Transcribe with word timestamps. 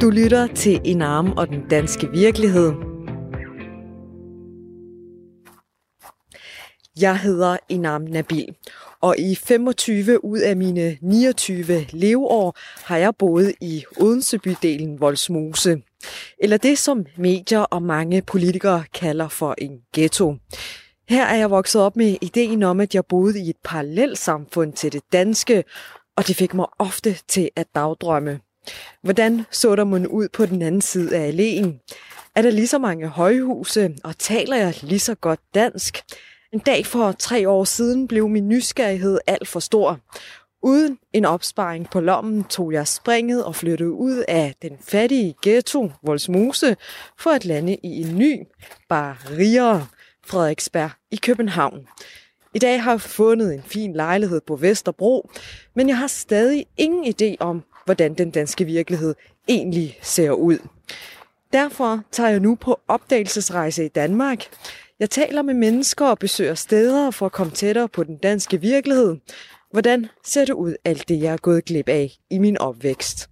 Du 0.00 0.10
lytter 0.10 0.46
til 0.46 0.80
Inam 0.84 1.32
og 1.32 1.48
den 1.48 1.68
danske 1.70 2.10
virkelighed. 2.10 2.72
Jeg 7.00 7.20
hedder 7.20 7.56
Inam 7.68 8.02
Nabil, 8.02 8.54
og 9.00 9.18
i 9.18 9.34
25 9.34 10.24
ud 10.24 10.38
af 10.38 10.56
mine 10.56 10.96
29 11.02 11.86
leveår 11.90 12.56
har 12.84 12.96
jeg 12.96 13.16
boet 13.18 13.54
i 13.60 13.84
Odensebydelen 14.00 15.00
Voldsmose. 15.00 15.82
Eller 16.38 16.56
det, 16.56 16.78
som 16.78 17.06
medier 17.16 17.60
og 17.60 17.82
mange 17.82 18.22
politikere 18.22 18.84
kalder 18.94 19.28
for 19.28 19.54
en 19.58 19.78
ghetto. 19.94 20.36
Her 21.08 21.26
er 21.26 21.36
jeg 21.36 21.50
vokset 21.50 21.82
op 21.82 21.96
med 21.96 22.16
ideen 22.20 22.62
om, 22.62 22.80
at 22.80 22.94
jeg 22.94 23.04
boede 23.06 23.40
i 23.40 23.50
et 23.50 23.56
parallelt 23.64 24.18
samfund 24.18 24.72
til 24.72 24.92
det 24.92 25.02
danske, 25.12 25.64
og 26.16 26.26
det 26.26 26.36
fik 26.36 26.54
mig 26.54 26.66
ofte 26.78 27.16
til 27.28 27.50
at 27.56 27.66
dagdrømme. 27.74 28.45
Hvordan 29.02 29.46
så 29.50 29.76
der 29.76 29.84
man 29.84 30.06
ud 30.06 30.28
på 30.32 30.46
den 30.46 30.62
anden 30.62 30.80
side 30.80 31.16
af 31.16 31.32
alléen? 31.32 31.84
Er 32.34 32.42
der 32.42 32.50
lige 32.50 32.66
så 32.66 32.78
mange 32.78 33.08
højhuse, 33.08 33.94
og 34.04 34.18
taler 34.18 34.56
jeg 34.56 34.74
lige 34.82 34.98
så 34.98 35.14
godt 35.14 35.40
dansk? 35.54 36.02
En 36.52 36.58
dag 36.58 36.86
for 36.86 37.12
tre 37.12 37.48
år 37.48 37.64
siden 37.64 38.08
blev 38.08 38.28
min 38.28 38.48
nysgerrighed 38.48 39.18
alt 39.26 39.48
for 39.48 39.60
stor. 39.60 40.00
Uden 40.62 40.98
en 41.12 41.24
opsparing 41.24 41.90
på 41.90 42.00
lommen 42.00 42.44
tog 42.44 42.72
jeg 42.72 42.88
springet 42.88 43.44
og 43.44 43.54
flyttede 43.54 43.92
ud 43.92 44.24
af 44.28 44.54
den 44.62 44.72
fattige 44.80 45.34
ghetto 45.42 45.90
Volsmose 46.02 46.76
for 47.18 47.30
at 47.30 47.44
lande 47.44 47.76
i 47.82 48.02
en 48.02 48.18
ny, 48.18 48.46
bare 48.88 49.16
rigere 49.38 49.86
Frederiksberg 50.26 50.90
i 51.10 51.16
København. 51.16 51.86
I 52.54 52.58
dag 52.58 52.82
har 52.82 52.90
jeg 52.90 53.00
fundet 53.00 53.54
en 53.54 53.62
fin 53.62 53.92
lejlighed 53.92 54.40
på 54.40 54.56
Vesterbro, 54.56 55.30
men 55.74 55.88
jeg 55.88 55.98
har 55.98 56.06
stadig 56.06 56.66
ingen 56.76 57.14
idé 57.14 57.34
om, 57.40 57.64
hvordan 57.86 58.14
den 58.14 58.30
danske 58.30 58.64
virkelighed 58.64 59.14
egentlig 59.48 59.98
ser 60.02 60.30
ud. 60.30 60.58
Derfor 61.52 62.02
tager 62.12 62.30
jeg 62.30 62.40
nu 62.40 62.54
på 62.54 62.80
opdagelsesrejse 62.88 63.84
i 63.84 63.88
Danmark. 63.88 64.44
Jeg 65.00 65.10
taler 65.10 65.42
med 65.42 65.54
mennesker 65.54 66.06
og 66.06 66.18
besøger 66.18 66.54
steder 66.54 67.10
for 67.10 67.26
at 67.26 67.32
komme 67.32 67.52
tættere 67.52 67.88
på 67.88 68.04
den 68.04 68.16
danske 68.16 68.60
virkelighed. 68.60 69.16
Hvordan 69.72 70.06
ser 70.24 70.44
det 70.44 70.52
ud, 70.52 70.74
alt 70.84 71.08
det 71.08 71.22
jeg 71.22 71.32
er 71.32 71.36
gået 71.36 71.64
glip 71.64 71.88
af 71.88 72.12
i 72.30 72.38
min 72.38 72.58
opvækst? 72.58 73.30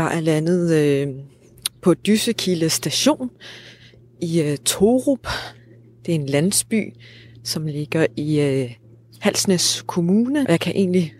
Jeg 0.00 0.16
er 0.16 0.20
landet 0.20 0.74
øh, 0.74 1.08
på 1.82 1.94
Dyssekilde 1.94 2.70
station 2.70 3.30
i 4.20 4.42
øh, 4.42 4.56
Torup. 4.56 5.26
Det 6.06 6.12
er 6.12 6.18
en 6.18 6.26
landsby, 6.26 6.94
som 7.44 7.66
ligger 7.66 8.06
i 8.16 8.40
øh, 8.40 8.70
Halsnæs 9.20 9.84
Kommune. 9.86 10.46
Jeg 10.48 10.60
kan 10.60 10.72
egentlig 10.76 11.14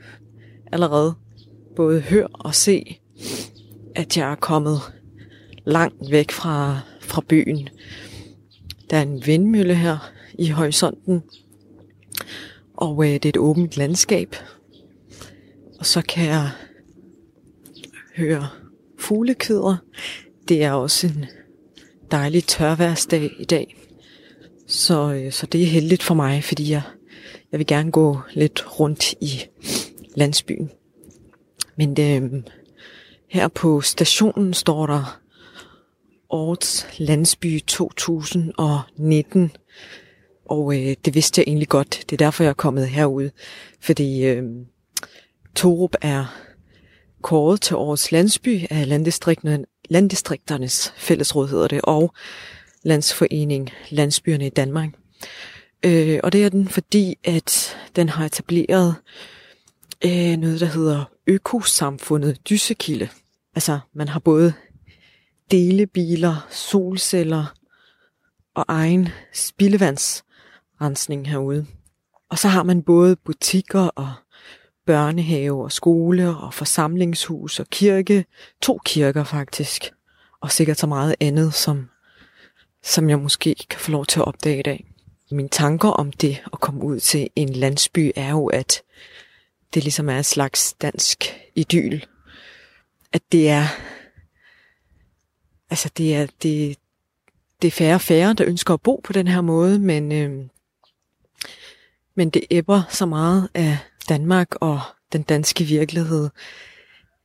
allerede 0.73 1.15
både 1.77 2.01
høre 2.01 2.27
og 2.27 2.55
se, 2.55 3.01
at 3.95 4.17
jeg 4.17 4.31
er 4.33 4.35
kommet 4.35 4.79
langt 5.65 6.11
væk 6.11 6.31
fra, 6.31 6.81
fra 7.01 7.23
byen. 7.29 7.69
Der 8.91 8.97
er 8.97 9.03
en 9.03 9.27
vindmølle 9.27 9.75
her 9.75 10.13
i 10.39 10.49
horisonten, 10.49 11.23
og 12.75 13.05
øh, 13.05 13.13
det 13.13 13.25
er 13.25 13.29
et 13.29 13.37
åbent 13.37 13.77
landskab. 13.77 14.37
Og 15.79 15.87
så 15.87 16.03
kan 16.03 16.27
jeg 16.27 16.51
høre 18.17 18.49
fuglekøder. 19.11 19.77
Det 20.49 20.63
er 20.63 20.73
også 20.73 21.07
en 21.07 21.25
dejlig 22.11 22.45
tørværsdag 22.45 23.31
i 23.39 23.45
dag. 23.45 23.77
Så, 24.67 25.13
øh, 25.13 25.33
så 25.33 25.47
det 25.47 25.63
er 25.63 25.67
heldigt 25.67 26.03
for 26.03 26.15
mig, 26.15 26.45
fordi 26.45 26.71
jeg, 26.71 26.83
jeg 27.53 27.59
vil 27.59 27.67
gerne 27.67 27.91
gå 27.91 28.19
lidt 28.33 28.81
rundt 28.81 29.13
i 29.13 29.43
landsbyen. 30.15 30.71
Men 31.77 32.01
øh, 32.01 32.43
her 33.29 33.49
på 33.49 33.81
stationen 33.81 34.55
står 34.55 34.87
der 34.87 35.21
Årets 36.31 36.87
Landsby 36.99 37.61
2019. 37.67 39.51
Og 40.45 40.75
øh, 40.75 40.97
det 41.05 41.15
vidste 41.15 41.39
jeg 41.39 41.45
egentlig 41.49 41.69
godt. 41.69 42.05
Det 42.11 42.13
er 42.13 42.25
derfor, 42.25 42.45
jeg 42.45 42.51
er 42.51 42.55
kommet 42.55 42.89
herud. 42.89 43.31
Fordi 43.81 44.25
øh, 44.25 44.45
Torup 45.55 45.95
er 46.01 46.50
kåret 47.23 47.61
til 47.61 47.77
årets 47.77 48.13
landsby 48.13 48.67
af 48.71 48.89
landdistrikterne, 48.89 49.65
landdistrikternes 49.91 50.93
fællesråd 50.97 51.49
hedder 51.49 51.69
det, 51.69 51.81
og 51.85 52.15
Landsforening 52.83 53.71
Landsbyerne 53.91 54.47
i 54.47 54.51
Danmark. 54.51 54.89
Øh, 55.85 56.21
og 56.23 56.33
det 56.33 56.45
er 56.45 56.49
den, 56.49 56.69
fordi 56.69 57.19
at 57.25 57.77
den 57.97 58.09
har 58.09 58.25
etableret 58.25 58.95
øh, 60.05 60.37
noget, 60.37 60.61
der 60.61 60.67
hedder 60.67 61.05
økosamfundet 61.27 62.49
Dyssekilde. 62.49 63.09
Altså, 63.55 63.79
man 63.95 64.09
har 64.09 64.21
både 64.21 64.53
delebiler, 65.51 66.47
solceller 66.51 67.55
og 68.55 68.65
egen 68.69 69.09
spildevandsrensning 69.33 71.29
herude. 71.29 71.67
Og 72.31 72.39
så 72.39 72.49
har 72.49 72.63
man 72.63 72.83
både 72.83 73.17
butikker 73.17 73.81
og 73.81 74.13
børnehave 74.91 75.65
og 75.65 75.73
skole 75.73 76.37
og 76.37 76.55
forsamlingshus 76.55 77.61
og 77.61 77.67
kirke. 77.71 78.25
To 78.63 78.81
kirker 78.85 79.25
faktisk. 79.25 79.91
Og 80.41 80.53
sikkert 80.53 80.79
så 80.79 80.87
meget 80.87 81.15
andet, 81.21 81.55
som, 81.55 81.89
som 82.83 83.11
jeg 83.11 83.19
måske 83.19 83.57
kan 83.71 83.81
få 83.81 83.91
lov 83.91 84.07
til 84.07 84.21
at 84.21 84.27
opdage 84.27 84.59
i 84.59 84.63
dag. 84.63 84.85
Mine 85.31 85.49
tanker 85.49 85.89
om 85.89 86.13
det 86.13 86.43
at 86.53 86.61
komme 86.61 86.83
ud 86.83 87.01
til 87.01 87.29
en 87.37 87.49
landsby 87.49 88.13
er 88.17 88.31
jo, 88.31 88.47
at 88.47 88.83
det 89.75 89.83
ligesom 89.85 90.09
er 90.09 90.19
en 90.19 90.25
slags 90.25 90.73
dansk 90.73 91.25
idyl. 91.55 92.01
At 93.13 93.23
det 93.33 93.51
er, 93.51 93.65
altså 95.71 95.91
det 95.97 96.17
er, 96.17 96.27
det, 96.43 96.77
det 97.63 97.69
er 97.69 97.73
færre 97.73 97.95
og 97.95 98.01
færre, 98.01 98.35
der 98.35 98.45
ønsker 98.47 98.75
at 98.75 98.81
bo 98.81 99.01
på 99.05 99.13
den 99.13 99.29
her 99.29 99.41
måde, 99.41 99.79
men, 99.79 100.13
øh, 100.13 100.47
men 102.15 102.31
det 102.31 102.45
æbber 102.51 102.83
så 102.89 103.07
meget 103.07 103.49
af 103.55 103.79
Danmark 104.11 104.49
og 104.61 104.81
den 105.13 105.23
danske 105.23 105.65
virkelighed, 105.65 106.29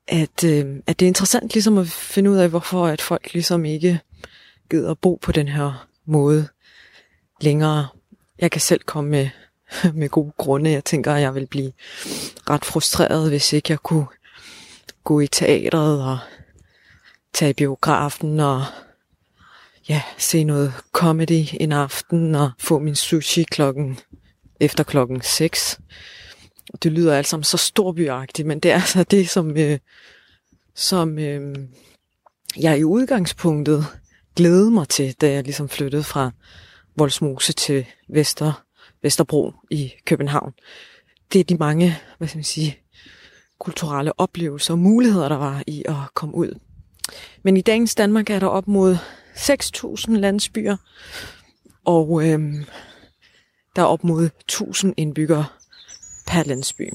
at, 0.08 0.44
øh, 0.44 0.76
at 0.88 1.00
det 1.00 1.06
er 1.06 1.08
interessant 1.08 1.54
ligesom 1.54 1.78
at 1.78 1.88
finde 1.88 2.32
ud 2.32 2.38
af, 2.38 2.50
hvorfor 2.50 2.88
at 2.88 3.02
folk 3.02 3.34
ligesom 3.34 3.66
ikke 3.66 4.00
gider 4.70 4.92
at 4.92 5.00
bo 5.00 5.20
på 5.22 5.32
den 5.32 5.48
her 5.48 5.88
måde 6.06 6.48
længere. 7.42 7.88
Jeg 8.40 8.52
kan 8.52 8.62
selv 8.62 8.82
komme 8.82 9.10
med, 9.10 9.30
med 9.94 10.10
gode 10.10 10.32
grunde. 10.38 10.72
Jeg 10.72 10.84
tænker, 10.84 11.14
at 11.14 11.22
jeg 11.22 11.36
vil 11.36 11.48
blive 11.48 11.72
ret 12.50 12.66
frustreret, 12.66 13.30
hvis 13.30 13.54
ikke 13.54 13.72
jeg 13.72 13.80
kunne 13.80 14.08
gå 15.04 15.20
i 15.20 15.28
teatret 15.28 16.04
og 16.04 16.20
tage 17.34 17.50
i 17.50 17.54
biografen 17.54 18.40
og 18.40 18.64
ja, 19.90 20.02
se 20.18 20.44
noget 20.44 20.74
comedy 20.92 21.46
en 21.60 21.72
aften 21.72 22.36
og 22.36 22.52
få 22.60 22.80
min 22.80 22.96
sushi 22.96 23.44
klokken 23.44 24.00
efter 24.60 24.84
klokken 24.84 25.22
6. 25.22 25.80
Det 26.84 26.92
lyder 26.92 27.18
alt 27.18 27.28
sammen 27.28 27.44
så 27.44 27.58
storbyagtigt, 27.58 28.48
men 28.48 28.60
det 28.60 28.72
er 28.72 28.76
altså 28.76 29.04
det, 29.04 29.30
som, 29.30 29.58
øh, 29.58 29.80
som 30.76 31.20
øh, 31.20 31.56
jeg 32.58 32.80
i 32.80 32.84
udgangspunktet 32.84 33.86
glædede 34.36 34.72
mig 34.72 34.90
til, 34.90 35.14
da 35.14 35.32
jeg 35.32 35.44
ligesom 35.44 35.70
flyttede 35.70 36.04
fra 36.04 36.32
Voldsmose 36.96 37.54
til 37.54 37.86
Vester, 38.10 38.64
Vesterbro 39.02 39.54
i 39.70 39.94
København. 40.06 40.54
Det 41.34 41.40
er 41.40 41.44
de 41.44 41.56
mange, 41.56 41.98
hvad 42.18 42.28
skal 42.28 42.38
man 42.38 42.44
sige, 42.44 42.78
kulturelle 43.60 44.20
oplevelser 44.20 44.74
og 44.74 44.80
muligheder, 44.80 45.30
der 45.30 45.38
var 45.38 45.64
i 45.68 45.84
at 45.88 45.96
komme 46.14 46.36
ud. 46.36 46.60
Men 47.44 47.58
i 47.58 47.62
dagens 47.62 47.96
Danmark 47.96 48.30
er 48.30 48.40
der 48.40 48.48
op 48.48 48.68
mod 48.68 48.98
6.000 49.36 50.12
landsbyer, 50.12 50.78
og 51.86 52.28
øhm, 52.28 52.66
der 53.76 53.82
er 53.82 53.86
op 53.86 54.04
mod 54.04 54.26
1000 54.26 54.94
indbyggere 54.98 55.46
per 56.28 56.44
landsby. 56.44 56.94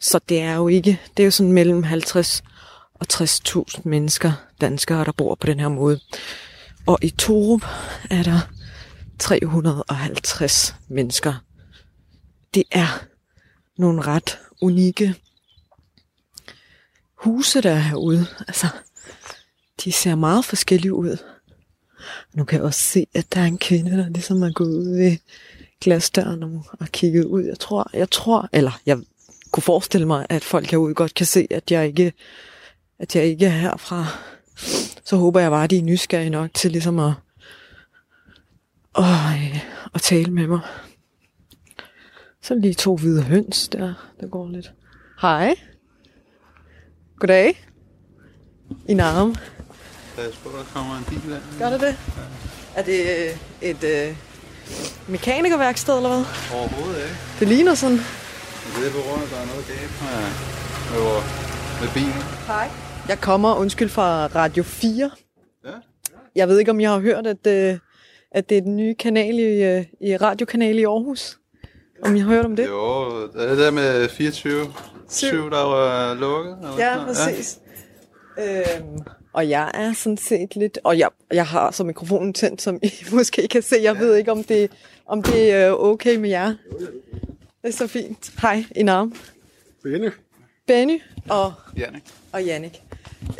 Så 0.00 0.20
det 0.28 0.40
er 0.40 0.54
jo 0.54 0.68
ikke, 0.68 1.00
det 1.16 1.22
er 1.22 1.24
jo 1.24 1.30
sådan 1.30 1.52
mellem 1.52 1.82
50 1.82 2.42
og 2.94 3.06
60.000 3.12 3.80
mennesker, 3.84 4.32
danskere, 4.60 5.04
der 5.04 5.12
bor 5.12 5.34
på 5.34 5.46
den 5.46 5.60
her 5.60 5.68
måde. 5.68 6.00
Og 6.86 6.98
i 7.02 7.10
Torup 7.10 7.64
er 8.10 8.22
der 8.22 8.40
350 9.18 10.74
mennesker. 10.88 11.44
Det 12.54 12.64
er 12.70 13.04
nogle 13.78 14.02
ret 14.02 14.38
unikke 14.60 15.14
huse, 17.14 17.60
der 17.60 17.70
er 17.70 17.78
herude. 17.78 18.26
Altså, 18.48 18.66
de 19.84 19.92
ser 19.92 20.14
meget 20.14 20.44
forskellige 20.44 20.94
ud. 20.94 21.16
Nu 22.34 22.44
kan 22.44 22.56
jeg 22.56 22.64
også 22.64 22.80
se, 22.80 23.06
at 23.14 23.34
der 23.34 23.40
er 23.40 23.44
en 23.44 23.58
kvinde, 23.58 23.90
der 23.90 24.08
ligesom 24.08 24.42
er 24.42 24.52
gået 24.52 24.76
ud 24.76 24.96
ved 24.96 25.16
glasdøren 25.80 26.64
og 26.80 26.86
kigget 26.86 27.24
ud. 27.24 27.44
Jeg 27.44 27.58
tror, 27.58 27.90
jeg 27.92 28.10
tror, 28.10 28.48
eller 28.52 28.80
jeg 28.86 28.98
kunne 29.50 29.62
forestille 29.62 30.06
mig, 30.06 30.26
at 30.28 30.44
folk 30.44 30.70
herude 30.70 30.94
godt 30.94 31.14
kan 31.14 31.26
se, 31.26 31.46
at 31.50 31.70
jeg 31.70 31.86
ikke, 31.86 32.12
at 32.98 33.16
jeg 33.16 33.24
ikke 33.24 33.46
er 33.46 33.50
herfra. 33.50 34.06
Så 35.04 35.16
håber 35.16 35.40
jeg 35.40 35.50
bare, 35.50 35.64
at 35.64 35.70
de 35.70 35.78
er 35.78 35.82
nysgerrige 35.82 36.30
nok 36.30 36.50
til 36.54 36.70
ligesom 36.70 36.98
at, 36.98 37.12
at, 38.98 39.04
at 39.94 40.00
tale 40.02 40.32
med 40.32 40.46
mig. 40.46 40.60
Så 42.42 42.54
lige 42.54 42.74
to 42.74 42.96
hvide 42.96 43.22
høns 43.22 43.68
der, 43.68 43.94
der 44.20 44.28
går 44.28 44.48
lidt. 44.48 44.72
Hej. 45.20 45.54
Goddag. 47.18 47.64
I 48.88 48.94
navn. 48.94 49.36
Jeg 50.16 50.32
tror, 50.32 50.50
der 50.50 50.64
kommer 50.64 50.98
en 50.98 51.04
bil 51.04 51.32
af. 51.32 51.40
Gør 51.58 51.70
det 51.70 51.80
det? 51.80 51.86
Ja. 52.16 52.22
Er 52.74 52.82
det 52.82 53.00
øh, 53.00 53.68
et 53.70 53.84
øh, 53.84 54.16
mekanikerværksted 55.08 55.96
eller 55.96 56.08
hvad? 56.08 56.24
Overhovedet 56.58 56.96
ikke. 57.02 57.16
Det 57.40 57.48
ligner 57.48 57.74
sådan. 57.74 57.96
Det 57.96 58.86
er 58.86 58.90
på 58.92 58.98
grund 59.08 59.22
af, 59.22 59.26
at 59.26 59.30
der 59.30 59.36
er 59.36 59.46
noget 59.46 59.66
galt 59.66 59.92
med, 60.02 60.20
med, 60.92 61.22
med 61.80 61.88
bilen. 61.94 62.22
Hej. 62.46 62.68
Jeg 63.08 63.20
kommer, 63.20 63.54
undskyld, 63.54 63.88
fra 63.88 64.26
Radio 64.26 64.62
4. 64.62 65.10
Ja. 65.64 65.70
Jeg 66.36 66.48
ved 66.48 66.58
ikke, 66.58 66.70
om 66.70 66.80
jeg 66.80 66.90
har 66.90 66.98
hørt, 67.00 67.26
at, 67.26 67.46
øh, 67.46 67.78
at 68.32 68.48
det 68.48 68.56
er 68.58 68.62
den 68.62 68.76
nye 68.76 68.94
kanal 68.94 69.38
i, 69.38 69.62
øh, 69.64 69.84
i 70.00 70.16
radiokanal 70.16 70.78
i 70.78 70.84
Aarhus. 70.84 71.38
Om 72.04 72.16
I 72.16 72.20
har 72.20 72.28
hørt 72.28 72.44
om 72.44 72.56
det? 72.56 72.66
Jo, 72.66 73.22
det 73.32 73.42
er 73.42 73.48
det 73.48 73.58
der 73.58 73.70
med 73.70 74.08
24 74.08 74.66
7, 75.08 75.50
der 75.50 75.62
var 75.64 76.14
lukket. 76.14 76.56
Eller 76.62 76.78
Ja, 76.78 76.84
sådan 76.94 76.96
noget. 77.06 77.16
præcis. 77.16 77.58
Ja. 78.38 78.76
Øhm, 78.78 78.98
og 79.32 79.48
jeg 79.48 79.70
er 79.74 79.92
sådan 79.92 80.16
set 80.16 80.56
lidt... 80.56 80.78
Og 80.84 80.98
jeg, 80.98 81.08
jeg 81.32 81.46
har 81.46 81.70
så 81.70 81.84
mikrofonen 81.84 82.32
tændt, 82.34 82.62
som 82.62 82.78
I 82.82 82.90
måske 83.12 83.48
kan 83.48 83.62
se. 83.62 83.76
Jeg 83.82 83.98
ved 83.98 84.16
ikke, 84.16 84.32
om 84.32 84.44
det, 84.44 84.70
om 85.06 85.22
det 85.22 85.52
er 85.52 85.70
okay 85.72 86.16
med 86.16 86.28
jer. 86.30 86.54
Det 87.62 87.68
er 87.68 87.70
så 87.72 87.86
fint. 87.86 88.32
Hej, 88.42 88.64
i 88.76 88.82
navn. 88.82 89.14
Benny. 89.82 90.10
Benny 90.66 91.00
og, 91.28 91.52
Ja, 91.76 91.80
Jannik. 91.82 92.02
og 92.32 92.44
Jannik. 92.44 92.82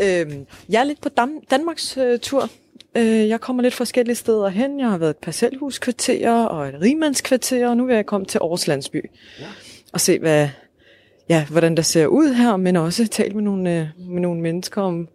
Øhm, 0.01 0.47
jeg 0.69 0.81
er 0.81 0.85
lidt 0.85 1.01
på 1.01 1.09
Dam- 1.21 1.45
Danmarks 1.51 1.97
øh, 1.97 2.19
tur. 2.19 2.49
Øh, 2.97 3.29
jeg 3.29 3.41
kommer 3.41 3.63
lidt 3.63 3.75
forskellige 3.75 4.17
steder 4.17 4.49
hen. 4.49 4.81
Jeg 4.81 4.91
har 4.91 4.99
været 4.99 5.11
et 5.11 5.17
parcelhuskvarter 5.17 6.33
og 6.45 6.69
et 6.69 6.81
rigmandskvarter, 6.81 7.69
og 7.69 7.77
nu 7.77 7.85
vil 7.87 7.95
jeg 7.95 8.07
komme 8.07 8.27
til 8.27 8.39
Aarhus 8.39 8.67
Landsby. 8.67 9.11
Ja. 9.41 9.45
Og 9.93 10.01
se, 10.01 10.19
hvad, 10.19 10.49
ja, 11.29 11.47
hvordan 11.51 11.77
der 11.77 11.83
ser 11.83 12.07
ud 12.07 12.35
her, 12.35 12.57
men 12.57 12.77
også 12.77 13.07
tale 13.07 13.35
med 13.35 13.43
nogle, 13.43 13.81
øh, 13.81 13.87
med 14.11 14.21
nogle 14.21 14.41
mennesker 14.41 14.83
om, 14.83 15.09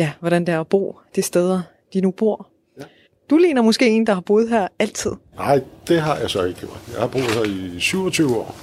ja, 0.00 0.12
hvordan 0.20 0.44
det 0.46 0.54
er 0.54 0.60
at 0.60 0.66
bo 0.66 0.98
de 1.16 1.22
steder, 1.22 1.62
de 1.94 2.00
nu 2.00 2.10
bor. 2.10 2.48
Ja. 2.78 2.84
Du 3.30 3.36
ligner 3.36 3.62
måske 3.62 3.88
en, 3.88 4.06
der 4.06 4.14
har 4.14 4.20
boet 4.20 4.48
her 4.48 4.68
altid. 4.78 5.10
Nej, 5.36 5.60
det 5.88 6.00
har 6.00 6.16
jeg 6.16 6.30
så 6.30 6.44
ikke 6.44 6.60
gjort. 6.60 6.80
Jeg 6.92 7.00
har 7.00 7.06
boet 7.08 7.24
her 7.24 7.44
i 7.76 7.80
27 7.80 8.36
år. 8.36 8.56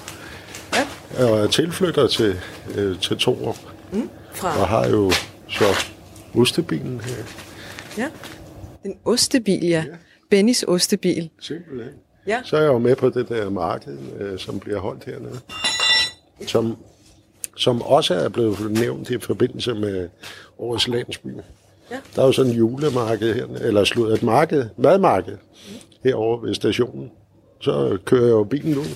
Ja. 0.73 0.87
Jeg 1.19 1.43
er 1.43 1.47
tilflytter 1.47 2.07
til, 2.07 2.39
øh, 2.75 2.99
til 2.99 3.17
Torup, 3.17 3.57
Fra, 4.33 4.61
og 4.61 4.67
har 4.67 4.87
jo 4.87 5.11
så 5.49 5.65
ostebilen 6.35 7.01
her. 7.01 7.23
ja. 7.97 8.07
En 8.85 8.97
ostebil, 9.05 9.67
ja. 9.67 9.83
Bennys 10.29 10.63
ostebil. 10.67 11.29
Simpelthen. 11.39 11.93
Ja. 12.27 12.41
Så 12.43 12.57
er 12.57 12.61
jeg 12.61 12.67
jo 12.67 12.77
med 12.77 12.95
på 12.95 13.09
det 13.09 13.29
der 13.29 13.49
marked, 13.49 13.97
øh, 14.19 14.39
som 14.39 14.59
bliver 14.59 14.79
holdt 14.79 15.03
hernede. 15.05 15.39
Som, 16.47 16.77
som 17.55 17.81
også 17.81 18.13
er 18.13 18.29
blevet 18.29 18.71
nævnt 18.71 19.09
i 19.09 19.19
forbindelse 19.19 19.73
med 19.73 20.09
årets 20.59 20.87
landsby. 20.87 21.27
Ja. 21.91 21.95
Der 22.15 22.21
er 22.21 22.25
jo 22.25 22.31
sådan 22.31 22.51
en 22.51 22.57
julemarked 22.57 23.33
her, 23.33 23.45
eller 23.47 23.83
slut 23.83 24.13
et 24.13 24.23
marked, 24.23 24.65
madmarked, 24.77 25.37
herovre 26.03 26.47
ved 26.47 26.53
stationen. 26.53 27.11
Så 27.59 27.97
kører 28.05 28.23
jeg 28.23 28.31
jo 28.31 28.43
bilen 28.43 28.77
ud, 28.77 28.95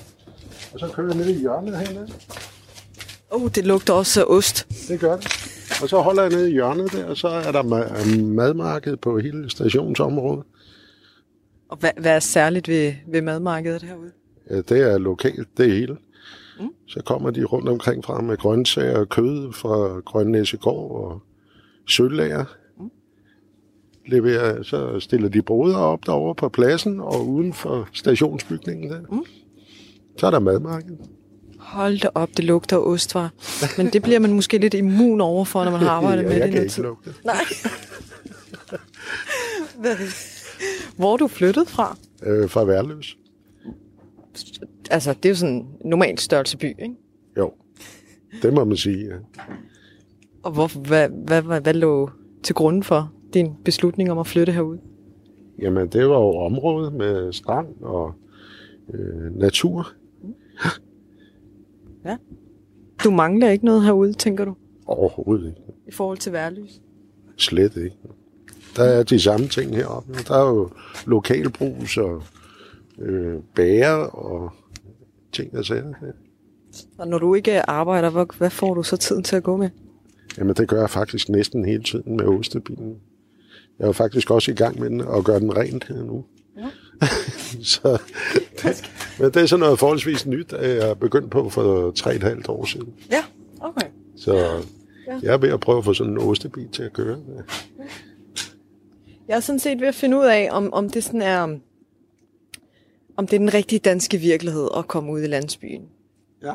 og 0.73 0.79
så 0.79 0.87
kører 0.87 1.07
jeg 1.07 1.17
ned 1.17 1.27
i 1.27 1.39
hjørnet 1.39 1.77
hernede. 1.77 2.07
Oh, 3.31 3.49
det 3.55 3.65
lugter 3.65 3.93
også 3.93 4.21
af 4.21 4.25
ost. 4.27 4.67
Det 4.87 4.99
gør 4.99 5.15
det. 5.15 5.25
Og 5.83 5.89
så 5.89 6.01
holder 6.01 6.21
jeg 6.21 6.31
nede 6.31 6.49
i 6.49 6.53
hjørnet 6.53 6.91
der, 6.93 7.05
og 7.05 7.17
så 7.17 7.27
er 7.27 7.51
der 7.51 7.63
ma- 7.63 8.17
madmarked 8.21 8.97
på 8.97 9.19
hele 9.19 9.49
stationsområdet. 9.49 10.43
Og 11.69 11.77
hvad, 11.77 11.91
hvad 11.97 12.11
er 12.15 12.19
særligt 12.19 12.67
ved, 12.67 12.93
ved 13.07 13.21
madmarkedet 13.21 13.81
herude? 13.81 14.11
Ja, 14.49 14.55
det 14.57 14.91
er 14.93 14.97
lokalt, 14.97 15.47
det 15.57 15.71
hele. 15.71 15.97
Mm. 16.59 16.69
Så 16.87 17.01
kommer 17.05 17.31
de 17.31 17.43
rundt 17.43 17.69
omkring 17.69 18.05
fra 18.05 18.21
med 18.21 18.37
grøntsager 18.37 18.99
og 18.99 19.09
kød 19.09 19.53
fra 19.53 19.99
Grønnæsegård 19.99 21.11
og 21.11 21.21
Sølvlager. 21.87 22.45
Leverer, 24.07 24.63
så 24.63 24.99
stiller 24.99 25.29
de 25.29 25.41
boder 25.41 25.77
op 25.77 26.05
derovre 26.05 26.35
på 26.35 26.49
pladsen 26.49 26.99
og 26.99 27.27
uden 27.27 27.53
for 27.53 27.89
stationsbygningen 27.93 28.89
der. 28.91 29.01
Mm. 29.11 29.25
Så 30.17 30.27
er 30.27 30.31
der 30.31 30.39
madmarked. 30.39 30.97
Hold 31.59 31.99
da 31.99 32.09
op, 32.15 32.29
det 32.37 32.45
lugter 32.45 32.77
ost, 32.77 33.15
var. 33.15 33.31
Men 33.77 33.93
det 33.93 34.01
bliver 34.03 34.19
man 34.19 34.33
måske 34.33 34.57
lidt 34.57 34.73
immun 34.73 35.21
over 35.21 35.45
for, 35.45 35.63
når 35.63 35.71
man 35.71 35.79
har 35.79 35.89
arbejdet 35.89 36.23
ja, 36.23 36.27
med 36.27 36.35
jeg 36.37 36.41
det 36.43 36.49
i 36.49 36.51
kan 36.53 36.61
ikke 36.61 36.73
tid. 36.73 36.83
lugte. 36.83 37.13
Nej. 37.25 37.35
Hvor 40.97 41.13
er 41.13 41.17
du 41.17 41.27
flyttet 41.27 41.67
fra? 41.67 41.97
Øh, 42.23 42.49
fra 42.49 42.63
Værløs. 42.63 43.17
Altså, 44.91 45.13
det 45.13 45.25
er 45.25 45.29
jo 45.29 45.35
sådan 45.35 45.55
en 45.55 45.67
normal 45.85 46.17
størrelse 46.17 46.57
by, 46.57 46.65
ikke? 46.65 46.95
Jo, 47.37 47.53
det 48.41 48.53
må 48.53 48.63
man 48.65 48.77
sige. 48.77 49.05
Ja. 49.05 49.15
Og 50.43 50.51
hvor, 50.51 50.79
hvad, 50.87 51.09
hvad, 51.09 51.41
hvad, 51.41 51.61
hvad 51.61 51.73
lå 51.73 52.09
til 52.43 52.55
grund 52.55 52.83
for 52.83 53.11
din 53.33 53.55
beslutning 53.65 54.11
om 54.11 54.17
at 54.17 54.27
flytte 54.27 54.51
herud? 54.53 54.77
Jamen, 55.61 55.87
det 55.87 56.09
var 56.09 56.15
jo 56.15 56.37
området 56.37 56.93
med 56.93 57.33
strand 57.33 57.67
og 57.81 58.13
øh, 58.93 59.35
natur. 59.35 59.87
Du 63.03 63.11
mangler 63.11 63.49
ikke 63.49 63.65
noget 63.65 63.83
herude, 63.83 64.13
tænker 64.13 64.45
du, 64.45 64.55
Overhovedet 64.85 65.47
ikke. 65.47 65.61
i 65.87 65.91
forhold 65.91 66.17
til 66.17 66.31
værløs? 66.31 66.81
Slet 67.37 67.75
ikke. 67.75 67.95
Der 68.75 68.83
er 68.83 69.03
de 69.03 69.19
samme 69.19 69.47
ting 69.47 69.75
heroppe. 69.75 70.13
Der 70.27 70.35
er 70.35 70.49
jo 70.49 70.69
lokalbrus 71.05 71.97
og 71.97 72.23
øh, 72.99 73.39
bærer 73.55 73.95
og 74.05 74.51
ting 75.31 75.57
og 75.57 75.65
sager. 75.65 75.93
Og 76.97 77.07
når 77.07 77.17
du 77.17 77.35
ikke 77.35 77.69
arbejder, 77.69 78.37
hvad 78.37 78.49
får 78.49 78.73
du 78.73 78.83
så 78.83 78.97
tiden 78.97 79.23
til 79.23 79.35
at 79.35 79.43
gå 79.43 79.57
med? 79.57 79.69
Jamen, 80.37 80.55
det 80.55 80.67
gør 80.67 80.79
jeg 80.79 80.89
faktisk 80.89 81.29
næsten 81.29 81.65
hele 81.65 81.83
tiden 81.83 82.17
med 82.17 82.25
ostebilen. 82.25 82.95
Jeg 83.79 83.87
er 83.87 83.91
faktisk 83.91 84.31
også 84.31 84.51
i 84.51 84.55
gang 84.55 84.79
med 84.79 84.89
den 84.89 85.01
og 85.01 85.23
gøre 85.23 85.39
den 85.39 85.57
rent 85.57 85.87
her 85.87 86.03
nu. 86.03 86.25
Ja. 86.57 86.69
så, 87.73 88.01
det, 88.63 88.91
men 89.19 89.31
det 89.31 89.41
er 89.41 89.45
sådan 89.45 89.59
noget 89.59 89.79
forholdsvis 89.79 90.25
nyt, 90.25 90.53
at 90.53 90.77
jeg 90.77 90.89
er 90.89 90.93
begyndt 90.93 91.31
på 91.31 91.49
for 91.49 91.91
tre 91.91 92.09
og 92.09 92.15
et 92.15 92.23
halvt 92.23 92.49
år 92.49 92.65
siden. 92.65 92.93
Ja, 93.11 93.23
okay. 93.59 93.87
Så 94.15 94.61
jeg 95.21 95.33
er 95.33 95.37
ved 95.37 95.49
at 95.49 95.59
prøve 95.59 95.77
at 95.77 95.85
få 95.85 95.93
sådan 95.93 96.13
en 96.13 96.17
ostebil 96.17 96.69
til 96.69 96.83
at 96.83 96.93
køre. 96.93 97.17
Jeg 99.27 99.35
er 99.35 99.39
sådan 99.39 99.59
set 99.59 99.81
ved 99.81 99.87
at 99.87 99.95
finde 99.95 100.17
ud 100.17 100.25
af, 100.25 100.49
om, 100.51 100.73
om 100.73 100.89
det 100.89 101.03
sådan 101.03 101.21
er, 101.21 101.57
om 103.17 103.27
det 103.27 103.33
er 103.33 103.39
den 103.39 103.53
rigtige 103.53 103.79
danske 103.79 104.17
virkelighed 104.17 104.67
at 104.77 104.87
komme 104.87 105.11
ud 105.11 105.21
i 105.21 105.27
landsbyen. 105.27 105.81
Ja. 106.43 106.53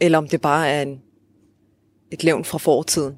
Eller 0.00 0.18
om 0.18 0.28
det 0.28 0.40
bare 0.40 0.68
er 0.68 0.82
en, 0.82 1.02
et 2.10 2.24
levn 2.24 2.44
fra 2.44 2.58
fortiden. 2.58 3.16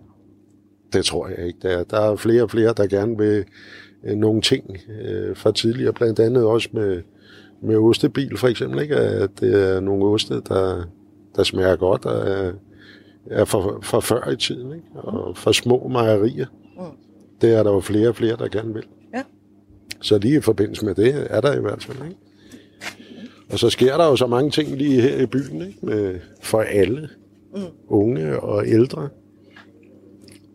Det 0.93 1.05
tror 1.05 1.29
jeg 1.29 1.47
ikke. 1.47 1.59
Der 1.63 1.69
er, 1.69 1.85
der 1.85 2.01
er 2.01 2.17
flere 2.17 2.43
og 2.43 2.51
flere, 2.51 2.75
der 2.77 2.87
gerne 2.87 3.19
vil 3.19 3.45
øh, 4.05 4.17
nogle 4.17 4.41
ting 4.43 4.79
øh, 5.01 5.37
fra 5.37 5.53
tidligere, 5.53 5.93
blandt 5.93 6.21
andet 6.21 6.45
også 6.45 6.69
med, 6.73 7.03
med 7.63 7.77
ostebil 7.77 8.37
for 8.37 8.49
eksempel, 8.49 8.83
ikke? 8.83 8.97
at 8.97 9.31
det 9.41 9.69
er 9.69 9.81
nogle 9.81 10.05
oste, 10.05 10.35
der, 10.35 10.85
der 11.37 11.43
smager 11.43 11.77
godt 11.77 12.05
og 12.05 12.29
er, 12.29 12.53
er 13.31 13.45
for, 13.45 13.79
for 13.83 14.01
før 14.01 14.31
i 14.31 14.37
tiden, 14.37 14.73
ikke? 14.73 14.87
og 14.95 15.37
for 15.37 15.53
små 15.53 15.89
mejerier. 15.89 16.47
Mm. 16.77 16.83
Det 17.41 17.55
er 17.55 17.63
der 17.63 17.71
jo 17.71 17.81
flere 17.81 18.09
og 18.09 18.17
flere, 18.17 18.37
der 18.37 18.49
gerne 18.49 18.75
vil. 18.75 18.85
Ja. 19.15 19.23
Så 20.01 20.19
lige 20.19 20.39
i 20.39 20.41
forbindelse 20.41 20.85
med 20.85 20.95
det 20.95 21.27
er 21.31 21.41
der 21.41 21.57
i 21.57 21.61
hvert 21.61 21.85
fald. 21.85 21.99
Ikke? 22.05 22.17
Og 23.53 23.59
så 23.59 23.71
sker 23.71 23.97
der 23.97 24.05
jo 24.07 24.17
så 24.17 24.27
mange 24.27 24.51
ting 24.51 24.77
lige 24.77 25.01
her 25.01 25.17
i 25.17 25.27
byen, 25.27 25.63
ikke? 25.63 25.79
Med, 25.83 26.19
for 26.43 26.61
alle, 26.61 27.09
mm. 27.55 27.61
unge 27.89 28.41
og 28.41 28.69
ældre. 28.69 29.09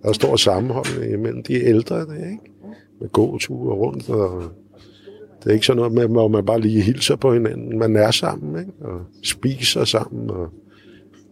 Der 0.04 0.10
er 0.10 0.14
stor 0.14 0.36
sammenhold 0.36 1.04
imellem 1.14 1.44
de 1.44 1.54
ældre, 1.54 1.96
der, 2.00 2.14
ikke? 2.16 2.40
Med 3.02 3.10
gåture 3.10 3.76
rundt, 3.76 4.10
og 4.10 4.44
det 5.44 5.50
er 5.50 5.54
ikke 5.54 5.66
sådan 5.66 5.78
noget 5.78 5.92
med, 5.92 6.08
hvor 6.08 6.28
man 6.28 6.46
bare 6.46 6.60
lige 6.62 6.82
hilser 6.82 7.16
på 7.16 7.34
hinanden. 7.34 7.80
Man 7.80 7.96
er 7.96 8.12
sammen, 8.12 8.60
ikke? 8.60 8.72
Og 8.82 9.02
spiser 9.24 9.84
sammen, 9.84 10.30
og 10.30 10.50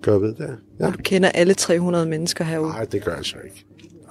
gør 0.02 0.18
ved 0.18 0.34
det. 0.36 0.58
Ja. 0.80 0.86
Du 0.86 0.98
kender 1.04 1.30
alle 1.30 1.54
300 1.54 2.06
mennesker 2.06 2.44
herude. 2.44 2.70
Nej, 2.70 2.86
det 2.86 3.04
gør 3.04 3.16
jeg 3.16 3.26
så 3.26 3.36
ikke. 3.46 3.66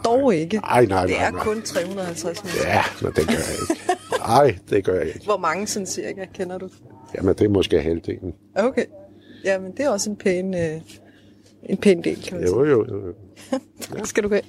Dog 0.05 0.35
ikke. 0.35 0.57
Nej, 0.57 0.87
nej, 0.87 1.07
Det 1.07 1.17
nej, 1.17 1.27
er 1.27 1.31
nej. 1.31 1.45
kun 1.45 1.63
350 1.63 2.45
mennesker. 2.45 2.69
Ja, 2.69 2.83
men 3.03 3.13
det 3.17 3.27
gør 3.27 3.35
jeg 3.35 3.57
ikke. 3.71 3.83
Nej, 4.19 4.59
det 4.71 4.85
gør 4.85 4.95
jeg 4.99 5.07
ikke. 5.07 5.25
Hvor 5.25 5.39
mange 5.39 5.67
sådan 5.67 5.87
cirka 5.87 6.25
kender 6.35 6.59
du? 6.59 6.69
Jamen, 7.17 7.35
det 7.35 7.45
er 7.45 7.49
måske 7.49 7.81
halvdelen. 7.83 8.33
Okay. 8.55 8.85
Ja, 9.45 9.59
men 9.59 9.73
det 9.73 9.81
er 9.81 9.89
også 9.91 10.11
en 10.11 10.17
pæn, 10.17 10.55
øh, 10.55 10.81
en 11.69 11.77
pæn 11.77 12.05
del, 12.05 12.23
kan 12.23 12.39
man 12.39 12.47
sige. 12.49 12.57
Jo, 12.57 12.65
jo, 12.65 12.87
jo. 13.07 13.15
Tak 13.81 14.07
skal 14.07 14.23
du 14.23 14.29
have. 14.29 14.43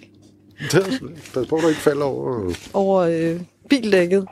Pas 1.33 1.47
på, 1.47 1.55
at 1.55 1.63
du 1.63 1.67
ikke 1.67 1.81
falder 1.81 2.05
over. 2.05 2.53
Over 2.73 2.99
øh, 3.01 3.41
bildækket. 3.69 4.27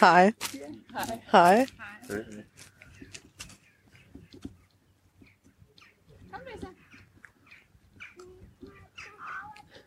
Hej. 0.00 0.32
Hej. 1.32 1.66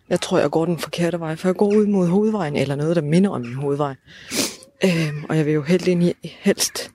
Jeg 0.09 0.21
tror, 0.21 0.39
jeg 0.39 0.51
går 0.51 0.65
den 0.65 0.79
forkerte 0.79 1.19
vej, 1.19 1.35
for 1.35 1.47
jeg 1.47 1.55
går 1.55 1.75
ud 1.75 1.87
mod 1.87 2.07
hovedvejen, 2.07 2.55
eller 2.55 2.75
noget, 2.75 2.95
der 2.95 3.01
minder 3.01 3.29
om 3.29 3.43
en 3.43 3.53
hovedvej. 3.53 3.95
Øhm, 4.83 5.25
og 5.29 5.37
jeg 5.37 5.45
vil 5.45 5.53
jo 5.53 5.61
helt 5.61 5.87
ind 5.87 6.03
i, 6.03 6.13
helst 6.23 6.91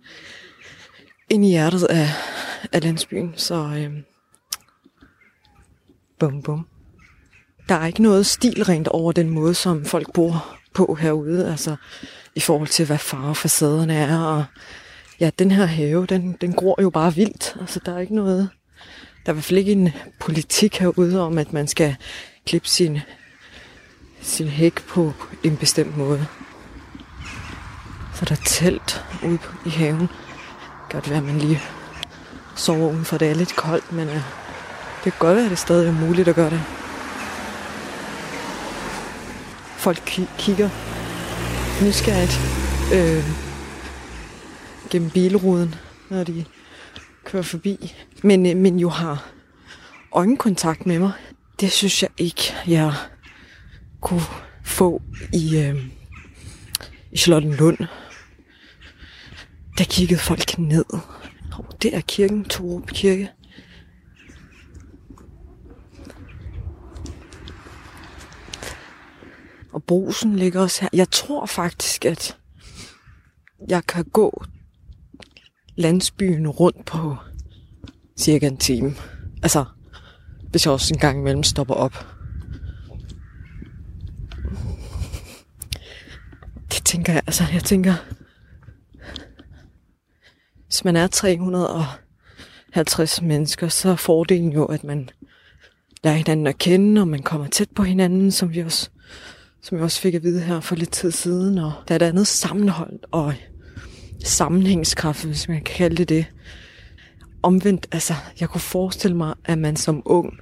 ind 1.31 1.45
i 1.45 1.49
hjertet 1.49 1.85
af, 1.85 2.09
af 2.73 2.83
landsbyen, 2.83 3.35
så 3.37 3.55
øhm, 3.55 4.05
bum 6.19 6.43
bum. 6.43 6.67
Der 7.69 7.75
er 7.75 7.87
ikke 7.87 8.03
noget 8.03 8.27
stilrent 8.27 8.89
over 8.89 9.13
den 9.13 9.31
måde, 9.31 9.55
som 9.55 9.85
folk 9.85 10.13
bor 10.13 10.59
på 10.75 10.95
herude, 10.95 11.51
altså 11.51 11.77
i 12.35 12.41
forhold 12.41 12.69
til, 12.69 12.87
hvad 12.87 12.99
farve 12.99 13.35
facaderne 13.35 13.95
er, 13.95 14.19
og 14.19 14.45
ja, 15.21 15.31
den 15.39 15.51
her 15.51 15.65
have, 15.65 16.07
den, 16.07 16.37
den 16.41 16.53
gror 16.53 16.83
jo 16.83 16.91
bare 16.91 17.15
vildt, 17.15 17.57
altså 17.61 17.81
der 17.87 17.95
er 17.95 17.99
ikke 17.99 18.15
noget, 18.15 18.49
der 19.27 19.33
er 19.33 19.33
i 19.33 19.35
hvert 19.35 19.45
fald 19.45 19.59
ikke 19.59 19.73
en 19.73 19.91
politik 20.21 20.77
herude 20.77 21.21
om, 21.21 21.39
at 21.39 21.53
man 21.53 21.69
skal 21.69 21.97
klippe 22.47 22.69
sin, 22.69 22.99
sin 24.21 24.49
hæk 24.49 24.87
på 24.87 25.13
en 25.45 25.57
bestemt 25.57 25.97
måde. 25.97 26.27
Så 28.15 28.25
der 28.25 28.33
er 28.33 28.45
telt 28.47 29.05
ude 29.25 29.39
på, 29.39 29.53
i 29.67 29.71
haven. 29.71 30.09
Godt 30.91 31.09
være, 31.11 31.19
at 31.19 31.25
man 31.25 31.39
lige 31.39 31.61
sover 32.57 32.91
udenfor. 32.93 33.19
Det 33.19 33.31
er 33.31 33.35
lidt 33.35 33.57
koldt, 33.57 33.93
men 33.93 34.09
øh, 34.09 34.15
det 34.15 34.23
kan 35.03 35.13
godt 35.19 35.37
være, 35.37 35.45
at 35.45 35.51
det 35.51 35.59
stadig 35.59 35.89
er 35.89 35.93
muligt 35.93 36.29
at 36.29 36.35
gøre 36.35 36.51
det. 36.51 36.61
Folk 39.77 39.99
ki- 40.11 40.39
kigger 40.39 40.69
nysgerrigt 41.83 42.41
øh, 42.95 43.25
gennem 44.91 45.11
bilruden, 45.11 45.75
når 46.11 46.25
de 46.25 46.45
kører 47.25 47.43
forbi. 47.43 47.95
Men, 48.23 48.47
øh, 48.47 48.57
men 48.57 48.79
jo 48.79 48.89
har 48.89 49.27
øjenkontakt 50.13 50.87
med 50.87 50.99
mig. 50.99 51.13
Det 51.61 51.73
synes 51.73 52.03
jeg 52.03 52.11
ikke, 52.19 52.55
jeg 52.67 52.93
kunne 54.01 54.23
få 54.65 55.03
i, 55.33 55.59
øh, 55.59 55.77
i 57.13 57.17
Charlottenlund. 57.17 57.79
Der 59.79 59.85
kiggede 59.85 60.21
folk 60.21 60.59
ned. 60.59 60.85
Oh, 61.59 61.65
det 61.83 61.97
er 61.97 62.01
kirken, 62.01 62.45
Torup 62.45 62.87
Kirke. 62.87 63.31
Og 69.73 69.83
brusen 69.83 70.37
ligger 70.37 70.61
også 70.61 70.81
her. 70.81 70.89
Jeg 70.93 71.11
tror 71.11 71.47
faktisk, 71.47 72.05
at 72.05 72.37
jeg 73.69 73.87
kan 73.87 74.05
gå 74.05 74.45
landsbyen 75.77 76.49
rundt 76.49 76.85
på 76.87 77.17
cirka 78.19 78.47
en 78.47 78.57
time. 78.57 78.95
Altså, 79.43 79.65
hvis 80.51 80.67
jeg 80.67 80.73
også 80.73 80.95
en 80.95 81.01
gang 81.01 81.19
imellem 81.19 81.43
stopper 81.43 81.75
op. 81.75 82.07
Det 86.73 86.85
tænker 86.85 87.13
jeg, 87.13 87.23
altså 87.27 87.45
jeg 87.53 87.65
tænker, 87.65 87.95
hvis 90.71 90.85
man 90.85 90.97
er 90.97 91.07
350 91.07 93.23
mennesker, 93.23 93.69
så 93.69 93.89
er 93.89 93.97
fordelen 93.97 94.53
jo, 94.53 94.65
at 94.65 94.85
man 94.85 95.11
lærer 96.05 96.17
hinanden 96.17 96.47
at 96.47 96.59
kende, 96.59 97.01
og 97.01 97.09
man 97.09 97.23
kommer 97.23 97.47
tæt 97.47 97.69
på 97.75 97.83
hinanden, 97.83 98.31
som 98.31 98.55
vi 98.55 98.61
også, 98.61 98.91
som 99.63 99.77
jeg 99.77 99.85
også 99.85 100.01
fik 100.01 100.15
at 100.15 100.23
vide 100.23 100.41
her 100.41 100.61
for 100.61 100.77
lidt 100.77 100.91
tid 100.91 101.11
siden, 101.11 101.59
og 101.59 101.73
der 101.89 101.95
er 101.95 101.97
et 101.97 102.03
andet 102.03 102.27
sammenhold 102.27 102.99
og 103.11 103.35
sammenhængskraft, 104.25 105.25
hvis 105.25 105.49
man 105.49 105.57
kan 105.57 105.75
kalde 105.75 105.97
det 105.97 106.09
det. 106.09 106.27
Omvendt, 107.43 107.87
altså, 107.93 108.15
jeg 108.41 108.49
kunne 108.49 108.61
forestille 108.61 109.17
mig, 109.17 109.35
at 109.45 109.59
man 109.59 109.77
som 109.77 110.03
ung, 110.05 110.33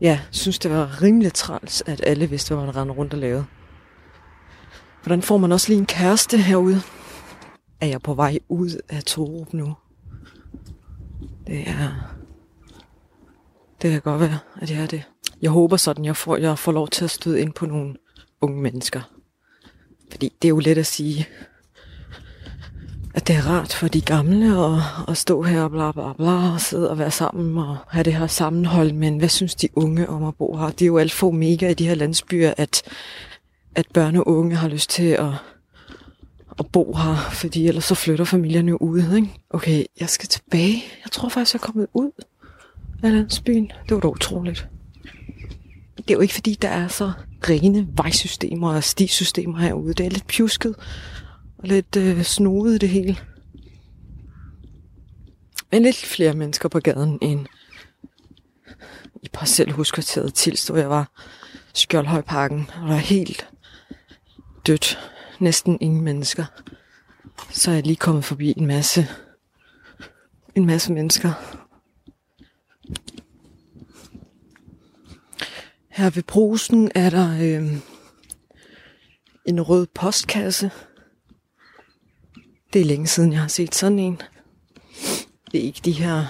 ja, 0.00 0.20
synes 0.30 0.58
det 0.58 0.70
var 0.70 1.02
rimelig 1.02 1.32
træls, 1.32 1.82
at 1.86 2.00
alle 2.06 2.30
vidste, 2.30 2.54
hvad 2.54 2.64
man 2.64 2.76
rendte 2.76 2.94
rundt 2.94 3.12
og 3.12 3.18
lavede. 3.18 3.44
Hvordan 5.02 5.22
får 5.22 5.36
man 5.36 5.52
også 5.52 5.68
lige 5.68 5.78
en 5.78 5.86
kæreste 5.86 6.38
herude? 6.38 6.82
Er 7.80 7.86
jeg 7.86 8.02
på 8.02 8.14
vej 8.14 8.38
ud 8.48 8.80
af 8.88 9.02
Torup 9.02 9.52
nu? 9.52 9.74
Det 11.46 11.68
er... 11.68 12.14
Det 13.82 13.90
kan 13.90 14.00
godt 14.00 14.20
være, 14.20 14.38
at 14.60 14.70
jeg 14.70 14.82
er 14.82 14.86
det. 14.86 15.02
Jeg 15.42 15.50
håber 15.50 15.76
sådan, 15.76 16.04
jeg 16.04 16.16
får, 16.16 16.36
jeg 16.36 16.58
får 16.58 16.72
lov 16.72 16.88
til 16.88 17.04
at 17.04 17.10
støde 17.10 17.40
ind 17.40 17.52
på 17.52 17.66
nogle 17.66 17.94
unge 18.40 18.62
mennesker. 18.62 19.00
Fordi 20.10 20.32
det 20.42 20.48
er 20.48 20.50
jo 20.50 20.58
let 20.58 20.78
at 20.78 20.86
sige, 20.86 21.28
at 23.14 23.28
det 23.28 23.36
er 23.36 23.42
rart 23.42 23.72
for 23.72 23.88
de 23.88 24.00
gamle 24.00 24.66
at, 24.66 24.82
at 25.08 25.16
stå 25.16 25.42
her 25.42 25.62
og 25.62 25.70
bla 25.70 25.92
bla 25.92 26.12
bla 26.12 26.52
og 26.52 26.60
sidde 26.60 26.90
og 26.90 26.98
være 26.98 27.10
sammen 27.10 27.58
og 27.58 27.76
have 27.88 28.04
det 28.04 28.14
her 28.14 28.26
sammenhold. 28.26 28.92
Men 28.92 29.18
hvad 29.18 29.28
synes 29.28 29.54
de 29.54 29.68
unge 29.74 30.08
om 30.08 30.24
at 30.24 30.34
bo 30.34 30.56
her? 30.56 30.70
Det 30.70 30.82
er 30.82 30.86
jo 30.86 30.98
alt 30.98 31.12
for 31.12 31.30
mega 31.30 31.70
i 31.70 31.74
de 31.74 31.88
her 31.88 31.94
landsbyer, 31.94 32.54
at, 32.56 32.82
at 33.74 33.86
børn 33.94 34.16
og 34.16 34.28
unge 34.28 34.56
har 34.56 34.68
lyst 34.68 34.90
til 34.90 35.08
at, 35.08 35.30
at 36.58 36.66
bo 36.66 36.94
her, 36.94 37.30
fordi 37.32 37.66
ellers 37.66 37.84
så 37.84 37.94
flytter 37.94 38.24
familierne 38.24 38.68
jo 38.68 38.76
ud. 38.76 39.14
Ikke? 39.16 39.34
Okay, 39.50 39.84
jeg 40.00 40.08
skal 40.08 40.28
tilbage. 40.28 40.84
Jeg 41.04 41.12
tror 41.12 41.28
faktisk, 41.28 41.54
jeg 41.54 41.60
er 41.60 41.66
kommet 41.66 41.86
ud 41.94 42.10
af 43.02 43.12
landsbyen. 43.12 43.72
Det 43.88 43.94
var 43.94 44.00
da 44.00 44.08
utroligt. 44.08 44.68
Det 45.96 46.10
er 46.10 46.14
jo 46.14 46.20
ikke 46.20 46.34
fordi, 46.34 46.54
der 46.54 46.68
er 46.68 46.88
så 46.88 47.12
rene 47.48 47.88
vejsystemer 47.96 48.74
og 48.74 48.84
stisystemer 48.84 49.58
herude. 49.58 49.94
Det 49.94 50.06
er 50.06 50.10
lidt 50.10 50.26
pjusket 50.26 50.74
og 51.58 51.68
lidt 51.68 51.96
øh, 51.96 52.22
snodet 52.22 52.80
det 52.80 52.88
hele. 52.88 53.16
Men 55.72 55.82
lidt 55.82 55.96
flere 55.96 56.32
mennesker 56.32 56.68
på 56.68 56.80
gaden 56.80 57.18
end 57.22 57.46
i 59.22 59.28
parcelhuskvarteret 59.32 60.34
Tilst, 60.34 60.70
hvor 60.70 60.78
jeg 60.78 60.90
var 60.90 61.10
Skjoldhøjparken, 61.74 62.70
og 62.82 62.88
der 62.88 62.94
er 62.94 62.98
helt 62.98 63.48
dødt. 64.66 64.98
Næsten 65.38 65.78
ingen 65.80 66.04
mennesker. 66.04 66.44
Så 67.50 67.70
er 67.70 67.74
jeg 67.74 67.86
lige 67.86 67.96
kommet 67.96 68.24
forbi 68.24 68.54
en 68.56 68.66
masse, 68.66 69.08
en 70.54 70.66
masse 70.66 70.92
mennesker. 70.92 71.32
Her 75.88 76.10
ved 76.10 76.22
brusen 76.22 76.90
er 76.94 77.10
der 77.10 77.38
øh, 77.40 77.72
en 79.44 79.60
rød 79.60 79.86
postkasse. 79.94 80.70
Det 82.72 82.80
er 82.80 82.84
længe 82.84 83.06
siden, 83.06 83.32
jeg 83.32 83.40
har 83.40 83.48
set 83.48 83.74
sådan 83.74 83.98
en. 83.98 84.20
Det 85.52 85.60
er 85.60 85.64
ikke 85.64 85.80
de 85.84 85.92
her 85.92 86.24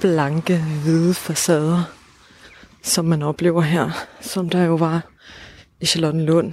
blanke, 0.00 0.58
hvide 0.58 1.14
facader, 1.14 1.82
som 2.82 3.04
man 3.04 3.22
oplever 3.22 3.62
her, 3.62 3.90
som 4.20 4.50
der 4.50 4.64
jo 4.64 4.74
var 4.74 5.12
i 5.80 5.86
Charlottenlund. 5.86 6.52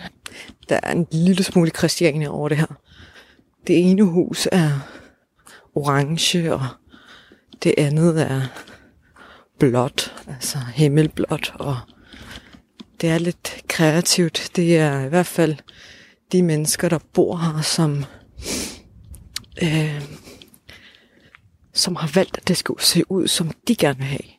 Der 0.69 0.79
er 0.83 0.91
en 0.91 1.07
lille 1.11 1.43
smule 1.43 1.71
Christiania 1.77 2.27
over 2.27 2.49
det 2.49 2.57
her. 2.57 2.79
Det 3.67 3.91
ene 3.91 4.03
hus 4.03 4.47
er 4.51 4.69
orange, 5.75 6.53
og 6.53 6.67
det 7.63 7.73
andet 7.77 8.21
er 8.21 8.41
blåt, 9.59 10.13
altså 10.27 10.57
himmelblåt, 10.73 11.53
og 11.59 11.77
det 13.01 13.09
er 13.09 13.17
lidt 13.17 13.63
kreativt. 13.67 14.51
Det 14.55 14.77
er 14.77 15.05
i 15.05 15.09
hvert 15.09 15.25
fald 15.25 15.55
de 16.31 16.43
mennesker, 16.43 16.89
der 16.89 16.99
bor 17.13 17.37
her, 17.37 17.61
som, 17.61 18.05
øh, 19.63 20.01
som 21.73 21.95
har 21.95 22.11
valgt, 22.15 22.37
at 22.37 22.47
det 22.47 22.57
skal 22.57 22.75
se 22.79 23.11
ud, 23.11 23.27
som 23.27 23.51
de 23.67 23.75
gerne 23.75 23.97
vil 23.97 24.07
have. 24.07 24.33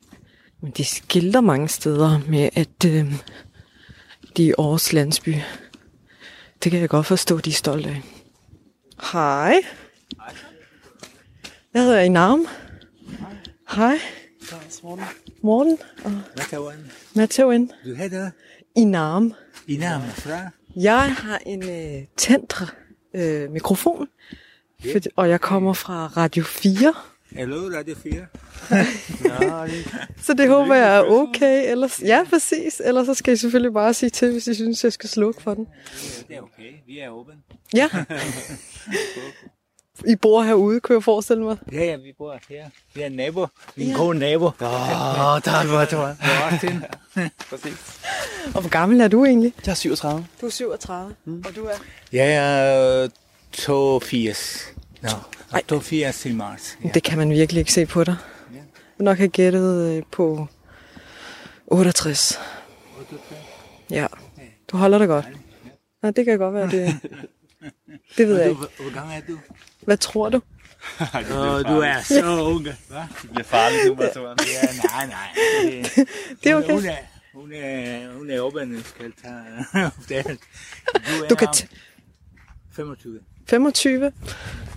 Men 0.63 0.73
de 0.77 0.85
skilter 0.85 1.41
mange 1.41 1.69
steder 1.69 2.21
med, 2.29 2.51
at 2.55 2.85
øh, 2.87 3.15
de 4.37 4.49
er 4.49 4.55
Aarhus 4.59 4.93
landsby. 4.93 5.35
Det 6.65 6.73
kan 6.73 6.81
jeg 6.81 6.89
godt 6.89 7.07
forstå, 7.07 7.39
de 7.39 7.51
er 7.51 7.55
stolte 7.55 7.89
af. 7.89 8.03
Hej. 9.13 9.63
Jeg 11.75 11.83
hedder 11.83 12.01
Inam. 12.01 12.47
Hej. 13.77 13.99
Morten 15.43 15.79
og 16.05 16.11
Hvad 16.11 16.45
kan 16.51 16.61
man? 16.61 16.91
Matheuen 17.15 17.73
Du 17.85 17.95
hedder 17.95 18.31
i 18.77 18.85
Narm. 18.85 19.35
i 19.67 19.77
navn 19.77 20.03
fra? 20.03 20.39
Jeg 20.77 21.15
har 21.15 21.39
en 21.47 21.63
øh, 21.71 22.03
tændre 22.17 22.67
øh, 23.15 23.51
mikrofon, 23.51 24.09
for, 24.93 24.99
og 25.17 25.29
jeg 25.29 25.41
kommer 25.41 25.73
fra 25.73 26.07
Radio 26.07 26.45
4. 26.45 26.95
Hallo, 27.33 27.71
Radio 27.79 27.95
4. 27.95 28.27
Så 30.25 30.35
det 30.35 30.49
håber 30.49 30.75
jeg 30.75 30.97
er 30.97 31.03
okay. 31.03 31.71
Ellers, 31.71 32.03
ja, 32.03 32.25
præcis. 32.31 32.83
Ellers 32.85 33.07
så 33.07 33.15
skal 33.15 33.35
I 33.35 33.37
selvfølgelig 33.37 33.73
bare 33.73 33.95
sige 33.95 34.11
til, 34.11 34.33
hvis 34.33 34.47
I 34.47 34.55
synes, 34.55 34.85
jeg 34.85 34.93
skal 34.93 35.09
slukke 35.09 35.43
for 35.43 35.55
den. 35.55 35.67
Det 36.29 36.37
er 36.37 36.41
okay. 36.41 36.73
Vi 36.87 36.99
er 36.99 37.09
åbne. 37.09 37.35
Ja. 37.75 37.89
I 40.13 40.17
bor 40.17 40.43
herude, 40.43 40.81
kunne 40.81 40.97
jeg 40.97 41.03
forestille 41.03 41.45
mig. 41.45 41.57
Ja, 41.73 41.85
ja, 41.85 41.97
vi 41.97 42.13
bor 42.19 42.39
her. 42.49 42.65
Vi 42.95 43.03
er 43.03 43.09
nabo. 43.09 43.47
Vi 43.77 43.85
er 43.85 43.89
en 43.89 43.95
god 43.95 44.15
nabo. 44.15 44.47
Åh, 44.47 45.35
oh, 45.35 45.41
tak 45.41 45.67
for 45.67 45.79
det. 45.79 46.17
Martin. 46.21 46.83
Præcis. 47.51 48.01
Og 48.55 48.61
hvor 48.61 48.71
gammel 48.71 49.01
er 49.01 49.09
du 49.09 49.25
egentlig? 49.25 49.53
Jeg 49.67 49.71
er 49.71 49.75
37. 49.75 50.27
Du 50.41 50.47
er 50.47 50.51
37, 50.51 51.15
mm. 51.25 51.45
og 51.47 51.57
du 51.57 51.65
er? 51.65 51.75
Jeg 52.13 52.35
er 52.35 53.09
82. 53.53 54.75
Nå, 55.05 55.11
Ej. 55.53 55.63
82 55.69 56.27
i 56.27 56.33
marts. 56.33 56.79
Ja. 56.85 56.89
Det 56.95 57.03
kan 57.03 57.19
man 57.19 57.31
virkelig 57.31 57.61
ikke 57.61 57.73
se 57.73 57.87
på 57.87 58.05
dig. 58.05 58.17
Ja. 58.55 58.59
Du 58.99 59.05
nok 59.05 59.17
have 59.19 59.29
gættet 59.29 59.97
øh, 59.97 60.03
på 60.13 60.47
68. 61.67 62.41
Ja, 63.91 64.07
du 64.73 64.77
holder 64.77 64.99
dig 64.99 65.09
godt. 65.09 65.27
Ja, 66.03 66.11
det 66.11 66.25
kan 66.25 66.39
godt 66.39 66.55
være, 66.55 66.71
det, 66.71 67.01
det 68.17 68.29
ved 68.29 68.39
jeg 68.39 68.49
ikke. 68.51 68.61
Du, 68.79 68.83
hvor 68.83 68.95
gammel 68.95 69.17
er 69.17 69.21
du? 69.29 69.39
Hvad 69.81 69.97
tror 69.97 70.29
du? 70.29 70.41
Åh, 71.01 71.61
du 71.65 71.81
er 71.81 72.03
så 72.03 72.43
ung. 72.43 72.63
Hvad? 72.63 72.73
Det 73.23 73.31
bliver 73.31 73.45
farligt 73.45 73.81
nu, 73.87 73.95
Martin. 73.95 74.23
Ja, 74.23 74.69
nej, 74.89 75.07
nej. 75.07 75.29
Det, 75.97 76.09
Det 76.45 76.53
er 76.53 76.57
okay. 76.57 76.73
Hun 76.73 76.85
er, 76.87 76.97
hun 77.35 77.53
er, 77.53 78.13
hun 78.13 78.31
er 78.31 78.75
jeg 78.75 78.83
skal 78.85 79.13
tage. 79.23 80.25
Du 80.95 81.25
er 81.25 81.29
Du 81.29 81.35
kan 81.35 81.49
t- 81.49 81.67
25. 82.73 83.21
25. 83.47 84.13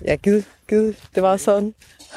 Ja, 0.05 0.15
givet, 0.15 0.45
givet. 0.69 0.95
Det 1.15 1.23
var 1.23 1.37
sådan. 1.37 1.73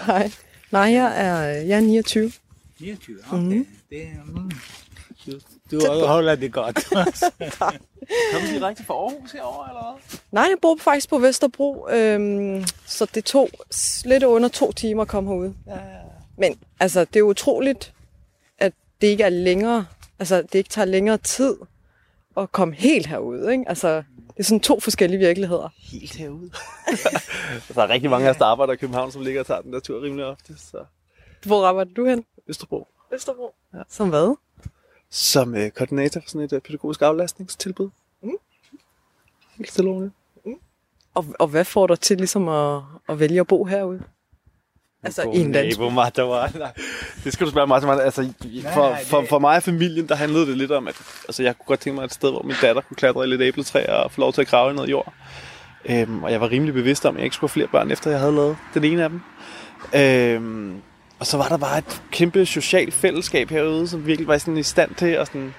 Hej. 0.07 0.31
Nej, 0.71 0.83
jeg 0.83 1.27
er, 1.27 1.43
jeg 1.45 1.77
er 1.77 1.81
29. 1.81 2.33
29, 2.81 3.17
okay. 3.33 3.39
Mm. 3.39 3.67
Det 3.91 4.03
er, 4.03 4.25
mm. 4.27 4.51
Du, 5.71 5.79
du 5.79 6.07
holder 6.07 6.35
det 6.35 6.53
godt. 6.53 6.85
Kom 8.33 8.41
du 8.43 8.55
direkte 8.55 8.85
fra 8.85 8.95
Aarhus 8.95 9.33
herovre, 9.33 9.69
eller 9.69 9.83
hvad? 9.83 10.19
Nej, 10.33 10.43
jeg 10.43 10.57
bor 10.63 10.77
faktisk 10.81 11.09
på 11.09 11.19
Vesterbro, 11.19 11.89
øhm, 11.91 12.65
så 12.87 13.07
det 13.15 13.25
tog 13.25 13.51
lidt 14.05 14.23
under 14.23 14.49
to 14.49 14.73
timer 14.73 15.03
at 15.03 15.09
komme 15.09 15.31
herud. 15.31 15.53
Ja, 15.67 15.73
ja. 15.73 15.79
Men 16.37 16.59
altså, 16.81 17.05
det 17.05 17.17
er 17.17 17.23
utroligt, 17.23 17.93
at 18.59 18.73
det 19.01 19.07
ikke 19.07 19.25
er 19.25 19.29
længere, 19.29 19.87
altså 20.19 20.43
det 20.43 20.55
ikke 20.55 20.71
tager 20.71 20.87
længere 20.87 21.19
tid 21.19 21.57
at 22.37 22.53
komme 22.53 22.75
helt 22.75 23.07
herud. 23.07 23.51
Ikke? 23.51 23.65
Altså, 23.69 24.03
det 24.37 24.41
er 24.41 24.45
sådan 24.45 24.61
to 24.61 24.81
forskellige 24.81 25.19
virkeligheder. 25.19 25.69
Helt 25.77 26.17
herude. 26.17 26.51
der 27.75 27.83
er 27.83 27.89
rigtig 27.89 28.11
mange 28.11 28.27
af 28.27 28.31
os, 28.31 28.37
der 28.37 28.45
arbejder 28.45 28.73
i 28.73 28.77
København, 28.77 29.13
som 29.13 29.23
ligger 29.23 29.41
og 29.41 29.47
tager 29.47 29.61
den 29.61 29.73
der 29.73 29.81
tur 29.81 30.03
rimelig 30.03 30.25
ofte. 30.25 30.59
Så 30.59 30.85
Hvor 31.47 31.67
arbejder 31.67 31.95
du 31.95 32.07
hen? 32.07 32.25
Østerbro. 32.49 32.89
Vesterbro. 33.11 33.55
Ja. 33.75 33.83
Som 33.89 34.09
hvad? 34.09 34.37
Som 35.11 35.55
øh, 35.55 35.71
koordinator 35.71 36.21
for 36.21 36.29
sådan 36.29 36.41
et 36.41 36.53
øh, 36.53 36.61
pædagogisk 36.61 37.03
aflastningstilbud. 37.03 37.91
Mm. 38.23 38.31
Helt 39.57 39.71
stille 39.71 39.91
og 39.91 39.97
roligt. 39.97 40.13
Og, 41.15 41.27
og 41.39 41.49
hvad 41.49 41.65
får 41.65 41.87
dig 41.87 42.01
til 42.01 42.17
ligesom 42.17 42.49
at, 42.49 42.83
at 43.09 43.21
vælge 43.21 43.41
at 43.41 43.47
bo 43.47 43.65
herude? 43.65 44.03
Altså 45.05 45.23
i 45.23 45.39
en 45.39 45.53
landsby. 45.53 45.81
Nabo, 45.81 45.91
Martha, 45.91 46.23
nej. 46.25 46.51
Det 47.25 47.33
skal 47.33 47.47
du 47.47 47.51
spørge 47.51 47.67
Martha. 47.67 47.87
Martha. 47.87 48.05
Altså, 48.05 48.33
for, 48.75 48.89
nej, 48.91 48.99
det- 48.99 49.07
for, 49.09 49.25
for 49.29 49.39
mig 49.39 49.57
og 49.57 49.63
familien, 49.63 50.09
der 50.09 50.15
handlede 50.15 50.47
det 50.47 50.57
lidt 50.59 50.71
om, 50.73 50.89
at 50.89 50.95
altså, 51.29 51.43
jeg 51.43 51.59
kunne 51.59 51.67
godt 51.67 51.81
tænke 51.81 51.95
mig 51.95 52.05
et 52.05 52.15
sted, 52.15 52.31
hvor 52.31 52.43
min 52.43 52.57
datter 52.63 52.83
kunne 52.83 52.95
klatre 52.97 53.25
i 53.25 53.27
lidt 53.27 53.43
æbletræ 53.43 53.85
og 53.87 54.13
få 54.13 54.21
lov 54.21 54.33
til 54.33 54.41
at 54.41 54.47
grave 54.49 54.71
i 54.73 54.75
noget 54.75 54.91
jord. 54.91 55.13
Øhm, 55.85 56.23
og 56.23 56.33
jeg 56.33 56.41
var 56.41 56.51
rimelig 56.51 56.75
bevidst 56.75 57.07
om, 57.07 57.15
at 57.15 57.19
jeg 57.19 57.25
ikke 57.25 57.37
skulle 57.37 57.49
have 57.49 57.53
flere 57.55 57.69
børn, 57.69 57.91
efter 57.91 58.11
jeg 58.11 58.21
havde 58.21 58.35
lavet 58.35 58.57
den 58.75 58.85
ene 58.85 59.03
af 59.05 59.09
dem. 59.11 59.21
Øhm, 59.95 60.77
og 61.19 61.27
så 61.27 61.37
var 61.37 61.49
der 61.49 61.57
bare 61.57 61.79
et 61.79 62.03
kæmpe 62.11 62.47
socialt 62.47 62.95
fællesskab 62.95 63.51
herude, 63.51 63.89
som 63.89 64.07
virkelig 64.07 64.29
var 64.29 64.39
sådan 64.39 64.57
i 64.57 64.63
stand 64.63 64.95
til 64.95 65.07
at 65.07 65.27
sådan 65.27 65.55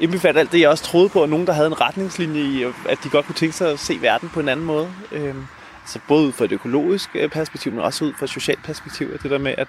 indbefatte 0.00 0.40
alt 0.40 0.52
det, 0.52 0.60
jeg 0.60 0.68
også 0.68 0.84
troede 0.84 1.08
på, 1.08 1.22
og 1.22 1.28
nogen, 1.28 1.46
der 1.46 1.52
havde 1.52 1.66
en 1.66 1.80
retningslinje 1.80 2.40
i, 2.40 2.62
at 2.88 2.98
de 3.04 3.08
godt 3.08 3.26
kunne 3.26 3.34
tænke 3.34 3.56
sig 3.56 3.70
at 3.70 3.78
se 3.80 3.98
verden 4.00 4.28
på 4.28 4.40
en 4.40 4.48
anden 4.48 4.66
måde. 4.66 4.88
Øhm, 5.12 5.46
så 5.86 6.00
både 6.08 6.26
ud 6.26 6.32
fra 6.32 6.44
et 6.44 6.52
økologisk 6.52 7.10
øh, 7.14 7.30
perspektiv, 7.30 7.72
men 7.72 7.80
også 7.80 8.04
ud 8.04 8.12
fra 8.18 8.24
et 8.24 8.30
socialt 8.30 8.64
perspektiv, 8.64 9.10
at 9.14 9.22
det 9.22 9.30
der 9.30 9.38
med, 9.38 9.54
at 9.58 9.68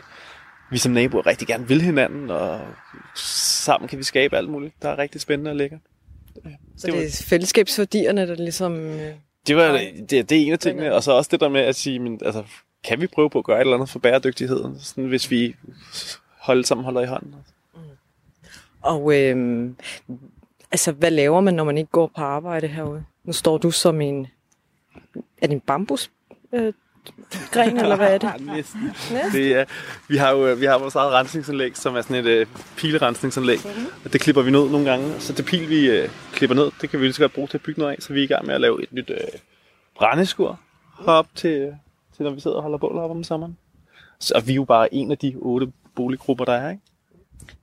vi 0.72 0.78
som 0.78 0.92
naboer 0.92 1.28
rigtig 1.28 1.48
gerne 1.48 1.68
vil 1.68 1.82
hinanden, 1.82 2.30
og 2.30 2.62
sammen 3.16 3.88
kan 3.88 3.98
vi 3.98 4.04
skabe 4.04 4.38
alt 4.38 4.50
muligt, 4.50 4.74
der 4.82 4.90
er 4.90 4.98
rigtig 4.98 5.22
spændende 5.22 5.52
og 5.52 5.56
lækkert. 5.56 5.80
Så 6.78 6.88
det 6.88 7.06
er 7.06 7.26
fællesskabsværdierne, 7.28 8.28
der 8.28 8.36
ligesom... 8.36 8.76
øh, 8.76 9.14
Det, 9.48 9.56
var, 9.56 9.72
det, 10.10 10.30
det 10.30 10.32
er 10.32 10.46
en 10.46 10.54
af 10.54 10.60
tingene, 10.60 10.94
og 10.96 11.04
så 11.04 11.12
også 11.12 11.30
det 11.32 11.40
der 11.40 11.50
med 11.50 11.62
at 11.62 11.76
sige, 11.76 12.00
men, 12.00 12.20
altså, 12.26 12.44
kan 12.84 13.02
vi 13.02 13.08
prøve 13.08 13.30
på 13.30 13.40
at 13.40 13.46
gøre 13.46 13.58
et 13.58 13.62
eller 13.62 13.74
andet 13.74 13.90
for 13.90 14.00
bæredygtigheden, 14.00 14.80
sådan, 14.80 15.06
hvis 15.06 15.32
vi 15.32 15.56
holder 16.40 16.64
sammen 16.64 16.86
holder 16.86 17.02
i 17.02 17.06
hånden. 17.06 17.36
Og 18.82 19.16
øh, 19.16 19.70
altså, 20.72 20.92
hvad 20.92 21.12
laver 21.12 21.42
man, 21.42 21.54
når 21.54 21.64
man 21.64 21.78
ikke 21.78 21.92
går 21.92 22.12
på 22.16 22.22
arbejde 22.22 22.68
herude? 22.68 23.04
Nu 23.24 23.34
står 23.34 23.58
du 23.58 23.72
som 23.72 24.02
en... 24.02 24.28
Er 25.42 25.48
det 25.48 25.54
en 25.54 25.60
bambus? 25.60 26.12
Øh, 26.54 26.74
gren, 27.52 27.78
eller 27.78 27.96
hvad 27.96 28.14
er 28.14 28.18
det? 28.18 28.46
Næsten. 28.56 28.82
Næsten. 29.12 29.32
Det 29.32 29.56
er, 29.56 29.66
vi 30.08 30.18
har 30.18 30.32
jo 30.32 30.56
vi 30.56 30.66
har 30.66 30.78
vores 30.78 30.96
eget 30.96 31.14
rensningsanlæg, 31.14 31.78
som 31.78 31.96
er 31.96 32.02
sådan 32.02 32.26
et 32.26 32.30
øh, 32.30 32.48
pilerensningsanlæg. 32.78 33.60
Og 34.06 34.14
det 34.14 34.22
klipper 34.22 34.42
vi 34.42 34.52
ned 34.52 34.70
nogle 34.70 34.90
gange. 34.90 35.20
Så 35.20 35.34
det 35.34 35.46
pil, 35.46 35.70
vi 35.70 35.90
øh, 35.90 36.10
klipper 36.34 36.56
ned, 36.56 36.72
det 36.82 36.90
kan 36.90 37.00
vi 37.00 37.06
lige 37.06 37.14
så 37.14 37.22
godt 37.22 37.34
bruge 37.34 37.48
til 37.48 37.58
at 37.58 37.64
bygge 37.64 37.80
noget 37.80 37.94
af. 37.94 38.02
Så 38.02 38.14
vi 38.14 38.20
er 38.20 38.24
i 38.24 38.28
gang 38.28 38.46
med 38.46 38.56
at 38.56 38.62
lave 38.62 38.84
et 38.84 38.94
nyt 38.94 39.10
øh, 39.10 39.18
brændeskur 39.96 40.60
herop 41.00 41.28
til, 41.36 41.76
til, 42.16 42.24
når 42.24 42.32
vi 42.32 42.40
sidder 42.40 42.58
og 42.58 42.64
holder 42.64 42.78
bål 42.78 42.94
heroppe 42.94 43.16
om 43.16 43.24
sommeren. 43.24 43.58
Så 44.20 44.44
vi 44.46 44.52
er 44.52 44.56
jo 44.56 44.64
bare 44.64 44.94
en 44.94 45.12
af 45.12 45.18
de 45.18 45.36
otte 45.36 45.72
boliggrupper, 45.96 46.46
der 46.46 46.54
er, 46.54 46.70
ikke? 46.70 46.82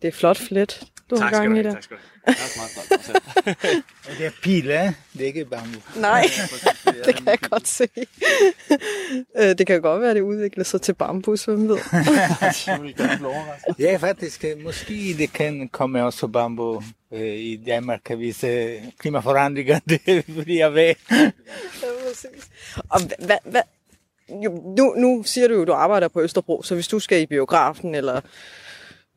Det 0.02 0.08
er 0.08 0.12
flot 0.12 0.36
flet, 0.36 0.84
du 1.10 1.16
har 1.16 1.30
gang 1.30 1.58
i 1.58 1.62
der. 1.62 1.76
skal 1.80 1.96
du 1.96 2.02
have. 2.24 2.26
Jeg 2.26 2.34
er 2.34 2.58
meget. 4.06 4.18
Det 4.18 4.26
er 4.26 4.30
pil, 4.42 4.70
eh? 4.70 4.92
Det 5.12 5.22
er 5.22 5.26
ikke 5.26 5.44
bambus. 5.44 5.82
Nej, 5.96 6.24
det 7.04 7.14
kan 7.16 7.26
jeg 7.26 7.38
godt 7.50 7.68
se. 7.68 7.88
Øh, 9.36 9.58
det 9.58 9.66
kan 9.66 9.82
godt 9.82 10.00
være, 10.00 10.10
at 10.10 10.16
det 10.16 10.22
udvikler 10.22 10.64
sig 10.64 10.82
til 10.82 10.94
bambus, 10.94 11.44
hvem 11.44 11.68
ved. 11.68 11.78
Ja, 13.78 13.96
faktisk. 13.96 14.44
eh, 14.44 14.62
Måske 14.64 15.14
det 15.18 15.32
kan 15.32 15.68
komme 15.68 16.04
også 16.04 16.26
bambu 16.26 16.82
eh, 17.12 17.34
i 17.36 17.56
Danmark, 17.66 18.10
hvis 18.10 18.44
klimaforandringer 18.98 19.78
det 19.88 20.24
bliver 20.44 20.68
ved. 20.68 20.94
Ja, 21.10 21.30
præcis. 22.08 22.48
Og 22.90 23.00
hvad, 23.26 23.38
hvad, 23.44 23.62
jo, 24.44 24.74
nu, 24.78 24.94
nu 24.96 25.22
siger 25.26 25.48
du 25.48 25.54
jo, 25.54 25.62
at 25.62 25.68
du 25.68 25.72
arbejder 25.72 26.08
på 26.08 26.22
Østerbro, 26.22 26.62
så 26.62 26.74
hvis 26.74 26.88
du 26.88 26.98
skal 26.98 27.20
i 27.20 27.26
biografen, 27.26 27.94
eller 27.94 28.20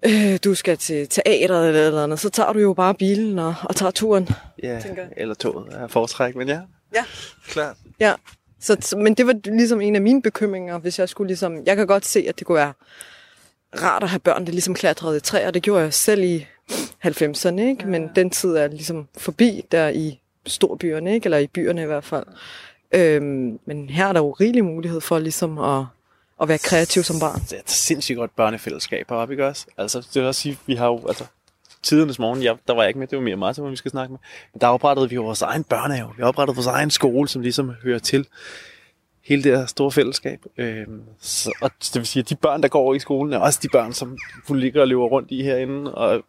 øh, 0.05 0.39
du 0.43 0.55
skal 0.55 0.77
til 0.77 1.07
teateret 1.09 1.67
eller 1.67 1.87
eller 1.87 2.03
andet, 2.03 2.19
så 2.19 2.29
tager 2.29 2.53
du 2.53 2.59
jo 2.59 2.73
bare 2.73 2.93
bilen 2.95 3.39
og, 3.39 3.55
og 3.63 3.75
tager 3.75 3.91
turen. 3.91 4.29
Ja, 4.63 4.79
tænker 4.83 5.01
jeg. 5.01 5.11
eller 5.17 5.35
toget 5.35 5.73
er 5.73 5.87
foretræk, 5.87 6.35
men 6.35 6.47
ja, 6.47 6.59
Ja. 6.95 7.03
klart. 7.47 7.75
Ja, 7.99 8.13
så, 8.59 8.77
så- 8.81 8.97
men 8.97 9.13
det 9.13 9.27
var 9.27 9.33
ligesom 9.45 9.81
en 9.81 9.95
af 9.95 10.01
mine 10.01 10.21
bekymringer, 10.21 10.77
hvis 10.77 10.99
jeg 10.99 11.09
skulle 11.09 11.27
ligesom... 11.27 11.57
Jeg 11.65 11.75
kan 11.75 11.87
godt 11.87 12.05
se, 12.05 12.25
at 12.29 12.39
det 12.39 12.47
kunne 12.47 12.55
være 12.55 12.73
rart 13.81 14.03
at 14.03 14.09
have 14.09 14.19
børn, 14.19 14.45
der 14.45 14.51
ligesom 14.51 14.73
klatrede 14.73 15.17
i 15.17 15.19
træer. 15.19 15.51
Det 15.51 15.61
gjorde 15.63 15.83
jeg 15.83 15.93
selv 15.93 16.23
i 16.23 16.45
90'erne, 17.05 17.59
ikke? 17.61 17.87
Men 17.87 18.09
den 18.15 18.29
tid 18.29 18.49
er 18.55 18.67
ligesom 18.67 19.07
forbi 19.17 19.61
der 19.71 19.87
i 19.89 20.19
storbyerne, 20.47 21.13
ikke? 21.13 21.25
Eller 21.25 21.37
i 21.37 21.47
byerne 21.47 21.81
i 21.81 21.85
hvert 21.85 22.03
fald. 22.03 22.25
Øhm, 22.91 23.59
men 23.65 23.89
her 23.89 24.07
er 24.07 24.13
der 24.13 24.19
jo 24.19 24.31
rigelig 24.31 24.65
mulighed 24.65 25.01
for 25.01 25.19
ligesom 25.19 25.57
at, 25.57 25.85
at 26.41 26.47
være 26.47 26.57
kreativ 26.57 27.03
som 27.03 27.19
barn. 27.19 27.39
Det 27.41 27.53
er 27.53 27.59
et 27.59 27.69
sindssygt 27.69 28.17
godt 28.17 28.35
børnefællesskab 28.35 29.09
heroppe, 29.09 29.33
ikke 29.33 29.47
også? 29.47 29.65
Altså, 29.77 29.99
det 29.99 30.15
vil 30.15 30.23
også 30.23 30.41
sige, 30.41 30.57
vi 30.65 30.75
har 30.75 30.87
jo, 30.87 31.07
altså, 31.07 31.25
tidernes 31.83 32.19
morgen, 32.19 32.43
jeg, 32.43 32.57
der 32.67 32.73
var 32.73 32.81
jeg 32.81 32.89
ikke 32.89 32.99
med, 32.99 33.07
det 33.07 33.17
var 33.17 33.23
mere 33.23 33.35
Martin, 33.35 33.61
hvor 33.61 33.69
vi 33.69 33.75
skal 33.75 33.91
snakke 33.91 34.11
med. 34.11 34.19
Men 34.53 34.61
der 34.61 34.67
oprettede 34.67 35.09
vi 35.09 35.15
jo 35.15 35.23
vores 35.23 35.41
egen 35.41 35.63
børnehave. 35.63 36.09
Vi 36.17 36.23
oprettede 36.23 36.55
vores 36.55 36.67
egen 36.67 36.91
skole, 36.91 37.27
som 37.27 37.41
ligesom 37.41 37.71
hører 37.83 37.99
til 37.99 38.27
hele 39.23 39.43
det 39.43 39.57
her 39.57 39.65
store 39.65 39.91
fællesskab. 39.91 40.39
Øhm, 40.57 41.01
så, 41.19 41.51
og 41.61 41.71
det 41.79 41.95
vil 41.95 42.07
sige, 42.07 42.21
at 42.21 42.29
de 42.29 42.35
børn, 42.35 42.61
der 42.61 42.67
går 42.67 42.93
i 42.93 42.99
skolen, 42.99 43.33
er 43.33 43.37
også 43.37 43.59
de 43.63 43.69
børn, 43.69 43.93
som 43.93 44.17
hun 44.47 44.59
ligger 44.59 44.81
og 44.81 44.87
løber 44.87 45.05
rundt 45.05 45.31
i 45.31 45.43
herinde, 45.43 45.95
og 45.95 46.23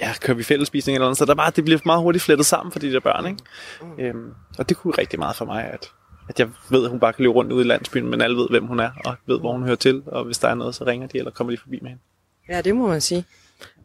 ja, 0.00 0.12
kører 0.20 0.36
vi 0.36 0.42
fællesspisning 0.42 0.96
eller 0.96 1.06
andet. 1.06 1.18
Så 1.18 1.24
der 1.24 1.30
er 1.30 1.36
bare, 1.36 1.52
det 1.56 1.64
bliver 1.64 1.80
meget 1.84 2.02
hurtigt 2.02 2.24
flettet 2.24 2.46
sammen 2.46 2.72
for 2.72 2.78
de 2.78 2.92
der 2.92 3.00
børn, 3.00 3.26
ikke? 3.26 4.08
Øhm, 4.08 4.34
og 4.58 4.68
det 4.68 4.76
kunne 4.76 4.94
rigtig 4.98 5.18
meget 5.18 5.36
for 5.36 5.44
mig, 5.44 5.64
at, 5.64 5.92
at 6.28 6.40
jeg 6.40 6.48
ved, 6.70 6.84
at 6.84 6.90
hun 6.90 7.00
bare 7.00 7.12
kan 7.12 7.22
løbe 7.22 7.34
rundt 7.34 7.52
ude 7.52 7.64
i 7.64 7.68
landsbyen, 7.68 8.08
men 8.08 8.20
alle 8.20 8.36
ved, 8.36 8.46
hvem 8.50 8.66
hun 8.66 8.80
er, 8.80 8.90
og 9.04 9.14
ved, 9.26 9.38
hvor 9.40 9.52
hun 9.52 9.62
hører 9.62 9.76
til, 9.76 10.02
og 10.06 10.24
hvis 10.24 10.38
der 10.38 10.48
er 10.48 10.54
noget, 10.54 10.74
så 10.74 10.84
ringer 10.86 11.06
de, 11.06 11.18
eller 11.18 11.30
kommer 11.30 11.50
de 11.50 11.56
forbi 11.58 11.78
med 11.82 11.88
hende. 11.90 12.02
Ja, 12.48 12.60
det 12.60 12.76
må 12.76 12.86
man 12.86 13.00
sige. 13.00 13.24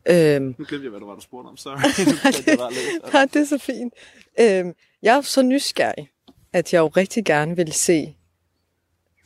Øhm, 0.09 0.55
Nu 0.57 0.65
glemte 0.67 0.83
jeg, 0.83 0.89
hvad 0.89 0.99
du 0.99 1.05
var, 1.07 1.15
du 1.15 1.21
spurgte 1.21 1.47
om, 1.47 1.57
sorry. 1.57 1.77
Lidt. 2.35 3.13
Nej, 3.13 3.25
det 3.33 3.41
er 3.41 3.45
så 3.45 3.57
fint. 3.57 3.93
Øhm, 4.39 4.73
jeg 5.03 5.17
er 5.17 5.21
så 5.21 5.41
nysgerrig, 5.41 6.09
at 6.53 6.73
jeg 6.73 6.79
jo 6.79 6.87
rigtig 6.87 7.25
gerne 7.25 7.55
vil 7.55 7.73
se 7.73 8.15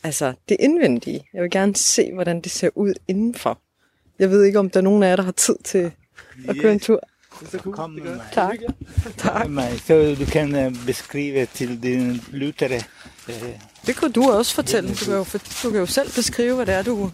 altså 0.04 0.34
det 0.50 0.58
indvendige. 0.60 1.30
Jeg 1.34 1.42
vil 1.44 1.52
gerne 1.52 1.76
se, 1.76 2.14
hvordan 2.14 2.42
det 2.42 2.52
ser 2.52 2.70
ud 2.76 2.94
indenfor. 3.08 3.60
Jeg 4.20 4.30
ved 4.30 4.44
ikke, 4.44 4.60
om 4.60 4.70
der 4.70 4.80
er 4.80 4.84
nogen 4.84 5.04
af 5.04 5.10
jer, 5.10 5.16
der 5.16 5.24
har 5.24 5.32
tid 5.32 5.56
til 5.64 5.92
at 6.48 6.58
køre 6.58 6.72
en 6.74 6.80
tur. 6.80 7.00
Kom 7.72 7.90
med 7.90 8.04
mig. 8.04 8.22
Tak. 8.34 8.58
Tak. 9.18 9.50
Med 9.50 9.54
mig, 9.54 9.80
så 9.80 10.16
du 10.20 10.26
kan 10.26 10.56
øh, 10.56 10.86
beskrive 10.86 11.46
til 11.46 11.84
dine 11.84 12.20
lyttere. 12.32 12.82
Øh, 13.30 13.36
Det 13.86 13.96
kunne 13.96 14.12
du 14.12 14.32
også 14.32 14.56
fortælle. 14.56 14.90
Du 14.90 15.06
kan 15.06 15.14
jo, 15.14 15.26
du 15.64 15.70
kan 15.72 15.80
jo 15.80 15.86
selv 15.86 16.12
beskrive, 16.16 16.56
hvad 16.56 16.66
det 16.66 16.76
er, 16.76 16.82
du... 16.84 17.12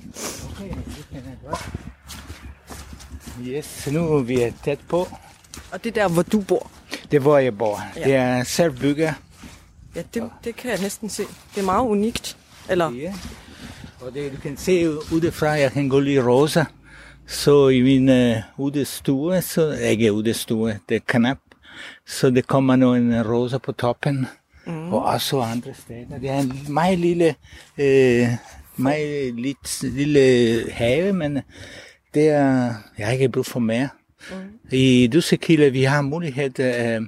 Yes, 3.48 3.88
nu 3.92 4.14
er 4.14 4.22
vi 4.22 4.54
tæt 4.64 4.80
på. 4.90 5.08
Og 5.72 5.84
det 5.84 5.98
er 5.98 6.02
der, 6.02 6.14
hvor 6.14 6.22
du 6.24 6.42
bor. 6.42 6.72
Det 7.12 7.18
er, 7.18 7.22
hvor 7.22 7.38
jeg 7.38 7.58
bor. 7.58 7.82
Ja. 7.96 8.04
Det 8.04 8.16
er 8.16 8.44
selv 8.44 8.72
bygget. 8.72 9.14
Ja, 9.96 10.02
det, 10.14 10.30
det 10.44 10.56
kan 10.56 10.72
jeg 10.72 10.80
næsten 10.82 11.10
se. 11.10 11.24
Det 11.56 11.62
er 11.62 11.66
meget 11.66 11.86
unikt. 11.88 12.38
Eller, 12.70 12.92
Ja. 12.92 13.14
Og 14.02 14.14
det, 14.14 14.32
du 14.32 14.38
kan 14.42 14.58
se 14.58 14.90
udefra, 15.14 15.48
jeg 15.48 15.72
kan 15.72 15.90
gå 15.90 16.00
lige 16.00 16.28
rosa. 16.28 16.64
Så 17.28 17.68
i 17.68 17.82
min 17.82 18.10
uh, 18.10 18.36
udestue, 18.58 19.42
så 19.42 19.72
ikke 19.72 20.14
udestue, 20.14 20.80
det 20.90 20.96
er 20.96 21.00
knap. 21.08 21.38
Så 22.08 22.30
det 22.30 22.48
kommer 22.48 22.76
nogle 22.76 23.24
roser 23.32 23.58
på 23.58 23.72
toppen. 23.72 24.28
Mm. 24.68 24.94
Og 24.94 25.06
også 25.06 25.40
andre 25.40 25.74
steder. 25.74 26.20
Det 26.22 26.30
er 26.30 26.40
en 26.40 26.66
meget 26.70 27.00
lille, 27.00 27.36
øh, 27.78 28.28
meget 28.78 29.36
lidt, 29.36 29.84
lille 29.84 30.72
have, 30.72 31.14
men 31.14 31.40
det 32.14 32.30
er, 32.30 32.74
jeg 32.98 33.06
har 33.06 33.14
ikke 33.14 33.30
brug 33.30 33.46
for 33.46 33.60
mere. 33.60 33.90
Mm. 34.32 34.36
I 34.72 35.10
Dussekilde, 35.14 35.72
vi 35.72 35.84
har 35.84 36.02
mulighed 36.02 36.60
øh, 36.60 37.02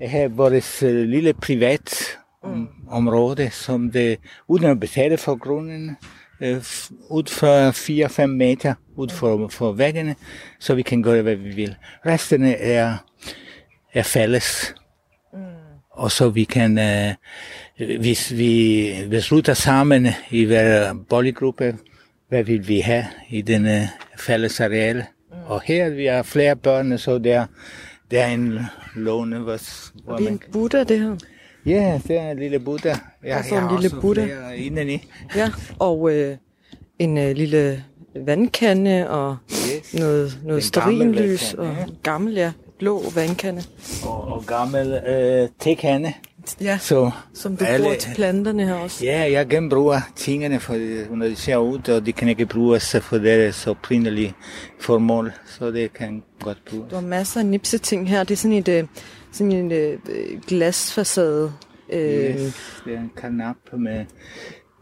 at 0.00 0.10
have 0.10 0.32
vores 0.32 0.82
øh, 0.82 1.08
lille 1.08 1.32
privat 1.32 2.18
om, 2.42 2.68
område, 2.88 3.50
som 3.50 3.90
det, 3.90 4.18
uden 4.48 4.64
at 4.64 4.80
betale 4.80 5.16
for 5.16 5.36
grunden, 5.36 5.96
øh, 6.40 6.56
ud 7.10 7.26
for 7.26 8.22
4-5 8.22 8.26
meter 8.26 8.74
ud 8.96 9.08
for, 9.08 9.48
for 9.48 9.72
væggene, 9.72 10.16
så 10.58 10.74
vi 10.74 10.82
kan 10.82 11.02
gøre, 11.02 11.22
hvad 11.22 11.36
vi 11.36 11.50
vil. 11.50 11.76
Resten 12.06 12.44
er, 12.44 12.96
er 13.94 14.02
fælles. 14.02 14.74
Og 15.98 16.10
så 16.12 16.28
vi 16.28 16.44
kan, 16.44 16.78
øh, 16.78 17.14
hvis 18.00 18.36
vi 18.36 18.92
beslutter 19.10 19.54
sammen 19.54 20.06
i 20.30 20.44
hver 20.44 20.94
boligruppe, 21.08 21.74
hvad 22.28 22.44
vil 22.44 22.68
vi 22.68 22.78
have 22.80 23.04
i 23.30 23.42
denne 23.42 23.88
fælles 24.18 24.60
areal. 24.60 25.04
Og 25.46 25.62
her 25.64 25.88
vi 25.90 26.04
har 26.06 26.22
flere 26.22 26.56
børn, 26.56 26.98
så 26.98 27.18
der, 27.18 27.46
der 28.10 28.22
er 28.22 28.28
en 28.34 28.58
låne, 28.96 29.38
hvor, 29.38 29.58
hvor 30.04 30.16
det 30.16 30.26
er 30.26 30.30
en 30.30 30.40
Buddha, 30.52 30.84
det 30.84 31.00
her. 31.00 31.16
Ja, 31.66 32.00
det 32.08 32.16
er 32.18 32.30
en 32.30 32.38
lille 32.38 32.58
Buddha. 32.58 32.94
Ja, 33.24 33.28
Der 33.36 33.42
står 33.42 33.56
en 33.58 33.68
lille 33.80 33.88
også 33.96 34.00
Buddha. 34.00 34.50
indeni. 34.56 35.04
Ja, 35.36 35.50
og 35.78 36.12
øh, 36.14 36.36
en 36.98 37.18
øh, 37.18 37.36
lille 37.36 37.84
vandkande 38.26 39.10
og 39.10 39.36
Yes. 39.76 39.94
noget, 39.94 40.38
noget 40.44 40.64
stearinlys 40.64 41.54
og 41.54 41.66
vandkande, 41.66 41.94
gammel, 42.02 42.34
ja, 42.34 42.52
blå 42.78 43.02
vandkande. 43.14 43.62
Og, 44.06 44.28
og 44.32 44.44
gammel 44.46 44.92
øh, 45.08 45.48
tekande. 45.60 46.12
Ja, 46.60 46.78
Så 46.78 47.10
som 47.34 47.56
du 47.56 47.64
alle- 47.64 47.82
bruger 47.84 47.96
til 47.98 48.10
planterne 48.14 48.66
her 48.66 48.74
også. 48.74 49.04
Ja, 49.04 49.32
jeg 49.32 49.46
genbruger 49.48 50.00
tingene, 50.16 50.60
for, 50.60 50.74
når 51.16 51.26
de 51.26 51.36
ser 51.36 51.56
ud, 51.56 51.88
og 51.88 52.06
de 52.06 52.12
kan 52.12 52.28
ikke 52.28 52.46
bruges 52.46 52.96
for 53.00 53.18
deres 53.18 53.66
oprindelige 53.66 54.34
formål. 54.80 55.32
Så 55.46 55.70
det 55.70 55.92
kan 55.92 56.22
godt 56.40 56.58
bruges. 56.70 56.90
Du 56.90 56.94
har 56.94 57.02
masser 57.02 57.40
af 57.40 57.46
nipse 57.46 57.78
ting 57.78 58.08
her. 58.08 58.24
Det 58.24 58.30
er 58.34 58.36
sådan 58.36 58.56
et, 58.56 58.68
øh, 58.68 58.84
sådan 59.32 59.52
en 59.52 59.72
øh, 59.72 59.98
glasfacade. 60.46 61.52
Øh, 61.92 62.00
Yes, 62.40 62.82
det 62.84 62.94
er 62.94 62.98
en 63.00 63.10
kanap 63.20 63.56
med, 63.72 64.04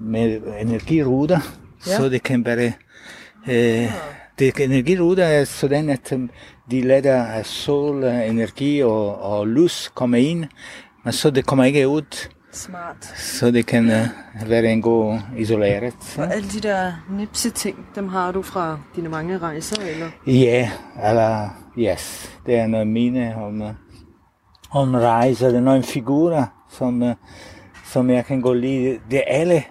med 0.01 0.41
energiruder, 0.61 1.41
Ja. 1.87 1.91
ja. 1.93 1.97
så 1.97 2.09
det 2.09 2.23
kan 2.23 2.45
bare... 2.45 2.73
Øh, 3.51 3.91
det 4.39 4.61
energiruder 4.61 5.25
er 5.25 5.45
sådan, 5.45 5.91
at 5.91 6.13
øh, 6.13 6.29
de 6.71 6.81
lader 6.81 7.43
solenergi 7.43 8.83
og, 8.83 9.23
og 9.23 9.47
lys 9.47 9.93
komme 9.95 10.23
ind, 10.23 10.45
men 11.05 11.13
så 11.13 11.31
det 11.31 11.47
kommer 11.47 11.65
ikke 11.65 11.89
ud, 11.89 12.29
Smart. 12.53 13.05
så 13.17 13.51
det 13.51 13.67
kan 13.67 13.91
øh, 13.91 14.51
være 14.51 14.65
en 14.65 14.83
god 14.83 15.19
isoleret. 15.39 15.95
Og 16.19 16.35
alle 16.35 16.49
de 16.49 16.61
der 16.61 16.93
nipse 17.11 17.51
ting, 17.51 17.87
dem 17.95 18.09
har 18.09 18.33
du 18.33 18.43
fra 18.43 18.79
dine 18.97 19.09
mange 19.09 19.39
rejser, 19.39 19.83
eller? 19.83 20.09
Ja, 20.27 20.71
eller 21.05 21.49
yes, 21.79 22.31
det 22.47 22.57
er 22.57 22.67
noget 22.67 22.87
mine 22.87 23.37
om, 23.37 23.63
øh, 23.63 23.69
om 24.71 24.95
rejser, 24.95 25.49
det 25.49 25.57
er 25.57 25.61
nogle 25.61 25.83
figurer, 25.83 26.45
som, 26.71 27.03
øh, 27.03 27.15
som 27.85 28.11
jeg 28.11 28.25
kan 28.25 28.41
gå 28.41 28.53
lige, 28.53 29.01
det 29.11 29.19
er 29.19 29.25
alle, 29.27 29.57
øh, 29.57 29.63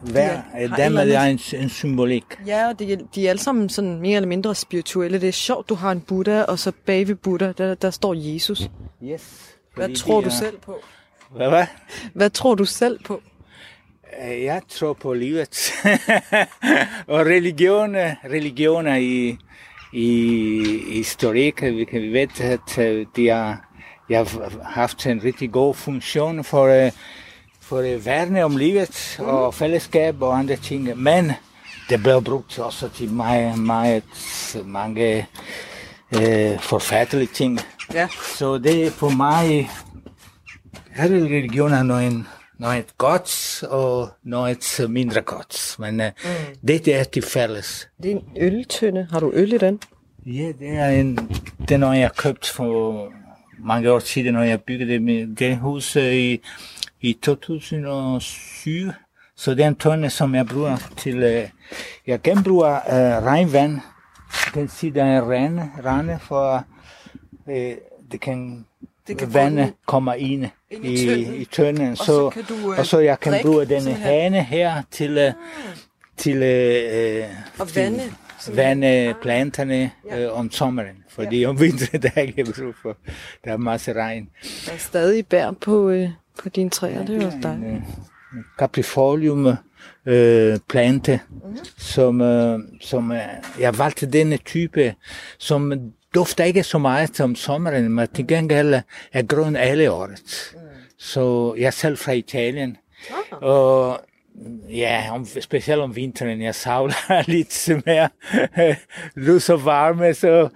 hver 0.00 0.40
Ja, 0.58 0.64
eller 0.84 1.18
er 1.18 1.22
en, 1.24 1.40
en 1.62 1.68
symbolik. 1.68 2.24
Ja, 2.46 2.68
og 2.68 2.78
de, 2.78 2.98
de 3.14 3.26
er 3.26 3.30
alle 3.30 3.42
sammen 3.42 3.68
sådan 3.68 4.00
mere 4.00 4.16
eller 4.16 4.28
mindre 4.28 4.54
spirituelle. 4.54 5.20
Det 5.20 5.28
er 5.28 5.32
sjovt, 5.32 5.68
du 5.68 5.74
har 5.74 5.92
en 5.92 6.00
Buddha, 6.00 6.42
og 6.42 6.58
så 6.58 6.72
bag 6.86 7.08
ved 7.08 7.14
Buddha, 7.14 7.52
der, 7.58 7.74
der 7.74 7.90
står 7.90 8.14
Jesus. 8.16 8.70
Yes. 9.04 9.54
Hvad 9.74 9.94
tror 9.94 10.16
de 10.20 10.24
du 10.24 10.28
er- 10.28 10.34
selv 10.34 10.58
på? 10.58 10.76
Hvad, 11.36 11.48
hvad? 11.48 11.66
Hvad 12.14 12.30
tror 12.30 12.54
du 12.54 12.64
selv 12.64 12.98
på? 13.04 13.20
Øh, 14.30 14.42
Jeg 14.42 14.62
tror 14.68 14.92
på 14.92 15.14
livet. 15.14 15.72
og 17.06 17.20
religion, 17.26 17.94
religioner 18.30 18.96
i, 18.96 19.36
i 19.92 20.62
historik, 20.92 21.62
vi 21.62 21.84
kan 21.84 22.02
vi 22.02 22.08
ved, 22.12 22.40
at 22.40 22.78
øh, 22.78 23.06
de 23.16 23.28
har, 23.28 23.70
de 24.08 24.14
har 24.14 24.52
haft 24.64 25.06
en 25.06 25.24
rigtig 25.24 25.52
god 25.52 25.74
funktion 25.74 26.44
for, 26.44 26.64
øh, 26.86 26.92
for 27.70 27.78
at 27.78 28.06
værne 28.06 28.44
om 28.44 28.56
livet 28.56 29.16
og 29.18 29.54
fællesskab 29.54 30.22
og 30.22 30.38
andre 30.38 30.56
ting. 30.56 30.98
Men 30.98 31.32
det 31.88 32.02
blev 32.02 32.24
brugt 32.24 32.58
også 32.58 32.88
til 32.88 33.10
meget, 33.10 33.58
meget 33.58 34.02
mange 34.64 35.26
øh, 36.14 36.58
forfærdelige 36.60 37.28
ting. 37.34 37.58
Ja. 37.94 38.08
Så 38.38 38.58
det 38.58 38.86
er 38.86 38.90
for 38.90 39.08
mig, 39.08 39.70
alle 40.96 41.24
religioner 41.24 41.76
er 41.78 41.82
noget, 41.82 42.24
noget 42.58 42.98
godt 42.98 43.62
og 43.62 44.08
noget 44.22 44.86
mindre 44.88 45.20
godt. 45.20 45.76
Men 45.78 46.00
uh, 46.00 46.06
mm. 46.06 46.68
det 46.68 46.88
er 46.88 47.04
til 47.04 47.22
fælles. 47.22 47.88
Det 48.02 48.10
er 48.10 48.16
en 48.16 48.24
øltønde. 48.36 49.08
Har 49.10 49.20
du 49.20 49.30
øl 49.34 49.52
i 49.52 49.58
den? 49.58 49.80
Ja, 50.26 50.52
det 50.58 50.68
er, 50.68 50.88
en, 50.88 51.30
noget, 51.78 52.00
jeg 52.00 52.12
købt 52.16 52.46
for 52.46 53.08
mange 53.64 53.92
år 53.92 53.98
siden, 53.98 54.34
når 54.34 54.42
jeg 54.42 54.60
byggede 54.60 54.92
det, 54.92 55.38
det 55.38 55.56
hus 55.56 55.96
øh, 55.96 56.14
i, 56.14 56.40
i 57.00 57.12
2007. 57.12 58.92
Så 59.36 59.54
det 59.54 59.64
er 59.64 59.68
en 59.68 59.74
tønde, 59.76 60.10
som 60.10 60.34
jeg 60.34 60.46
bruger 60.46 60.76
til... 60.96 61.16
Uh, 61.16 61.48
jeg 62.06 62.22
genbruger 62.22 62.70
uh, 62.86 63.24
regnvand. 63.26 63.80
Du 64.46 64.50
kan 64.52 64.68
sige, 64.68 64.94
der 64.94 65.04
er 65.04 65.20
rande, 65.30 65.70
rande 65.84 66.18
for... 66.22 66.64
Uh, 67.46 67.54
det 68.12 68.20
kan, 68.20 68.66
Det 69.06 69.18
kan 69.18 69.34
vandet 69.34 69.66
den 69.66 69.74
kommer 69.86 70.14
ind, 70.14 70.46
ind 70.70 70.84
i 70.84 71.06
tønden. 71.06 71.34
i 71.34 71.44
tønden. 71.44 71.96
så 71.96 72.04
Så, 72.04 72.30
kan 72.30 72.44
du, 72.44 72.72
øh, 72.72 72.78
og 72.78 72.86
så 72.86 72.98
jeg 72.98 73.20
kan 73.20 73.34
bruge 73.42 73.64
denne. 73.66 73.90
Ah. 73.90 73.96
hane 73.96 74.42
her 74.42 74.82
til, 74.90 75.26
uh, 75.26 75.32
til 76.16 76.36
uh, 76.36 77.60
Og 77.60 77.68
vande. 77.76 78.00
vande 78.54 79.14
planterne 79.22 79.90
Ja. 80.10 80.20
øh, 80.20 80.38
om 80.38 80.50
sommeren, 80.50 80.96
fordi 81.08 81.44
om 81.44 81.60
vinteren 81.60 82.02
der 82.02 82.10
er 82.16 82.20
ikke 82.20 82.44
brug 82.44 82.74
for, 82.82 82.96
der 83.44 83.52
er 83.52 83.56
masser 83.56 83.92
regn. 83.92 84.28
Der 84.66 84.72
er 84.72 84.76
stadig 84.78 85.26
bær 85.26 85.50
på, 85.50 85.90
øh, 85.90 86.08
på 86.42 86.48
dine 86.48 86.70
træer. 86.70 87.04
Det 87.06 87.16
er 87.16 87.22
jo 87.26 87.30
En, 87.30 87.42
dejligt. 87.42 87.66
øh, 87.66 87.76
en 88.36 88.44
caprifolium 88.58 89.46
øh, 90.06 90.58
plante, 90.68 91.20
Mhm. 91.30 91.58
som, 91.78 92.20
øh, 92.20 92.58
som 92.80 93.12
øh, 93.12 93.18
jeg 93.60 93.78
valgte 93.78 94.06
denne 94.10 94.36
type, 94.36 94.94
som 95.38 95.72
dufter 96.14 96.44
ikke 96.44 96.62
så 96.62 96.78
meget 96.78 97.20
om 97.20 97.34
sommeren, 97.34 97.92
men 97.92 98.08
til 98.14 98.26
gengæld 98.26 98.74
er 99.12 99.22
grøn 99.22 99.56
alle 99.56 99.90
året. 99.92 100.52
Mm. 100.54 100.58
Så 100.98 101.54
jeg 101.58 101.66
er 101.66 101.70
selv 101.70 101.96
fra 101.98 102.12
Italien, 102.12 102.76
Ah. 103.10 103.38
og 103.42 104.00
Ja, 104.70 105.08
om, 105.12 105.26
specielt 105.40 105.80
om 105.80 105.96
vinteren. 105.96 106.42
Jeg 106.42 106.54
savler 106.54 107.22
lidt 107.30 107.68
mere 107.86 108.08
lys 109.14 109.48
og 109.48 109.64
varme, 109.64 110.14
så 110.14 110.48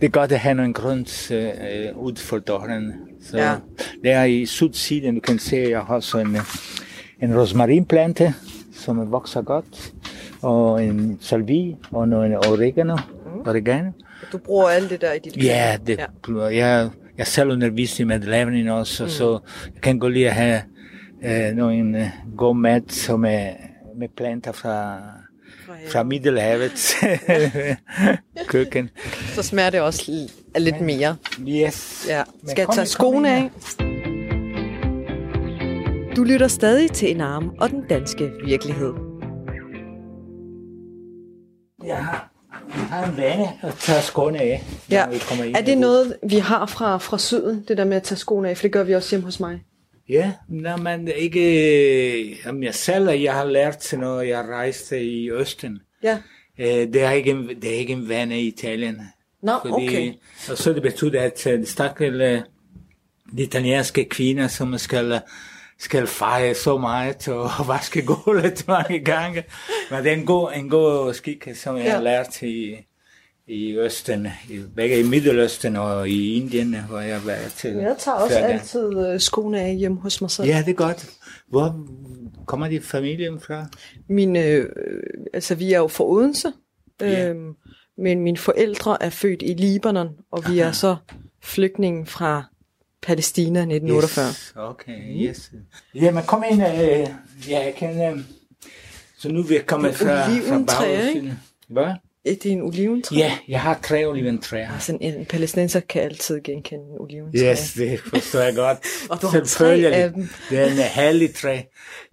det 0.00 0.06
er 0.06 0.10
godt 0.10 0.32
at 0.32 0.38
have 0.40 0.54
noget 0.54 0.74
grønt 0.74 1.30
øh, 1.30 1.96
ud 1.96 2.16
for 2.16 2.38
døren. 2.38 2.92
Så 3.22 3.38
Ja. 3.38 3.54
der 4.04 4.24
i 4.24 4.46
sydsiden, 4.46 5.14
du 5.14 5.20
kan 5.20 5.38
se, 5.38 5.56
jeg 5.70 5.80
har 5.80 5.94
også 5.94 6.18
en, 6.18 6.36
en 7.22 7.38
rosmarinplante, 7.40 8.34
som 8.74 9.12
vokser 9.12 9.42
godt, 9.42 9.92
og 10.42 10.84
en 10.84 11.18
salvie, 11.20 11.76
og 11.90 12.08
noget 12.08 12.36
oregano. 12.36 12.96
Mm. 12.96 13.48
oregano. 13.48 13.90
Du 14.32 14.38
bruger 14.38 14.68
alt 14.68 14.90
det 14.90 15.00
der 15.00 15.12
i 15.12 15.18
dit 15.18 15.36
Ja, 15.44 15.78
det, 15.86 15.98
Ja. 16.28 16.44
Jeg, 16.46 16.90
jeg 17.18 17.26
selv 17.26 17.50
underviser 17.50 18.04
med 18.04 18.20
lavning 18.20 18.70
også, 18.70 19.02
mm. 19.04 19.10
så 19.10 19.38
jeg 19.74 19.82
kan 19.82 19.98
godt 19.98 20.12
lide 20.12 20.26
at 20.28 20.34
have 20.34 20.62
øh, 21.24 21.56
nogle 21.56 22.00
øh, 22.00 22.36
god 22.36 22.56
mad 22.56 22.80
er 23.08 23.16
med 23.98 24.08
planter 24.16 24.52
fra, 24.52 24.98
fra 25.92 26.02
Middelhavet 26.02 26.94
køkken. 28.48 28.90
Så 29.34 29.42
smager 29.42 29.70
det 29.70 29.80
også 29.80 30.28
lidt 30.58 30.80
mere. 30.80 31.16
Yes. 31.48 32.06
Ja. 32.08 32.22
Skal 32.48 32.64
jeg 32.68 32.68
tage 32.74 32.86
skoene 32.86 33.30
af? 33.36 33.50
Du 36.16 36.24
lytter 36.24 36.48
stadig 36.48 36.92
til 36.92 37.10
en 37.10 37.20
arm 37.20 37.52
og 37.60 37.70
den 37.70 37.84
danske 37.90 38.30
virkelighed. 38.44 38.92
Jeg 41.86 41.96
har, 42.04 42.30
jeg 42.76 42.84
har 42.84 43.06
en 43.10 43.16
vane 43.16 43.48
at 43.62 43.74
tage 43.74 44.02
skoene 44.02 44.38
af, 44.40 44.64
Ja. 44.90 45.08
vi 45.08 45.18
kommer 45.28 45.44
ind. 45.44 45.56
Er 45.56 45.60
det 45.62 45.78
noget, 45.78 46.16
vi 46.28 46.36
har 46.38 46.66
fra, 46.66 46.96
fra 46.98 47.18
syden, 47.18 47.64
det 47.68 47.76
der 47.78 47.84
med 47.84 47.96
at 47.96 48.02
tage 48.02 48.18
skoene 48.18 48.48
af? 48.50 48.56
For 48.56 48.62
det 48.62 48.72
gør 48.72 48.82
vi 48.82 48.94
også 48.94 49.10
hjemme 49.10 49.24
hos 49.24 49.40
mig. 49.40 49.60
Ja, 50.08 50.32
når 50.48 50.76
man 50.76 51.08
ikke... 51.08 52.36
Om 52.48 52.62
jeg 52.62 52.74
selv, 52.74 53.10
jeg 53.10 53.32
har 53.34 53.44
lært, 53.44 53.92
når 53.98 54.20
jeg 54.20 54.44
rejste 54.48 55.04
i 55.04 55.30
Østen. 55.30 55.78
Ja. 56.02 56.18
Øh, 56.58 56.66
det, 56.66 56.96
er 57.02 57.10
ikke, 57.10 57.48
det 57.62 57.64
er 57.74 57.78
ikke 57.78 57.92
en 57.92 58.08
vane 58.08 58.40
i 58.42 58.46
Italien. 58.46 59.00
Nå, 59.42 59.52
okay. 59.64 60.12
Og 60.50 60.58
så 60.58 60.72
det 60.72 60.82
betyder, 60.82 61.20
at 61.22 61.46
øh, 61.46 61.58
de 61.60 61.66
stakkels 61.66 62.42
de 63.36 63.42
italienske 63.42 64.04
kvinder, 64.04 64.48
som 64.48 64.78
skal, 64.78 65.20
skal 65.78 66.06
feje 66.06 66.54
så 66.54 66.78
meget 66.78 67.28
og 67.28 67.50
vaske 67.68 68.02
gulvet 68.06 68.64
mange 68.68 68.98
gange. 68.98 69.44
Men 69.90 70.04
det 70.04 70.12
er 70.12 70.16
en 70.16 70.26
god, 70.26 70.50
en 70.56 70.70
god 70.70 71.14
skik, 71.14 71.48
som 71.54 71.76
jeg 71.76 71.84
Ja. 71.84 71.94
har 71.94 72.02
lært 72.02 72.42
i, 72.42 72.76
i 73.52 73.76
Østen, 73.78 74.28
begge 74.76 75.00
i 75.00 75.02
Middeløsten 75.02 75.76
og 75.76 76.08
i 76.08 76.34
Indien, 76.34 76.76
hvor 76.88 77.00
jeg 77.00 77.20
har 77.20 77.26
været 77.26 77.52
til. 77.52 77.70
Jeg 77.70 77.96
tager 77.98 78.16
også 78.16 78.38
gange. 78.38 78.52
altid 78.54 79.06
øh, 79.06 79.20
skoene 79.20 79.60
af 79.60 79.76
hjemme 79.76 80.00
hos 80.00 80.20
mig 80.20 80.30
selv. 80.30 80.48
Ja, 80.48 80.62
det 80.66 80.70
er 80.70 80.74
godt. 80.74 81.10
Hvor 81.48 81.86
kommer 82.46 82.68
din 82.68 82.82
familie 82.82 83.40
fra? 83.40 83.66
Mine, 84.08 84.44
øh, 84.44 84.68
altså 85.34 85.54
vi 85.54 85.72
er 85.72 85.78
jo 85.78 85.86
fra 85.88 86.04
Odense, 86.04 86.52
Ja. 87.00 87.28
øhm, 87.28 87.52
men 87.98 88.20
mine 88.20 88.36
forældre 88.36 89.02
er 89.02 89.10
født 89.10 89.42
i 89.42 89.54
Libanon, 89.54 90.08
og 90.30 90.42
vi 90.48 90.58
er 90.58 90.72
så 90.72 90.96
flygtninge 91.42 92.06
fra 92.06 92.44
Palæstina 93.02 93.60
1948. 93.60 94.26
Yes. 94.28 94.52
Okay, 94.56 95.28
yes. 95.28 95.52
Ja, 95.94 96.10
men 96.10 96.22
kom 96.22 96.44
ind. 96.50 96.62
Øh, 96.62 96.68
ja, 97.48 97.64
jeg 97.64 97.74
kan... 97.78 98.12
Øh, 98.18 98.24
så 99.18 99.28
nu 99.28 99.42
vil 99.42 99.54
jeg 99.54 99.66
komme 99.66 99.88
Det 99.88 99.94
er 99.94 99.98
fra, 99.98 100.26
fra 100.26 100.64
bagsiden. 100.66 101.32
Hvad? 101.68 101.94
Er 102.24 102.34
det 102.42 102.52
en 102.52 102.62
oliventræ? 102.62 103.16
Ja, 103.16 103.32
jeg 103.48 103.60
har 103.60 103.80
tre 103.82 104.06
oliventræer. 104.06 104.72
Altså, 104.72 104.98
en, 105.00 105.14
en 105.14 105.24
palæstinenser 105.24 105.80
kan 105.80 106.02
altid 106.02 106.40
genkende 106.44 106.84
en 106.84 106.98
oliventræ. 107.00 107.52
Yes, 107.52 107.72
det 107.72 108.00
forstår 108.00 108.40
jeg 108.40 108.54
godt. 108.54 108.78
Og 109.10 109.22
du 109.22 109.26
har 109.26 109.40
tre 109.40 109.74
af 109.74 110.12
dem. 110.12 110.28
Det 110.50 110.58
er 110.58 110.64
en 110.64 110.72
herlig 110.72 111.34
træ. 111.34 111.60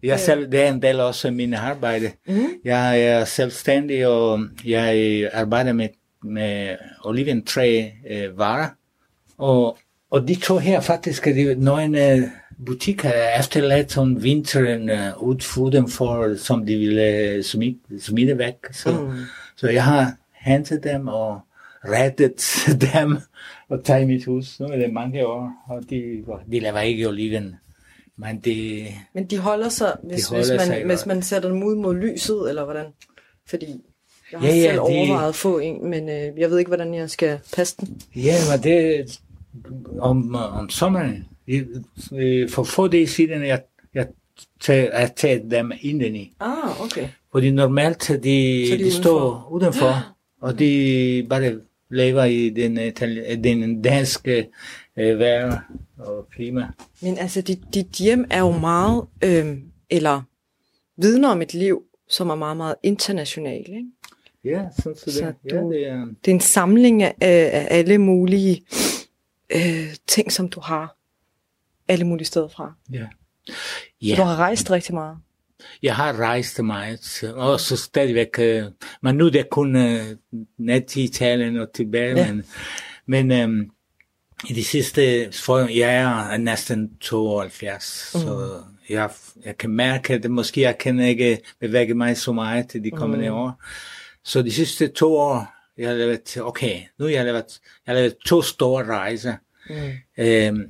Jeg 0.03 0.19
selv, 0.19 0.51
det 0.51 0.61
er 0.61 0.73
en 0.73 0.81
del 0.81 0.99
også 0.99 1.27
af 1.27 1.33
min 1.33 1.53
arbejde. 1.53 2.11
Mm. 2.27 2.47
Jeg 2.65 3.01
er 3.01 3.25
selvstændig, 3.25 4.07
og 4.07 4.39
jeg 4.65 5.29
arbejder 5.33 5.73
med, 5.73 5.87
med 6.23 6.75
oliventræ 7.03 7.85
øh. 8.09 8.29
Og, 9.37 9.77
og 10.11 10.27
de 10.27 10.35
to 10.35 10.57
her 10.57 10.79
faktisk, 10.79 11.27
er 11.27 11.33
de, 11.33 11.55
når 11.55 11.77
en 11.77 11.95
øh, 11.95 12.21
butik 12.65 13.05
efterladt 13.39 13.97
om 13.97 14.23
vinteren 14.23 14.89
øh, 14.89 15.23
ud 15.23 15.39
for 15.39 15.69
dem, 15.69 15.87
for, 15.87 16.35
som 16.37 16.65
de 16.65 16.77
ville 16.77 17.03
øh, 17.03 17.43
smide, 17.43 17.77
smide 17.99 18.37
væk. 18.37 18.55
Så, 18.71 18.91
mm. 18.91 19.13
Så 19.59 19.69
jeg 19.69 19.83
har 19.83 20.13
hentet 20.33 20.83
dem 20.83 21.07
og 21.07 21.39
rettet 21.85 22.41
dem 22.93 23.17
og 23.69 23.83
taget 23.83 24.07
mit 24.07 24.25
hus. 24.25 24.59
Nu 24.59 24.65
er 24.65 24.75
det 24.77 24.93
mange 24.93 25.27
år, 25.27 25.51
og 25.67 25.89
de, 25.89 26.23
de 26.51 26.59
laver 26.59 26.79
ikke 26.79 27.07
oliven. 27.07 27.55
Men 28.17 28.39
det, 28.39 28.85
Men 29.13 29.25
de 29.25 29.37
holder 29.37 29.69
sig, 29.69 29.97
hvis, 30.03 30.27
holder 30.29 30.43
hvis, 30.43 30.49
man, 30.51 30.67
sig 30.67 30.85
hvis 30.85 31.05
man 31.05 31.21
sætter 31.21 31.49
dem 31.49 31.63
ud 31.63 31.75
mod 31.75 31.95
lyset, 31.95 32.49
eller 32.49 32.63
hvordan? 32.63 32.85
Fordi 33.49 33.81
jeg 34.31 34.39
har 34.39 34.47
Ja, 34.47 34.55
ja, 34.55 34.61
selv 34.61 34.75
de- 34.75 34.79
overvejet 34.79 35.29
at 35.29 35.35
få 35.35 35.59
en, 35.59 35.89
men 35.89 36.09
øh, 36.09 36.39
jeg 36.39 36.49
ved 36.49 36.59
ikke, 36.59 36.69
hvordan 36.69 36.93
jeg 36.93 37.09
skal 37.09 37.39
passe 37.55 37.75
den. 37.79 38.01
ja, 38.15 38.33
men 38.51 38.63
det 38.63 39.05
om, 39.99 40.35
om 40.35 40.69
sommeren, 40.69 41.27
for 42.49 42.63
få 42.63 42.87
dage 42.87 43.07
siden, 43.07 43.43
jeg, 43.43 43.61
jeg, 43.93 44.07
tager, 44.59 44.99
jeg 44.99 45.11
tager 45.15 45.49
dem 45.49 45.71
indeni. 45.81 46.33
Ah, 46.39 46.81
okay. 46.81 47.07
Fordi 47.31 47.51
normalt, 47.51 47.99
de, 48.07 48.67
Så 48.69 48.77
de 48.77 48.83
de 48.83 48.91
står 48.91 49.47
udenfor, 49.51 50.15
og 50.41 50.59
de 50.59 51.25
bare 51.29 51.59
lever 51.91 52.23
i 52.23 52.49
den, 52.49 52.77
den 53.43 53.81
danske 53.81 54.47
øh, 54.97 55.19
vejr 55.19 55.61
og 55.97 56.27
klima. 56.31 56.67
Men 57.01 57.17
altså, 57.17 57.41
dit, 57.41 57.59
dit 57.73 57.87
hjem 57.87 58.25
er 58.29 58.39
jo 58.39 58.51
meget, 58.51 59.03
øh, 59.23 59.57
eller 59.89 60.21
vidner 60.97 61.29
om 61.29 61.41
et 61.41 61.53
liv, 61.53 61.83
som 62.09 62.29
er 62.29 62.35
meget, 62.35 62.57
meget 62.57 62.75
internationalt. 62.83 63.67
Ikke? 63.67 63.85
Ja, 64.43 64.61
du 64.83 64.93
Så 64.97 65.03
det? 65.05 65.21
Ja, 65.51 65.61
du- 65.61 65.71
det 65.71 65.87
er, 65.87 66.05
Det 66.25 66.31
er 66.31 66.35
en 66.35 66.39
samling 66.41 67.03
af, 67.03 67.15
af 67.21 67.67
alle 67.69 67.97
mulige 67.97 68.61
øh, 69.55 69.95
ting, 70.07 70.31
som 70.31 70.47
du 70.49 70.59
har 70.59 70.95
alle 71.87 72.05
mulige 72.07 72.25
steder 72.25 72.47
fra. 72.47 72.73
ja. 72.93 73.05
Så 73.49 74.15
du 74.15 74.21
har 74.21 74.35
rejst 74.35 74.71
rigtig 74.71 74.93
meget. 74.93 75.17
Jeg 75.83 75.95
har 75.95 76.19
rejst 76.19 76.63
meget, 76.63 77.23
og 77.35 77.59
så 77.59 77.77
stadigvæk, 77.77 78.39
øh, 78.39 78.63
men 79.01 79.15
nu 79.15 79.25
er 79.25 79.29
det 79.29 79.49
kun 79.49 79.75
øh, 79.75 80.05
ned 80.57 80.81
til 80.87 81.03
Italien 81.03 81.57
og 81.57 81.67
tilbage, 81.73 82.15
Ja. 82.15 82.25
ja. 82.25 82.33
men, 82.33 82.43
men 83.05 83.31
øhm, 83.31 83.69
i 84.49 84.53
de 84.53 84.63
sidste, 84.63 85.31
for 85.31 85.59
jeg 85.59 85.95
er 85.95 86.37
næsten 86.37 86.97
72, 87.01 88.11
mm. 88.15 88.21
så 88.21 88.61
jeg, 88.89 89.09
jeg 89.45 89.57
kan 89.57 89.69
mærke, 89.69 90.13
at 90.13 90.31
måske 90.31 90.61
jeg 90.61 90.77
kan 90.77 90.99
ikke 90.99 91.39
bevæge 91.59 91.93
mig 91.93 92.17
så 92.17 92.31
meget 92.31 92.69
til 92.69 92.83
de 92.83 92.91
kommende 92.91 93.29
mm. 93.29 93.35
år. 93.35 93.63
Så 94.23 94.41
de 94.41 94.51
sidste 94.51 94.87
to 94.87 95.17
år, 95.17 95.53
jeg 95.77 95.89
har 95.89 95.95
lavet, 95.95 96.37
okay, 96.41 96.81
nu 96.97 97.05
har 97.05 97.11
jeg 97.11 97.25
lavet, 97.25 97.59
jeg 97.87 97.93
har 97.93 97.93
lavet 97.93 98.15
to 98.25 98.41
store 98.41 98.85
rejser. 98.85 99.35
Mm. 99.69 100.23
Øhm, 100.23 100.67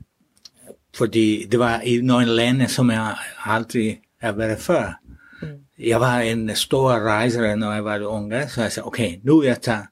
fordi 0.99 1.45
det 1.51 1.59
var 1.59 1.81
i 1.81 2.01
nogle 2.01 2.25
lande, 2.25 2.67
som 2.67 2.91
jeg 2.91 3.15
aldrig 3.45 4.01
har 4.21 4.31
været 4.31 4.59
før. 4.59 4.99
Mm. 5.41 5.47
Jeg 5.79 5.99
var 5.99 6.19
en 6.19 6.55
stor 6.55 6.91
rejser, 6.91 7.55
når 7.55 7.73
jeg 7.73 7.85
var 7.85 7.99
ung, 8.05 8.33
så 8.49 8.61
jeg 8.61 8.71
sagde, 8.71 8.87
okay, 8.87 9.15
nu 9.23 9.43
jeg 9.43 9.61
tager. 9.61 9.83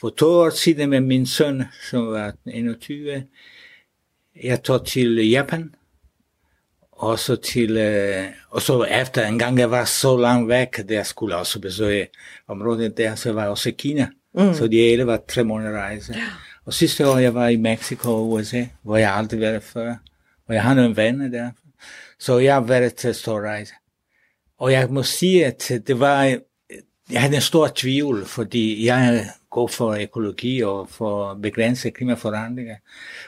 For 0.00 0.08
to 0.08 0.26
år 0.26 0.50
siden 0.50 0.90
med 0.90 1.00
min 1.00 1.26
søn, 1.26 1.64
som 1.90 2.06
var 2.06 2.32
21, 2.46 3.24
jeg 4.44 4.62
tog 4.62 4.86
til 4.86 5.28
Japan, 5.28 5.74
og 6.92 7.18
så 7.18 7.36
til, 7.36 7.76
øh, 7.76 8.24
og 8.50 8.62
så 8.62 8.84
efter 8.84 9.26
en 9.26 9.38
gang 9.38 9.58
jeg 9.58 9.70
var 9.70 9.84
så 9.84 10.16
langt 10.16 10.48
væk, 10.48 10.76
der 10.88 10.94
jeg 10.94 11.06
skulle 11.06 11.36
også 11.36 11.60
besøge 11.60 12.06
området 12.48 12.96
der, 12.96 13.14
så 13.14 13.32
var 13.32 13.40
jeg 13.40 13.50
også 13.50 13.68
i 13.68 13.72
Kina. 13.78 14.08
Mm. 14.34 14.54
Så 14.54 14.66
de 14.66 14.76
hele 14.76 15.06
var 15.06 15.20
tre 15.28 15.44
måneder 15.44 15.78
rejse. 15.78 16.14
Og 16.64 16.74
sidste 16.74 17.08
år 17.08 17.18
jeg 17.18 17.34
var 17.34 17.48
i 17.48 17.56
Mexico 17.56 18.10
og 18.10 18.30
USA, 18.30 18.64
hvor 18.82 18.96
jeg 18.96 19.14
aldrig 19.14 19.40
været 19.40 19.62
før. 19.62 19.94
Og 20.50 20.54
jeg 20.54 20.62
har 20.62 20.74
nogle 20.74 20.96
venner 20.96 21.28
der. 21.28 21.50
Så 22.18 22.38
jeg 22.38 22.54
har 22.54 22.60
været 22.60 22.94
til 22.94 23.14
stor 23.14 23.40
rejse. 23.40 23.72
Og 24.58 24.72
jeg 24.72 24.88
må 24.90 25.02
sige, 25.02 25.46
at 25.46 25.72
det 25.86 26.00
var, 26.00 26.22
jeg 27.10 27.20
havde 27.22 27.34
en 27.34 27.40
stor 27.40 27.70
tvivl, 27.74 28.26
fordi 28.26 28.86
jeg 28.86 29.26
går 29.50 29.66
for 29.66 29.90
økologi 30.02 30.60
og 30.62 30.88
for 30.88 31.34
begrænse 31.34 31.90
klimaforandringer. 31.90 32.76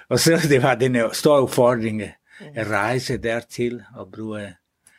Og 0.08 0.20
så 0.20 0.40
det 0.50 0.62
var 0.62 0.74
den 0.74 0.96
store 1.12 1.42
udfordring 1.42 2.02
at 2.54 2.66
rejse 2.70 3.16
dertil 3.16 3.82
og 3.96 4.12
bruge 4.12 4.54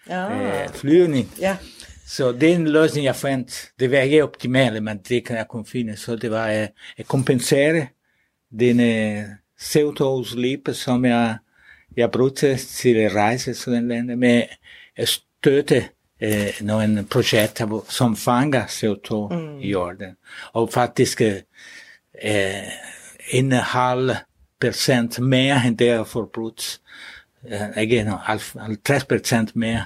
Ja. 0.10 0.64
øh, 0.64 0.70
flyvning. 0.70 1.32
ja. 1.40 1.58
Så 2.08 2.32
det 2.32 2.52
er 2.52 2.56
en 2.56 2.68
løsning, 2.68 3.06
jeg 3.06 3.16
fandt. 3.16 3.70
Det 3.80 3.92
var 3.92 3.98
ikke 3.98 4.24
optimalt, 4.24 4.84
men 4.84 4.98
det 5.10 5.26
kan 5.26 5.38
jeg 5.38 5.48
kunne 5.50 5.66
finde. 5.66 5.98
Så 5.98 6.16
det 6.16 6.32
var 6.32 6.50
øh, 6.52 6.68
at 6.98 7.08
kompensere 7.08 7.88
den 8.60 8.80
øh, 8.80 9.24
CO2-udslip, 9.62 10.70
som 10.74 11.06
jeg, 11.06 11.38
jeg 11.98 12.12
brugte 12.12 12.58
til 12.58 13.10
rejse 13.10 13.54
sådan 13.54 13.88
lande, 13.88 14.16
med 14.16 14.44
at 14.96 15.08
støtte 15.08 15.86
øh, 16.22 16.48
nogle 16.62 17.06
projekter, 17.12 17.86
som 17.90 18.16
fanger 18.16 18.66
CO2 18.66 19.34
mm. 19.34 19.60
i 19.60 19.70
jorden. 19.70 20.16
Og 20.54 20.70
faktisk 20.74 21.22
øh, 21.22 21.34
en 23.32 23.52
halv 23.52 24.12
procent 24.62 25.20
mere 25.20 25.62
end 25.68 25.78
det 25.78 25.90
er 25.90 26.04
forbrudt. 26.04 26.80
Øh, 27.48 27.84
ikke 27.84 28.04
no, 28.04 28.16
50 28.16 29.04
procent 29.04 29.56
mere. 29.56 29.86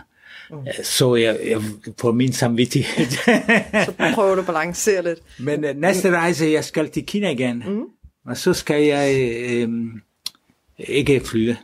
Mm. 0.52 0.58
Så 0.84 1.15
jeg, 1.15 1.39
jeg 1.48 1.62
på 1.98 2.12
min 2.12 2.34
samvittighed. 2.34 3.06
Så 3.86 3.93
prøver 4.15 4.36
du 4.36 4.41
at 4.41 4.48
balancere 4.48 5.04
lidt. 5.04 5.20
Men 5.39 5.63
øh, 5.63 5.76
næste 5.76 6.12
rejse, 6.12 6.46
jeg 6.46 6.63
skal 6.63 6.89
til 6.89 7.06
Kina 7.06 7.30
igen. 7.30 7.63
Mm. 7.67 7.84
Og 8.26 8.38
så 8.38 8.54
skal 8.54 8.84
jeg 8.84 9.15
øh, 9.39 9.70
ikke 10.78 11.22
flyve. 11.26 11.58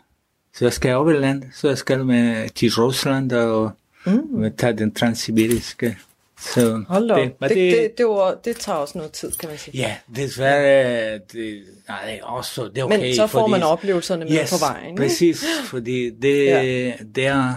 Så 0.55 0.65
jeg 0.65 0.73
skal 0.73 0.95
over 0.95 1.11
land, 1.11 1.43
så 1.55 1.67
jeg 1.67 1.77
skal 1.77 2.05
med 2.05 2.49
til 2.49 2.69
Rusland 2.77 3.31
og 3.31 3.71
mm. 4.05 4.51
tage 4.57 4.77
den 4.77 4.93
transsibiriske. 4.93 5.97
Så 6.39 6.83
Hold 6.87 7.11
op. 7.11 7.17
det, 7.19 7.33
Det, 7.41 7.49
det, 7.49 7.57
det, 7.77 7.97
det, 7.97 8.05
var, 8.05 8.37
det 8.45 8.57
tager 8.57 8.77
også 8.77 8.97
noget 8.97 9.11
tid, 9.11 9.31
kan 9.31 9.49
man 9.49 9.57
sige. 9.57 9.77
Ja, 9.77 9.95
desværre, 10.15 11.13
det, 11.33 11.63
nej, 11.87 12.19
også, 12.23 12.63
det 12.67 12.77
er 12.77 12.83
okay. 12.83 12.99
Men 12.99 13.15
så 13.15 13.27
får 13.27 13.39
fordi, 13.39 13.51
man 13.51 13.63
oplevelserne 13.63 14.25
med 14.25 14.33
yes, 14.41 14.51
på 14.51 14.57
vejen. 14.65 14.85
ikke? 14.89 14.97
præcis, 15.01 15.43
fordi 15.65 16.09
det, 16.09 16.45
Ja. 16.45 16.61
ja. 16.63 16.91
det 17.15 17.25
er, 17.25 17.53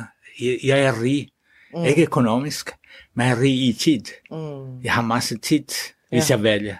jeg, 0.64 0.80
er 0.80 1.02
rig, 1.02 1.28
mm. 1.74 1.84
ikke 1.84 2.02
økonomisk, 2.02 2.70
men 3.14 3.26
jeg 3.26 3.38
rig 3.38 3.68
i 3.68 3.72
tid. 3.72 4.00
Mm. 4.30 4.82
Jeg 4.84 4.92
har 4.92 5.02
masse 5.02 5.38
tid, 5.38 5.64
hvis 6.10 6.30
Ja. 6.30 6.34
jeg 6.36 6.42
vælger. 6.42 6.76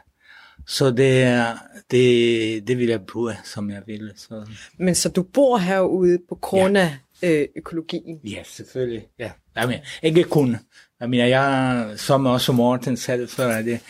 Så 0.66 0.90
det, 0.90 1.22
er- 1.22 1.56
det, 1.90 2.68
det 2.68 2.78
vil 2.78 2.88
jeg 2.88 3.00
bruge, 3.06 3.34
som 3.44 3.70
jeg 3.70 3.82
vil. 3.86 4.12
Så. 4.16 4.46
Men 4.78 4.94
så 4.94 5.08
du 5.08 5.22
bor 5.22 5.58
herude 5.58 6.18
på 6.28 6.34
grund 6.34 6.76
af 6.78 6.96
øh, 7.22 7.46
økologien. 7.56 8.20
Ja, 8.24 8.42
selvfølgelig. 8.44 9.06
Ja. 9.18 9.30
Jamen, 9.56 9.78
ikke 10.02 10.24
kun. 10.24 10.56
Jeg 11.00 11.10
mener, 11.10 11.26
jeg, 11.26 11.86
som 11.96 12.26
også 12.26 12.52
Morten 12.52 12.96
sagde 12.96 13.26
før, 13.26 13.62
det, 13.62 13.80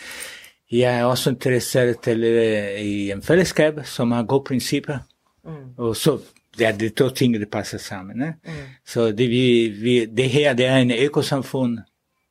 jeg 0.72 0.98
er 0.98 1.04
også 1.04 1.30
interesseret 1.30 2.00
til 2.00 2.24
øh, 2.24 2.80
i 2.80 3.10
en 3.10 3.22
fællesskab, 3.22 3.74
som 3.84 4.10
har 4.12 4.22
gode 4.22 4.44
principper. 4.46 4.98
Mm. 5.44 5.50
Og 5.76 5.96
så 5.96 6.18
ja, 6.60 6.76
det 6.80 6.86
er 6.86 6.94
to 6.96 7.08
ting, 7.14 7.34
der 7.34 7.44
passer 7.52 7.78
sammen. 7.78 8.22
Eh? 8.22 8.28
Mm. 8.44 8.50
Så 8.86 9.06
det, 9.12 9.30
vi, 9.30 9.68
vi, 9.68 10.04
det 10.04 10.30
her, 10.30 10.52
det 10.54 10.66
er 10.66 10.76
en 10.76 10.90
ekosamfund. 10.90 11.78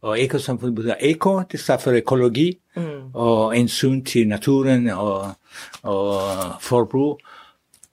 Og 0.06 0.22
ekosamfund 0.22 0.76
betyder 0.76 0.96
eko, 1.00 1.42
det 1.52 1.60
står 1.60 1.78
for 1.78 1.92
økologi, 1.92 2.58
mm. 2.76 2.84
og 3.14 3.58
en 3.58 3.68
syn 3.68 4.04
til 4.06 4.28
naturen 4.28 4.88
og, 4.90 5.32
og 5.82 6.22
forbrug. 6.62 7.20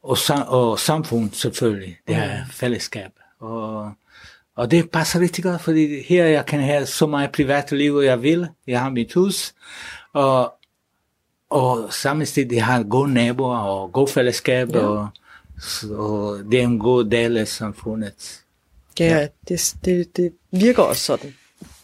Og, 0.03 0.19
sam, 0.19 0.45
og 0.49 0.79
samfund 0.79 1.31
selvfølgelig, 1.33 1.97
det 2.09 2.17
er 2.17 2.45
mm. 2.45 2.51
fællesskab. 2.51 3.11
Og, 3.41 3.93
og 4.57 4.71
det 4.71 4.91
passer 4.91 5.21
rigtig 5.21 5.45
godt, 5.45 5.61
fordi 5.61 6.03
her 6.03 6.27
jeg 6.27 6.47
kan 6.47 6.61
have 6.61 6.87
så 6.87 7.07
meget 7.07 7.33
privat 7.33 7.73
liv, 7.73 8.01
jeg 8.05 8.23
vil. 8.23 8.49
Jeg 8.67 8.81
har 8.81 8.91
mit 8.91 9.13
hus, 9.15 9.55
og, 10.13 10.53
og 11.51 11.93
samtidig 11.93 12.57
jeg 12.57 12.67
har 12.67 12.83
gode 12.83 13.15
naboer 13.15 13.59
og 13.59 13.93
god 13.93 14.09
fællesskab, 14.09 14.71
ja. 14.75 14.79
og, 14.79 15.09
så 15.61 16.43
det 16.51 16.61
er 16.61 16.65
en 16.65 16.79
god 16.79 17.05
del 17.05 17.37
af 17.37 17.49
samfundet. 17.49 18.45
Ja, 19.01 19.19
ja. 19.19 19.27
Det, 19.49 19.75
det, 19.85 20.17
det 20.17 20.33
virker 20.51 20.83
også 20.83 21.03
sådan. 21.03 21.35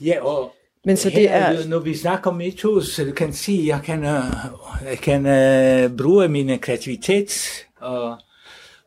Ja, 0.00 0.24
og 0.24 0.54
Men 0.84 0.96
så 0.96 1.11
det 1.11 1.30
er... 1.30 1.68
Når 1.68 1.78
vi 1.78 1.96
snakker 1.96 2.30
om 2.30 2.42
hus, 2.62 2.96
du 2.96 3.12
kan 3.12 3.32
sige, 3.32 3.66
jeg 3.66 3.80
kan, 3.84 4.04
jeg 4.04 4.98
kan 5.02 5.26
uh, 5.26 5.96
bruge 5.96 6.28
min 6.28 6.58
kreativitet 6.58 7.66
og, 7.80 8.18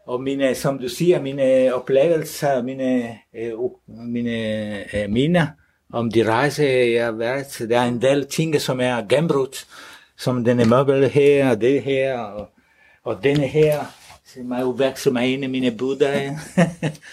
og 0.07 0.23
mine, 0.23 0.55
som 0.55 0.79
du 0.79 0.89
siger, 0.89 1.21
mine 1.21 1.73
oplevelser, 1.73 2.63
mine, 2.63 3.17
uh, 3.57 3.71
mine 3.87 4.83
uh, 4.93 5.09
minder 5.09 5.47
om 5.93 6.11
de 6.11 6.31
rejser, 6.31 6.83
jeg 6.83 7.05
har 7.05 7.11
været. 7.11 7.65
Der 7.69 7.79
er 7.79 7.85
en 7.85 8.01
del 8.01 8.25
ting, 8.25 8.61
som 8.61 8.79
er 8.79 9.07
gennembrudt, 9.09 9.67
som 10.17 10.45
denne 10.45 10.65
møbel 10.65 11.09
her, 11.09 11.49
og 11.49 11.61
det 11.61 11.81
her, 11.81 12.19
og, 12.19 12.49
og 13.03 13.23
denne 13.23 13.47
her. 13.47 13.79
Er 14.51 14.59
jo 14.59 14.69
værk, 14.69 14.97
som 14.97 15.15
er 15.15 15.21
en 15.21 15.43
af 15.43 15.49
mine 15.49 15.71
buddha. 15.71 16.29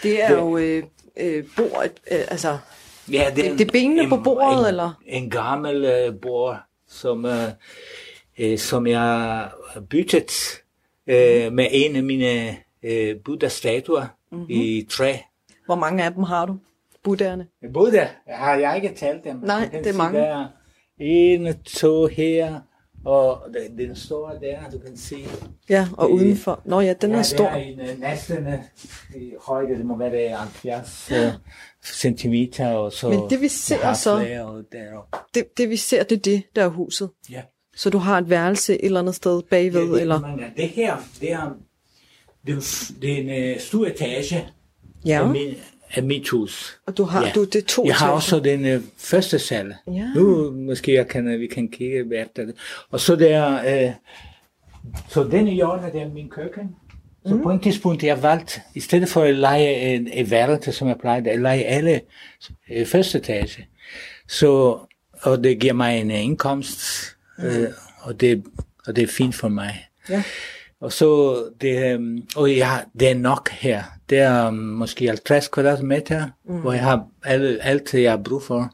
det 0.03 0.25
er 0.25 0.33
jo 0.39 0.57
øh, 0.57 0.83
øh, 1.17 1.45
bordet, 1.57 1.93
øh, 2.11 2.21
altså... 2.29 2.59
Ja, 3.13 3.31
det, 3.37 3.47
er 3.47 3.51
det, 3.51 3.59
det 3.59 3.69
er 3.69 3.73
benene 3.73 4.03
en, 4.03 4.09
på 4.09 4.17
bordet, 4.17 4.61
en, 4.61 4.67
eller? 4.67 4.93
En 5.07 5.31
gammel 5.31 5.85
øh, 5.85 6.21
bord, 6.21 6.61
som, 6.89 7.25
øh, 7.25 7.49
øh, 8.39 8.59
som 8.59 8.87
jeg 8.87 9.49
byttet 9.91 10.63
øh, 11.07 11.53
med 11.53 11.67
en 11.71 11.97
af 11.97 12.03
mine 12.03 12.57
øh, 12.83 13.17
Buddha-statuer 13.25 14.07
mm-hmm. 14.33 14.47
i 14.49 14.87
træ. 14.91 15.17
Hvor 15.67 15.75
mange 15.75 16.05
af 16.05 16.13
dem 16.13 16.23
har 16.23 16.47
du? 16.47 16.59
Buddhaerne? 17.03 17.47
Buddha 17.75 18.07
har 18.27 18.55
jeg 18.55 18.77
ikke 18.77 18.97
talt 18.97 19.25
dem. 19.25 19.37
Nej, 19.37 19.69
det 19.73 19.87
er 19.87 19.97
mange. 19.97 20.19
Der 20.19 20.27
er 20.27 20.47
en, 20.99 21.63
to 21.63 22.07
her, 22.07 22.61
og 23.05 23.43
den 23.79 23.97
store 23.97 24.33
der, 24.41 24.71
du 24.73 24.79
kan 24.79 24.97
se. 24.97 25.17
Ja, 25.69 25.89
og 25.93 26.09
øh, 26.09 26.15
udenfor. 26.15 26.63
Nå 26.65 26.81
ja, 26.81 26.93
den 26.93 27.11
ja, 27.11 27.19
er 27.19 27.23
stor. 27.23 27.45
Ja, 27.45 27.57
en 27.57 27.81
uh, 27.81 28.01
næsten 28.01 28.47
i 29.17 29.33
højde, 29.41 29.75
det 29.75 29.87
må 29.87 29.97
være 29.97 30.37
70 30.37 31.11
uh, 31.11 31.17
centimeter, 31.85 32.69
og 32.69 32.93
så... 32.93 33.09
Men 33.09 33.31
det 33.31 33.41
vi 33.41 33.49
ser 33.49 33.93
så, 33.93 34.41
og. 34.45 35.15
Det, 35.35 35.59
det 35.59 35.71
vi 35.71 35.77
ser, 35.77 36.03
det 36.03 36.17
er 36.17 36.23
det, 36.23 36.43
der 36.57 36.65
er 36.65 36.69
huset. 36.69 37.11
Ja. 37.31 37.43
Så 37.77 37.91
du 37.91 37.99
har 37.99 38.19
et 38.19 38.31
værelse 38.31 38.75
et 38.75 38.85
eller 38.85 39.01
andet 39.01 39.15
sted 39.15 39.43
bagved, 39.43 39.87
ja, 39.87 39.93
det, 39.93 40.01
eller? 40.01 40.21
Man, 40.21 40.53
det 40.57 40.69
her, 40.69 40.97
det 41.21 41.33
er, 41.33 41.57
det 42.47 42.55
er, 42.55 42.93
det 43.03 43.13
er 43.13 43.51
en 43.51 43.55
uh, 43.55 43.61
stor 43.61 43.87
etage 43.87 44.49
ja. 45.05 45.27
min, 45.27 45.55
af 45.95 46.03
mit 46.03 46.29
hus. 46.29 46.79
Og 46.87 46.97
du 46.97 47.05
har, 47.05 47.27
ja. 47.27 47.33
du, 47.35 47.45
det 47.45 47.65
to 47.65 47.87
Jeg 47.87 47.95
har 47.95 48.11
også 48.11 48.41
den 48.41 48.77
uh, 48.77 48.83
første 48.99 49.39
sal. 49.39 49.75
Ja. 49.87 50.07
Nu 50.15 50.51
måske 50.51 50.95
jeg 50.95 51.09
kan, 51.09 51.41
vi 51.41 51.47
kan 51.47 51.69
kigge 51.69 52.23
efter 52.23 52.45
det. 52.45 52.55
Og 52.91 53.01
så 53.01 53.17
der, 53.17 53.87
uh, 53.87 53.93
så 55.09 55.25
denne 55.25 55.51
hjørne, 55.51 55.93
der 55.93 56.01
er 56.01 56.09
min 56.09 56.29
køkken. 56.29 56.77
Så 57.27 57.35
mm. 57.35 57.43
på 57.43 57.51
en 57.51 57.61
tidspunkt, 57.61 58.03
jeg 58.03 58.23
valgt, 58.23 58.61
i 58.75 58.81
stedet 58.81 59.09
for 59.09 59.23
at 59.23 59.35
lege 59.35 59.95
en, 59.95 60.09
en 60.09 60.31
værelse, 60.31 60.73
som 60.73 60.89
jeg 60.89 60.97
plejede, 61.01 61.31
at 61.31 61.41
lege 61.41 61.65
alle 61.65 62.01
uh, 62.71 62.87
første 62.87 63.19
etage. 63.19 63.69
Så, 64.29 64.79
og 65.23 65.45
det 65.45 65.59
giver 65.59 65.73
mig 65.73 66.01
en 66.01 66.11
indkomst, 66.11 66.81
mm. 67.39 67.45
uh, 67.45 67.53
og, 68.01 68.21
det, 68.21 68.45
og 68.87 68.97
det 68.97 69.05
er 69.05 69.09
fint 69.09 69.35
for 69.35 69.49
mig. 69.49 69.89
Ja. 70.11 70.23
Og 70.81 70.93
så, 70.93 71.43
det, 71.61 71.97
um, 71.97 72.23
og 72.37 72.53
ja, 72.53 72.71
det 73.01 73.11
er 73.11 73.15
nok 73.15 73.51
her. 73.51 73.83
Det 74.11 74.19
er 74.19 74.49
um, 74.49 74.55
måske 74.55 75.07
50 75.07 75.49
kvadratmeter, 75.49 76.29
mm. 76.45 76.61
hvor 76.61 76.73
jeg 76.73 76.83
har 76.83 77.07
alt, 77.25 77.59
alt, 77.63 77.95
jeg 77.95 78.13
har 78.13 78.23
brug 78.25 78.43
for. 78.43 78.73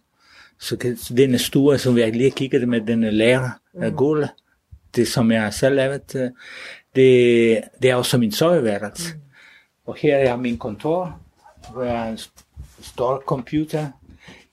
Så 0.60 0.96
den 1.16 1.38
stue, 1.38 1.78
som 1.78 1.98
jeg 1.98 2.12
lige 2.12 2.30
kiggede 2.30 2.66
med 2.66 2.80
den 2.80 3.02
lærer 3.04 3.50
mm. 3.74 3.96
gulv, 3.96 4.26
det 4.96 5.08
som 5.08 5.32
jeg 5.32 5.54
selv 5.54 5.74
lavet, 5.74 6.12
det, 6.96 7.60
det 7.82 7.90
er 7.90 7.94
også 7.94 8.18
min 8.18 8.32
soveværelse. 8.32 9.14
Mm. 9.14 9.20
Og 9.86 9.96
her 9.98 10.16
er 10.16 10.36
min 10.36 10.58
kontor, 10.58 11.20
hvor 11.72 11.82
jeg 11.82 11.98
har 11.98 12.08
en 12.08 12.18
stor 12.82 13.22
computer. 13.26 13.86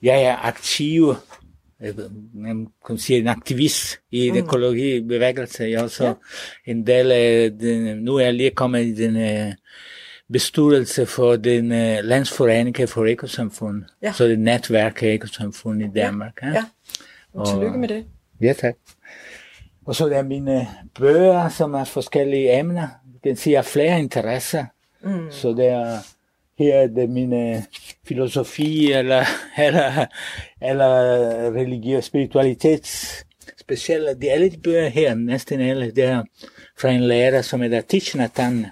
Jeg 0.02 0.22
er 0.22 0.36
aktiv, 0.36 1.14
jeg 1.80 1.94
kan 2.86 2.98
sige 2.98 3.18
en 3.18 3.28
aktivist 3.28 3.98
i 4.10 4.30
mm. 4.30 4.36
økologibevægelse. 4.36 5.62
Jeg 5.64 5.72
er 5.72 5.82
også 5.82 6.06
ja. 6.06 6.14
en 6.66 6.86
del 6.86 7.12
af 7.12 7.50
den, 7.60 7.98
nu 7.98 8.16
er 8.16 8.24
jeg 8.24 8.34
lige 8.34 8.50
kommet 8.50 8.84
i 8.84 8.94
den 8.94 9.16
uh, 9.16 9.52
bestyrelse 10.32 11.06
for 11.06 11.36
den 11.36 11.72
uh, 11.72 12.04
landsforening 12.04 12.88
for 12.88 13.06
ekosamfund. 13.06 13.84
Ja. 14.02 14.12
Så 14.12 14.24
det 14.24 14.32
er 14.32 14.36
netværk 14.36 15.02
af 15.02 15.08
ekosamfund 15.08 15.82
i 15.82 15.88
Danmark. 15.94 16.38
Ja, 16.42 16.48
ja. 16.48 16.64
Og 17.34 17.48
tillykke 17.48 17.78
med 17.78 17.88
det. 17.88 18.04
Ja, 18.40 18.52
tak. 18.52 18.74
Og 19.86 19.94
så 19.94 20.04
er 20.04 20.08
der 20.08 20.22
mine 20.22 20.68
bøger, 20.98 21.48
som 21.48 21.74
er 21.74 21.84
forskellige 21.84 22.58
emner. 22.58 22.88
Du 23.14 23.18
kan 23.24 23.36
sige, 23.36 23.52
jeg 23.52 23.58
har 23.58 23.64
flere 23.64 23.98
interesser. 23.98 24.64
Mm. 25.04 25.30
Så 25.30 25.48
der 25.48 25.98
her 26.58 26.74
er 26.74 26.86
det 26.86 27.10
mine 27.10 27.64
filosofi 28.08 28.92
eller, 28.92 29.24
eller, 29.66 30.06
eller 30.62 30.90
religiøs 31.54 32.04
spiritualitet. 32.04 32.86
Specielt, 33.60 34.22
de 34.22 34.30
alle 34.30 34.50
de 34.50 34.58
bøger 34.58 34.88
her, 34.88 35.14
næsten 35.14 35.60
alle, 35.60 35.90
det 35.90 36.04
er 36.04 36.22
fra 36.78 36.88
en 36.88 37.00
lærer, 37.00 37.42
som 37.42 37.60
hedder 37.60 37.80
Thich 37.88 38.16
Nhat 38.16 38.30
Hanh, 38.36 38.66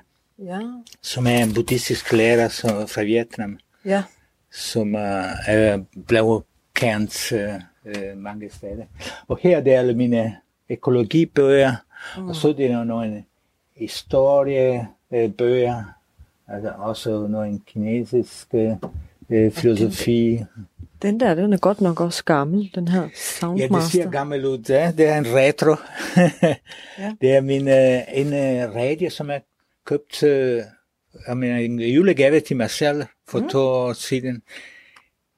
Ja, 0.44 0.60
som 1.02 1.26
er 1.26 1.42
en 1.42 1.54
buddhistisk 1.54 2.12
lærer 2.12 2.48
som, 2.48 2.88
fra 2.88 3.02
Vietnam, 3.02 3.58
ja. 3.84 4.02
som 4.52 4.94
uh, 4.94 5.00
er 5.46 5.78
blevet 6.06 6.42
kendt 6.74 7.32
uh, 7.32 7.38
mange 8.16 8.50
steder. 8.50 8.84
Og 9.28 9.38
her 9.42 9.56
er 9.56 9.60
det 9.60 9.70
alle 9.70 9.94
mine 9.94 10.36
økologibøger, 10.70 11.72
mm. 12.16 12.28
og 12.28 12.36
så 12.36 12.48
er 12.48 12.52
det 12.52 12.86
nogle 12.86 13.24
historiebøger, 13.76 15.82
altså 16.48 16.72
også 16.78 17.26
nogle 17.26 17.60
kinesiske 17.66 18.78
øh, 19.30 19.52
filosofi. 19.52 20.44
Den 21.02 21.20
der, 21.20 21.34
den 21.34 21.52
er 21.52 21.58
godt 21.58 21.80
nok 21.80 22.00
også 22.00 22.24
gammel, 22.24 22.70
den 22.74 22.88
her 22.88 23.02
Ja, 23.02 23.08
Soundmaster. 23.14 23.76
det 23.76 23.84
ser 23.84 24.10
gammel 24.10 24.44
ud. 24.44 24.58
Ja. 24.68 24.92
Det 24.98 25.06
er 25.06 25.18
en 25.18 25.26
retro. 25.26 25.76
Ja. 26.16 26.54
Det 27.20 27.36
er 27.36 27.40
min, 27.40 27.68
en 27.68 28.32
radio, 28.74 29.10
som 29.10 29.30
jeg 29.30 29.40
købt 29.90 30.22
øh, 30.22 30.62
jeg 31.26 31.36
mener, 31.36 31.56
en 31.56 31.80
julegave 31.80 32.40
til 32.40 32.56
mig 32.56 32.70
selv 32.70 33.04
for 33.28 33.38
mm. 33.38 33.48
to 33.48 33.58
år 33.58 33.92
siden. 33.92 34.42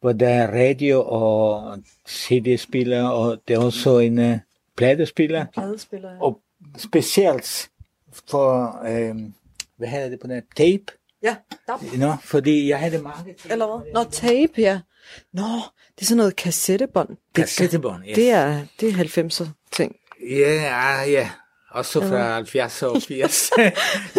Hvor 0.00 0.12
der 0.12 0.28
er 0.28 0.66
radio 0.66 1.04
og 1.04 1.78
CD-spiller, 2.08 3.08
og 3.08 3.42
det 3.48 3.54
er 3.54 3.58
også 3.64 3.98
en 3.98 4.18
øh, 4.18 4.38
pladespiller. 4.76 5.46
Pladespiller, 5.54 6.10
ja. 6.10 6.22
Og 6.22 6.40
specielt 6.76 7.70
for, 8.30 8.78
øh, 8.84 9.16
hvad 9.76 9.88
hedder 9.88 10.08
det 10.08 10.20
på 10.20 10.26
den? 10.26 10.42
Tape. 10.56 10.84
Ja, 11.22 11.36
dab. 11.68 11.78
Nå, 11.98 12.12
fordi 12.24 12.68
jeg 12.68 12.78
havde 12.78 12.98
mange 12.98 13.34
ting. 13.34 13.52
Eller 13.52 13.66
hvad? 13.66 13.92
Nå, 13.92 14.10
tape, 14.10 14.52
ja. 14.58 14.80
Nå, 15.32 15.48
det 15.94 16.00
er 16.00 16.04
sådan 16.04 16.16
noget 16.16 16.36
kassettebånd. 16.36 17.16
Kassettebånd, 17.34 18.04
ja. 18.04 18.14
det 18.14 18.30
er, 18.30 18.62
det 18.80 18.88
er 18.88 18.94
90'er 18.94 19.48
ting. 19.72 19.96
Ja, 20.30 21.02
ja. 21.02 21.30
Også 21.74 22.00
fra 22.00 22.34
70 22.34 22.82
og 22.82 23.02
80. 23.02 23.50
Jeg 23.58 23.72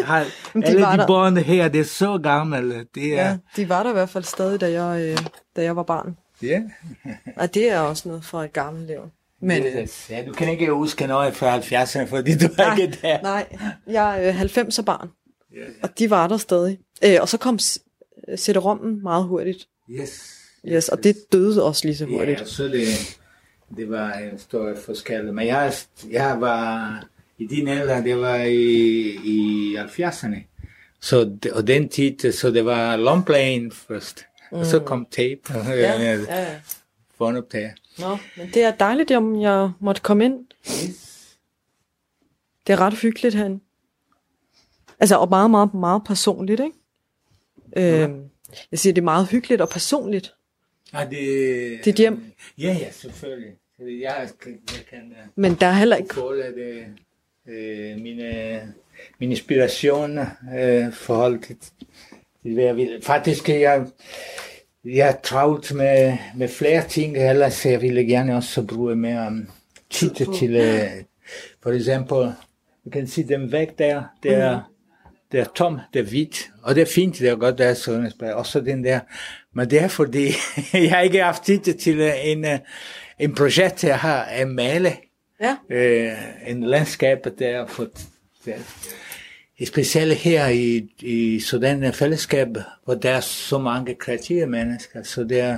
har, 0.06 0.26
Men 0.54 0.62
de 0.64 0.68
alle 0.68 0.82
var 0.82 0.91
de 0.91 0.97
der. 0.97 1.08
bånd 1.08 1.38
her, 1.38 1.68
det 1.68 1.80
er 1.80 1.86
så 1.86 2.18
gamle. 2.24 2.86
Det 2.95 3.20
er, 3.20 3.26
Ja, 3.30 3.38
de 3.56 3.70
var 3.70 3.84
der 3.84 3.89
i 3.89 3.93
hvert 3.93 4.10
fald 4.10 4.24
stadig, 4.24 4.62
da 4.62 4.72
jeg, 4.84 5.01
øh, 5.12 5.18
da 5.56 5.64
jeg 5.64 5.76
var 5.76 5.84
barn. 5.84 6.18
ja. 6.41 6.62
Og 7.41 7.54
det 7.54 7.70
er 7.72 7.80
også 7.80 8.08
noget 8.10 8.26
fra 8.26 8.45
et 8.45 8.54
gammelt 8.54 8.88
liv. 8.88 8.99
Men, 9.41 9.64
øh, 9.64 9.88
ja, 10.10 10.24
du 10.28 10.34
kan 10.34 10.49
ikke 10.49 10.72
huske 10.72 11.08
noget 11.08 11.36
fra 11.36 11.58
70'erne, 11.60 12.06
fordi 12.10 12.38
du 12.38 12.47
er 12.58 12.76
ikke 12.78 12.97
der. 13.01 13.22
nej, 13.22 13.45
jeg 13.88 14.26
er 14.26 14.30
øh, 14.30 14.41
90'er 14.41 14.82
barn, 14.82 15.10
Ja, 15.54 15.60
ja. 15.60 15.64
og 15.84 15.99
de 15.99 16.10
var 16.10 16.28
der 16.28 16.38
stadig. 16.38 16.80
Øh, 17.06 17.18
og 17.22 17.30
så 17.30 17.38
kom 17.38 17.60
øh, 18.28 18.38
CD-rommen 18.38 19.04
meget 19.04 19.24
hurtigt. 19.26 19.68
Yes. 19.89 20.30
Yes, 20.68 20.89
og 20.89 21.04
det 21.04 21.16
døde 21.32 21.64
også 21.64 21.86
lige 21.88 21.97
så 21.97 22.06
Ja, 22.06 22.12
hurtigt. 22.18 22.41
og 22.41 22.47
så 22.47 22.64
det, 22.64 22.88
det 23.78 23.89
var 23.89 24.12
en 24.14 24.39
stor 24.39 24.74
forskel. 24.86 25.34
Men 25.34 25.47
jeg, 25.47 25.74
jeg 26.12 26.41
var 26.41 27.04
i 27.38 27.47
din 27.47 27.67
alder, 27.67 28.01
det 28.03 28.17
var 28.17 28.36
i, 28.36 28.55
i 29.25 29.75
70'erne. 29.77 30.38
Så, 30.99 31.38
det- 31.43 31.51
og 31.51 31.67
den 31.67 31.89
tid, 31.89 32.31
så 32.31 32.51
det 32.51 32.65
var 32.65 32.95
lompladen 32.95 33.71
først. 33.71 34.25
Mm. 34.51 34.57
Og 34.57 34.65
så 34.65 34.79
kom 34.79 35.05
tape 35.11 35.41
ja, 35.53 36.01
ja, 36.01 36.15
ja. 36.21 36.59
båndoptager. 37.17 37.71
Nå, 37.99 38.17
men 38.38 38.47
det 38.53 38.63
er 38.63 38.71
dejligt, 38.71 39.11
om 39.11 39.41
jeg 39.41 39.71
måtte 39.79 40.01
komme 40.01 40.25
ind. 40.25 40.45
Det 42.67 42.73
er 42.73 42.81
ret 42.81 42.93
hyggeligt 42.93 43.36
herinde. 43.36 43.59
Altså, 44.99 45.17
og 45.17 45.29
meget, 45.29 45.51
meget, 45.51 45.73
meget 45.73 46.01
personligt, 46.05 46.61
ikke? 46.61 46.77
Øhm, 48.03 48.23
jeg 48.71 48.79
siger, 48.79 48.93
det 48.93 49.01
er 49.01 49.05
meget 49.05 49.27
hyggeligt 49.27 49.61
og 49.61 49.69
personligt. 49.69 50.34
Ah, 50.93 51.09
det, 51.09 51.86
Dit 51.86 51.95
hjem? 51.95 52.23
Ja, 52.57 52.77
ja, 52.81 52.91
selvfølgelig. 52.91 53.51
Jeg, 53.79 53.89
jeg 54.01 54.29
kan 54.89 54.99
uh, 55.11 55.17
Men 55.36 55.55
der 55.55 55.67
er 55.67 55.73
heller 55.73 55.95
ikke... 55.95 56.15
det, 56.15 56.86
øh, 57.48 57.98
mine, 58.02 58.74
min 59.20 59.30
inspiration 59.30 60.20
øh, 60.58 60.94
forhold 60.94 61.39
til, 61.39 61.56
til 62.41 62.54
hvad 62.54 62.64
jeg 62.64 62.76
vil. 62.76 63.00
Faktisk, 63.04 63.50
jeg, 63.50 63.86
jeg 64.86 65.10
er 65.10 65.16
travlt 65.24 65.76
med, 65.76 66.18
med 66.36 66.48
flere 66.48 66.88
ting, 66.88 67.18
ellers 67.18 67.66
jeg 67.66 67.82
ville 67.82 68.04
gerne 68.04 68.36
også 68.36 68.62
bruge 68.62 68.96
mere 68.96 69.28
um, 69.28 69.50
tid 69.89 70.10
til, 70.39 70.56
øh, 70.56 70.89
for 71.64 71.72
eksempel, 71.72 72.34
du 72.86 72.89
kan 72.89 73.08
se 73.08 73.28
den 73.28 73.52
væk 73.52 73.78
der, 73.78 74.04
det 74.24 74.34
er, 74.34 74.62
det 75.32 75.39
er 75.39 75.46
tom, 75.56 75.80
det 75.94 76.00
er 76.00 76.04
hvidt, 76.04 76.52
og 76.64 76.76
det 76.76 76.82
er 76.82 76.91
fint, 76.96 77.20
det 77.20 77.30
er 77.30 77.36
godt, 77.36 77.58
det 77.58 77.66
er 77.66 77.74
sådan, 77.74 78.12
også 78.22 78.62
den 78.62 78.84
der, 78.84 79.00
men 79.54 79.70
det 79.70 79.82
er 79.82 79.88
fordi, 79.88 80.28
jeg 80.74 81.02
ikke 81.04 81.18
har 81.18 81.26
haft 81.26 81.44
tid 81.44 81.60
til 81.60 82.00
øh, 82.00 82.14
en, 82.24 82.46
øh, 82.46 82.60
en 83.20 83.36
projekt, 83.36 83.84
jeg 83.84 84.00
har 84.00 84.24
at 84.24 84.48
male, 84.48 84.91
Ja. 85.44 85.56
øh, 85.70 86.18
en 86.48 86.64
landskab, 86.64 87.28
der 87.39 87.68
for 87.68 87.88
der, 88.46 88.54
specielt 89.66 90.16
her 90.16 90.48
i, 90.48 90.89
i 91.00 91.39
sådan 91.39 91.84
et 91.84 91.96
fællesskab, 91.96 92.48
hvor 92.86 92.94
der 92.94 93.10
er 93.10 93.20
så 93.20 93.58
mange 93.58 93.96
kreative 93.96 94.46
mennesker, 94.46 95.04
så 95.04 95.24
der, 95.24 95.58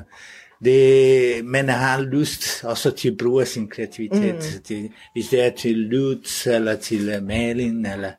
det, 0.63 1.45
man 1.45 1.69
har 1.69 2.01
lyst 2.01 2.63
også 2.63 2.91
til 2.91 3.11
at 3.11 3.17
bruge 3.17 3.45
sin 3.45 3.69
kreativitet, 3.69 4.35
mm. 4.35 4.63
til, 4.63 4.89
hvis 5.13 5.27
det 5.27 5.45
er 5.45 5.49
til 5.49 5.75
lyd, 5.75 6.45
eller 6.45 6.75
til 6.75 7.23
maling, 7.23 7.87
eller 7.93 8.11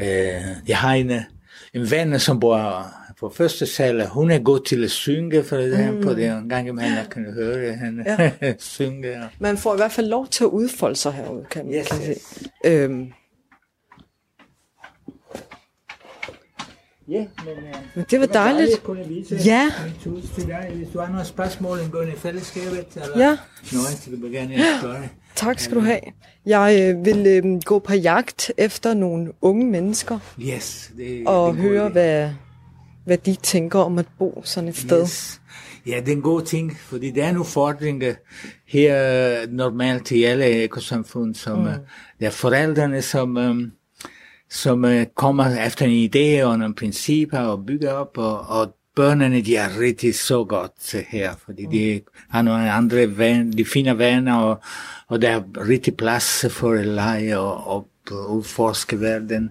øh, 0.00 0.68
jeg 0.68 0.78
har 0.78 0.94
en, 0.94 1.10
en 1.74 1.90
ven, 1.90 2.20
som 2.20 2.40
bor 2.40 2.86
på 3.20 3.28
første 3.28 3.66
sal, 3.66 4.06
hun 4.06 4.30
er 4.30 4.38
god 4.38 4.60
til 4.60 4.84
at 4.84 4.90
synge, 4.90 5.44
for 5.44 5.56
eksempel, 5.56 6.08
mm. 6.08 6.14
det 6.14 6.24
er 6.26 6.38
en 6.38 6.48
gang 6.48 6.68
imellem, 6.68 6.92
jeg 6.94 7.06
kan 7.10 7.32
høre 7.32 7.74
hende 7.76 8.04
ja. 8.42 8.54
synge. 8.58 9.16
og- 9.16 9.28
Man 9.38 9.56
får 9.58 9.74
i 9.74 9.76
hvert 9.76 9.92
fald 9.92 10.06
lov 10.08 10.26
til 10.28 10.44
at 10.44 10.48
udfolde 10.48 10.96
sig 10.96 11.12
herude, 11.12 11.44
kan 11.50 11.64
man 11.66 11.74
Yes, 11.74 11.88
kan 11.88 11.98
yes. 12.10 12.18
se. 12.22 12.50
Øhm, 12.64 13.12
Ja, 17.10 17.26
men, 17.44 17.56
øh, 17.68 17.74
men 17.94 18.04
det 18.10 18.20
var 18.20 18.26
dejligt. 18.26 18.70
at 18.88 19.08
vise 19.08 19.36
Ja. 19.44 19.70
hus 20.06 20.22
til 20.34 20.46
dig. 20.46 20.70
Hvis 20.74 20.88
du 20.92 20.98
har 21.00 21.08
nogle 21.12 21.24
spørgsmål 21.24 21.78
angående 21.80 22.12
fællesskabet, 22.16 22.86
eller 22.94 23.18
Ja. 23.18 23.36
noget, 23.72 23.88
så 23.88 24.10
vil 24.10 24.32
gerne 24.32 24.54
spørge. 24.80 25.08
Tak 25.34 25.58
skal 25.60 25.76
du 25.76 25.80
have. 25.80 26.00
Jeg 26.46 26.94
øh, 26.96 27.04
vil 27.04 27.26
øh, 27.26 27.60
gå 27.64 27.78
på 27.78 27.92
jagt 27.94 28.52
efter 28.56 28.94
nogle 28.94 29.32
unge 29.40 29.66
mennesker 29.66 30.18
Yes, 30.40 30.90
det, 30.96 31.26
og 31.26 31.52
det 31.54 31.62
høre, 31.62 31.88
hvad, 31.88 32.30
hvad 33.08 33.18
de 33.18 33.34
tænker 33.34 33.78
om 33.78 33.98
at 33.98 34.06
bo 34.18 34.42
sådan 34.44 34.68
et 34.68 34.76
sted. 34.76 35.02
Yes. 35.02 35.40
Ja, 35.86 36.00
det 36.00 36.08
er 36.08 36.16
en 36.16 36.22
god 36.22 36.42
ting, 36.42 36.76
fordi 36.76 37.10
det 37.10 37.22
er 37.22 37.28
en 37.28 37.36
udfordring 37.36 38.02
øh, 38.02 38.14
her 38.66 39.42
øh, 39.42 39.52
normalt 39.52 40.10
i 40.10 40.24
alle 40.24 40.62
økosamfund, 40.62 41.34
som 41.34 41.58
mm. 41.58 41.64
der 42.20 42.26
er 42.26 42.30
forældrene, 42.30 43.02
som, 43.02 43.36
um, 43.36 43.72
som 44.50 44.84
uh, 44.84 45.02
kommer 45.14 45.66
efter 45.66 45.86
en 45.86 46.10
idé 46.10 46.44
og 46.44 46.58
nogle 46.58 46.74
principper 46.74 47.38
og 47.38 47.66
bygger 47.66 47.92
op, 47.92 48.18
og, 48.18 48.40
og 48.40 48.74
børnene, 48.96 49.40
de 49.40 49.56
er 49.56 49.80
rigtig 49.80 50.14
så 50.14 50.44
godt 50.44 50.94
øh, 50.94 51.02
her, 51.08 51.34
fordi 51.44 51.66
mm. 51.66 51.70
de 51.70 52.00
har 52.30 52.42
nogle 52.42 52.72
andre 52.72 53.18
ven, 53.18 53.52
de 53.52 53.64
fine 53.64 53.98
venner, 53.98 54.36
og, 54.36 54.60
og 55.08 55.22
der 55.22 55.30
er 55.30 55.68
rigtig 55.68 55.96
plads 55.96 56.46
for 56.50 56.72
at 56.72 56.86
lege 56.86 57.38
og, 57.38 57.66
og 57.66 57.88
udforske 58.14 59.00
verden. 59.00 59.50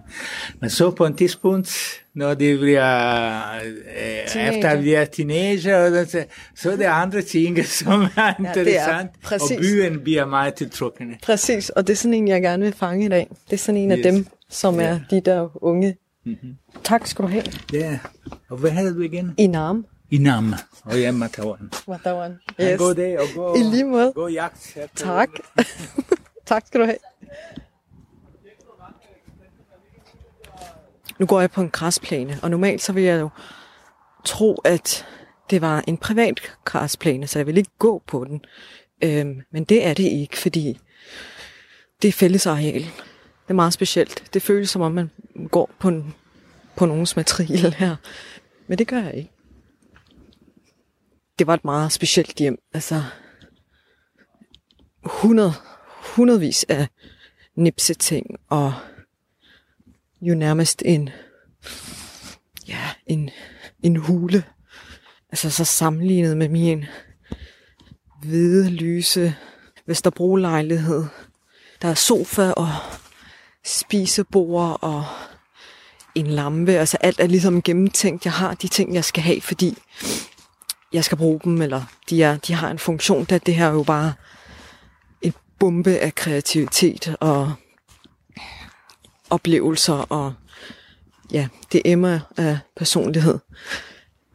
Men 0.60 0.70
så 0.70 0.90
på 0.90 1.04
et 1.06 1.16
tidspunkt, 1.18 1.70
når 2.14 2.34
de 2.34 2.58
bliver, 2.58 3.38
øh, 3.64 4.42
efter 4.54 4.80
de 4.80 4.94
er 4.94 5.04
teenager, 5.04 6.04
så, 6.04 6.24
så 6.56 6.70
er 6.72 6.76
det 6.76 6.84
andre 6.84 7.22
ting, 7.22 7.64
som 7.80 8.02
er 8.02 8.08
er 8.16 8.34
interessant, 8.38 9.10
præcis. 9.22 9.50
og 9.50 9.58
byen 9.62 10.00
bliver 10.00 10.26
meget 10.26 10.54
tiltrukkende. 10.54 11.16
Præcis, 11.22 11.70
og 11.70 11.86
det 11.86 11.92
er 11.92 11.96
sådan 11.96 12.14
en, 12.14 12.28
jeg 12.28 12.42
gerne 12.42 12.64
vil 12.64 12.72
fange 12.74 13.04
i 13.04 13.08
dag. 13.08 13.28
Det 13.46 13.52
er 13.52 13.56
sådan 13.58 13.80
en 13.80 13.90
af 13.90 13.96
Yes. 13.98 14.02
dem, 14.06 14.26
som 14.50 14.80
er 14.80 14.82
Ja. 14.88 15.00
de 15.10 15.20
der 15.20 15.64
unge. 15.64 15.96
Mm-hmm. 16.26 16.54
Tak 16.84 17.06
skal 17.06 17.22
du 17.24 17.28
have. 17.28 17.44
Ja, 17.72 17.98
og 18.50 18.56
hvad 18.56 18.70
havde 18.70 18.94
du 18.94 19.00
igen? 19.00 19.34
I 19.38 19.46
Nam. 19.46 19.86
I 20.10 20.18
Nam, 20.18 20.54
og 20.82 21.02
jeg 21.02 21.14
Matawan. 21.14 21.58
Yes. 22.60 22.68
Yes. 22.70 22.78
God 22.78 22.94
dag, 22.94 23.18
og 23.20 23.26
god, 23.34 23.56
I 23.58 23.62
lige 23.62 23.84
måde. 23.84 24.12
god 24.14 24.30
jagt. 24.30 24.76
Tak. 24.96 25.28
tak 26.46 26.62
skal 26.66 26.80
du 26.80 26.84
have. 26.86 26.96
Nu 31.18 31.26
går 31.26 31.40
jeg 31.40 31.50
på 31.50 31.60
en 31.60 31.70
græsplæne, 31.70 32.38
og 32.42 32.50
normalt 32.50 32.82
så 32.82 32.92
vil 32.92 33.02
jeg 33.02 33.20
jo 33.20 33.28
tro, 34.24 34.54
at 34.54 35.06
det 35.50 35.60
var 35.60 35.84
en 35.86 35.96
privat 35.96 36.40
græsplæne, 36.64 37.26
så 37.26 37.38
jeg 37.38 37.46
vil 37.46 37.58
ikke 37.58 37.70
gå 37.78 38.02
på 38.06 38.24
den. 38.24 38.44
Øhm, 39.04 39.42
men 39.52 39.64
det 39.64 39.86
er 39.86 39.94
det 39.94 40.04
ikke, 40.04 40.38
fordi 40.38 40.78
det 42.02 42.08
er 42.08 42.12
fællesareal. 42.12 42.82
Det 42.82 43.52
er 43.52 43.54
meget 43.54 43.72
specielt. 43.72 44.24
Det 44.34 44.42
føles 44.42 44.70
som 44.70 44.82
om, 44.82 44.92
man 44.92 45.10
går 45.50 45.70
på, 45.78 45.88
en, 45.88 46.14
på 46.76 46.86
nogens 46.86 47.16
matrikel 47.16 47.74
her. 47.74 47.96
Men 48.66 48.78
det 48.78 48.88
gør 48.88 49.02
jeg 49.02 49.14
ikke. 49.14 49.30
Det 51.38 51.46
var 51.46 51.54
et 51.54 51.64
meget 51.64 51.92
specielt 51.92 52.36
hjem. 52.36 52.58
Altså, 52.74 53.02
100, 55.06 55.52
hundredvis 56.16 56.64
af 56.68 56.88
nipseting, 57.56 58.26
og 58.48 58.74
jo 60.20 60.34
nærmest 60.34 60.82
en, 60.86 61.10
ja, 62.68 62.90
en, 63.06 63.30
en 63.82 63.96
hule. 63.96 64.44
Altså 65.30 65.50
så 65.50 65.64
sammenlignet 65.64 66.36
med 66.36 66.48
min 66.48 66.84
hvide, 68.22 68.70
lyse 68.70 69.34
Vesterbro-lejlighed. 69.86 71.04
Der 71.82 71.88
er 71.88 71.94
sofa 71.94 72.50
og 72.50 72.68
spisebord 73.64 74.78
og 74.82 75.04
en 76.14 76.26
lampe. 76.26 76.72
Altså 76.72 76.96
alt 77.00 77.20
er 77.20 77.26
ligesom 77.26 77.62
gennemtænkt. 77.62 78.24
Jeg 78.24 78.32
har 78.32 78.54
de 78.54 78.68
ting, 78.68 78.94
jeg 78.94 79.04
skal 79.04 79.22
have, 79.22 79.40
fordi 79.40 79.78
jeg 80.92 81.04
skal 81.04 81.18
bruge 81.18 81.40
dem, 81.44 81.62
eller 81.62 81.82
de, 82.10 82.22
er, 82.22 82.36
de 82.36 82.54
har 82.54 82.70
en 82.70 82.78
funktion, 82.78 83.24
da 83.24 83.38
det 83.38 83.54
her 83.54 83.66
er 83.66 83.72
jo 83.72 83.82
bare 83.82 84.12
en 85.22 85.32
bombe 85.58 85.90
af 85.90 86.14
kreativitet 86.14 87.16
og 87.20 87.52
oplevelser, 89.30 89.94
og 89.94 90.34
ja, 91.32 91.48
det 91.72 91.82
emmer 91.84 92.20
af 92.36 92.58
personlighed, 92.76 93.38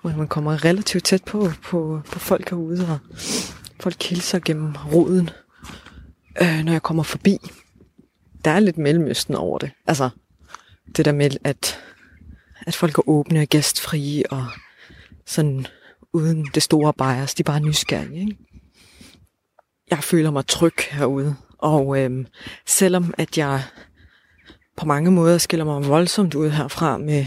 hvor 0.01 0.11
man 0.11 0.27
kommer 0.27 0.65
relativt 0.65 1.03
tæt 1.03 1.23
på, 1.23 1.51
på, 1.63 2.01
på 2.11 2.19
folk 2.19 2.49
herude, 2.49 2.87
og 2.89 2.99
folk 3.79 4.03
hilser 4.03 4.39
gennem 4.39 4.75
roden, 4.93 5.29
øh, 6.41 6.63
når 6.63 6.71
jeg 6.71 6.83
kommer 6.83 7.03
forbi. 7.03 7.37
Der 8.45 8.51
er 8.51 8.59
lidt 8.59 8.77
mellemøsten 8.77 9.35
over 9.35 9.57
det. 9.57 9.71
Altså, 9.87 10.09
det 10.97 11.05
der 11.05 11.11
med, 11.11 11.29
at, 11.43 11.79
at 12.61 12.75
folk 12.75 12.97
er 12.97 13.09
åbne 13.09 13.41
og 13.41 13.47
gæstfrie, 13.47 14.31
og 14.31 14.47
sådan 15.25 15.67
uden 16.13 16.47
det 16.53 16.63
store 16.63 16.93
bias, 16.93 17.33
de 17.33 17.41
er 17.41 17.43
bare 17.43 17.59
nysgerrige, 17.59 18.19
ikke? 18.19 18.37
Jeg 19.89 20.03
føler 20.03 20.31
mig 20.31 20.47
tryg 20.47 20.73
herude, 20.91 21.35
og 21.57 21.99
øhm, 21.99 22.27
selvom 22.65 23.13
at 23.17 23.37
jeg 23.37 23.63
på 24.83 24.87
mange 24.87 25.11
måder 25.11 25.37
skiller 25.37 25.65
mig 25.65 25.87
voldsomt 25.87 26.35
ud 26.35 26.49
herfra 26.49 26.97
med, 26.97 27.25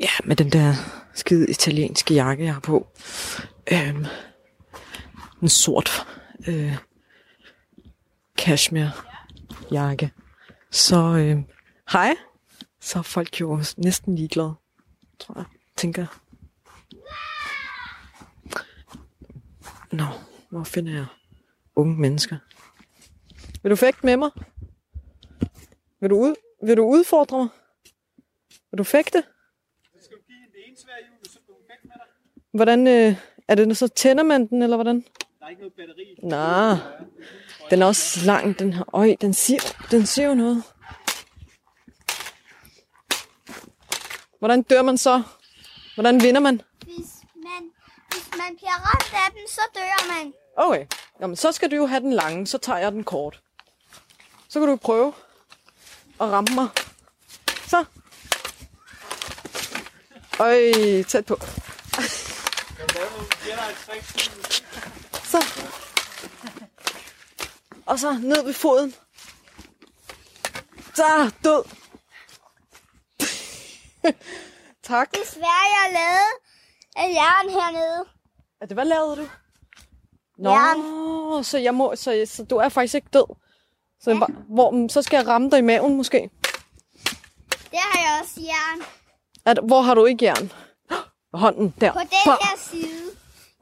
ja, 0.00 0.08
med 0.24 0.36
den 0.36 0.52
der 0.52 0.74
skide 1.14 1.50
italienske 1.50 2.14
jakke, 2.14 2.44
jeg 2.44 2.52
har 2.54 2.60
på. 2.60 2.86
Øhm, 3.72 4.06
en 5.42 5.48
sort 5.48 6.06
øh, 6.48 6.76
cashmere 8.38 8.90
jakke. 9.72 10.10
Så 10.70 10.96
øh, 10.96 11.38
hej, 11.92 12.14
så 12.80 12.98
er 12.98 13.02
folk 13.02 13.40
jo 13.40 13.62
næsten 13.76 14.14
ligeglade, 14.14 14.54
tror 15.18 15.34
jeg, 15.36 15.44
tænker 15.76 16.02
jeg. 16.02 16.08
Nå, 19.92 20.06
hvor 20.50 20.64
finder 20.64 20.92
jeg 20.92 21.06
unge 21.76 22.00
mennesker? 22.00 22.36
Vil 23.62 23.70
du 23.70 23.76
fægte 23.76 24.06
med 24.06 24.16
mig? 24.16 24.30
Vil 26.00 26.10
du, 26.10 26.16
ud, 26.16 26.34
vil 26.62 26.76
du 26.76 26.82
udfordre 26.82 27.38
mig? 27.38 27.48
Vil 28.70 28.78
du 28.78 28.84
fægte? 28.84 29.24
Hvordan, 32.52 32.86
øh, 32.86 33.16
er 33.48 33.54
det 33.54 33.76
så 33.76 33.88
tænder 33.88 34.22
man 34.22 34.46
den, 34.46 34.62
eller 34.62 34.76
hvordan? 34.76 35.04
Der 35.40 35.46
er 35.46 35.48
ikke 35.48 35.60
noget 35.62 35.74
batteri. 35.74 36.16
Nej, 36.22 36.76
den 37.70 37.82
er 37.82 37.86
også 37.86 38.26
lang, 38.26 38.58
den 38.58 38.72
her. 38.72 38.84
Øj, 38.92 39.16
den 39.20 39.34
siger, 39.34 39.60
den 39.90 40.06
siger 40.06 40.28
jo 40.28 40.34
noget. 40.34 40.62
Hvordan 44.38 44.62
dør 44.62 44.82
man 44.82 44.98
så? 44.98 45.22
Hvordan 45.94 46.22
vinder 46.22 46.40
man? 46.40 46.62
Hvis 46.84 47.12
man, 47.34 47.70
hvis 48.10 48.30
man 48.38 48.56
bliver 48.56 48.72
ramt 48.72 49.12
af 49.26 49.32
dem, 49.32 49.46
så 49.48 49.60
dør 49.74 50.14
man. 50.14 50.32
Okay. 50.56 50.86
Jamen, 51.20 51.36
så 51.36 51.52
skal 51.52 51.70
du 51.70 51.76
jo 51.76 51.86
have 51.86 52.00
den 52.00 52.12
lange, 52.12 52.46
så 52.46 52.58
tager 52.58 52.78
jeg 52.78 52.92
den 52.92 53.04
kort. 53.04 53.42
Så 54.48 54.60
kan 54.60 54.68
du 54.68 54.76
prøve 54.76 55.12
at 56.20 56.30
ramme 56.32 56.54
mig. 56.54 56.68
Så. 57.66 57.84
Øj, 60.40 60.72
tæt 61.02 61.26
på. 61.26 61.38
Så. 65.24 65.44
Og 67.86 67.98
så 67.98 68.18
ned 68.22 68.44
ved 68.44 68.52
foden. 68.54 68.94
Så, 70.94 71.30
død. 71.44 71.64
tak. 74.82 75.10
Desværre, 75.14 75.66
jeg 75.76 75.92
lavede 75.92 76.32
af 76.96 77.14
jern 77.14 77.50
hernede. 77.50 78.04
Er 78.60 78.66
det, 78.66 78.76
hvad 78.76 78.84
lavede 78.84 79.16
du? 79.16 79.28
Nå, 80.38 80.50
Jern. 80.50 81.44
så, 81.44 81.58
jeg 81.58 81.74
må, 81.74 81.96
så, 81.96 82.26
så 82.26 82.44
du 82.44 82.56
er 82.56 82.68
faktisk 82.68 82.94
ikke 82.94 83.08
død. 83.12 83.36
Så, 84.06 84.10
ja. 84.10 84.26
hvor, 84.48 84.88
så 84.88 85.02
skal 85.02 85.16
jeg 85.16 85.26
ramme 85.28 85.50
dig 85.50 85.58
i 85.58 85.62
maven 85.62 85.96
måske. 85.96 86.30
Der 87.70 87.82
har 87.92 87.98
jeg 88.04 88.20
også 88.22 88.40
jern. 88.40 88.82
At, 89.44 89.58
hvor 89.62 89.80
har 89.80 89.94
du 89.94 90.04
ikke 90.04 90.24
jern? 90.24 90.52
Hånden 91.42 91.74
der. 91.80 91.92
På 91.92 91.98
den 91.98 92.08
Bam. 92.26 92.38
her 92.42 92.56
side. 92.58 93.06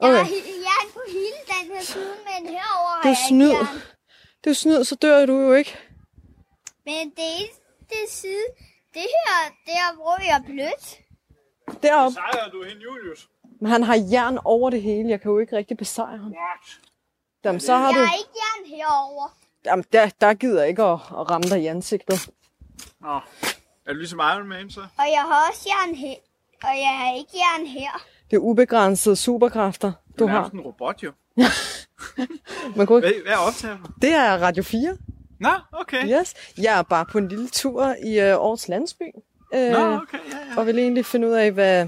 Jeg 0.01 0.09
Okay. 0.09 0.17
har 0.17 0.25
jern 0.67 0.87
på 0.93 0.99
hele 1.07 1.39
den 1.53 1.75
her 1.75 1.81
side, 1.83 2.13
men 2.29 2.41
herover 2.53 2.93
Det 2.95 2.99
er 2.99 3.03
har 3.03 3.09
jeg 3.09 3.17
snyd. 3.29 3.49
ikke 3.49 3.57
jern. 3.57 3.81
Det 4.43 4.49
er 4.49 4.53
snyd, 4.53 4.83
så 4.83 4.95
dør 4.95 5.25
du 5.25 5.33
jo 5.33 5.53
ikke. 5.53 5.77
Men 6.85 7.09
det 7.09 7.25
eneste 7.39 8.15
side, 8.21 8.45
det 8.93 9.01
her, 9.01 9.37
der 9.65 9.95
hvor 9.95 10.17
jeg 10.23 10.35
er 10.39 10.43
blødt. 10.45 10.85
Derop. 11.83 12.11
Sejrer 12.11 12.49
du 12.51 12.63
hende, 12.63 12.81
Julius? 12.81 13.29
Men 13.61 13.71
han 13.71 13.83
har 13.83 13.95
jern 14.11 14.39
over 14.45 14.69
det 14.69 14.81
hele. 14.81 15.09
Jeg 15.09 15.21
kan 15.21 15.31
jo 15.31 15.39
ikke 15.39 15.57
rigtig 15.57 15.77
besejre 15.77 16.17
ham. 16.17 16.33
Jamen, 17.45 17.59
så 17.61 17.75
har 17.75 17.85
Jeg 17.87 17.95
du... 17.95 17.99
har 18.05 18.15
ikke 18.17 18.29
jern 18.43 18.77
herover. 18.79 19.27
Jamen, 19.65 19.85
der, 19.93 20.09
der 20.21 20.33
gider 20.33 20.59
jeg 20.59 20.69
ikke 20.69 20.83
at, 20.83 20.93
at 20.93 21.29
ramme 21.31 21.49
dig 21.49 21.61
i 21.61 21.65
ansigtet. 21.67 22.29
Nå. 23.01 23.19
Er 23.87 23.93
du 23.93 23.97
ligesom 23.97 24.19
Iron 24.19 24.47
Man, 24.47 24.69
så? 24.69 24.79
Og 24.79 25.05
jeg 25.13 25.21
har 25.21 25.47
også 25.51 25.69
jern 25.69 25.95
her. 25.95 26.15
Og 26.63 26.69
jeg 26.69 26.97
har 26.99 27.15
ikke 27.17 27.31
jern 27.35 27.65
her. 27.67 27.89
Det 28.31 28.35
er 28.35 28.39
ubegrænsede 28.39 29.15
superkræfter, 29.15 29.91
du 30.19 30.23
er 30.23 30.27
har. 30.29 30.35
nærmest 30.35 30.53
en 30.53 30.59
robot, 30.61 31.03
jo. 31.03 31.11
Man 32.75 32.87
kunne. 32.87 32.99
Hvad, 32.99 33.11
hvad 33.25 33.35
optager 33.47 33.77
du? 33.77 33.83
Det 34.01 34.13
er 34.13 34.37
Radio 34.37 34.63
4. 34.63 34.97
Nå, 35.39 35.49
okay. 35.71 36.19
Yes. 36.19 36.33
Jeg 36.57 36.77
er 36.79 36.81
bare 36.83 37.05
på 37.05 37.17
en 37.17 37.27
lille 37.27 37.47
tur 37.49 37.95
i 38.05 38.19
øh, 38.19 38.25
Aarhus 38.25 38.67
Landsby. 38.67 39.03
Øh, 39.53 39.71
Nå, 39.71 39.77
okay, 39.95 40.17
ja, 40.31 40.37
ja. 40.51 40.57
Og 40.59 40.65
vil 40.67 40.79
egentlig 40.79 41.05
finde 41.05 41.27
ud 41.27 41.33
af, 41.33 41.51
hvad, 41.51 41.87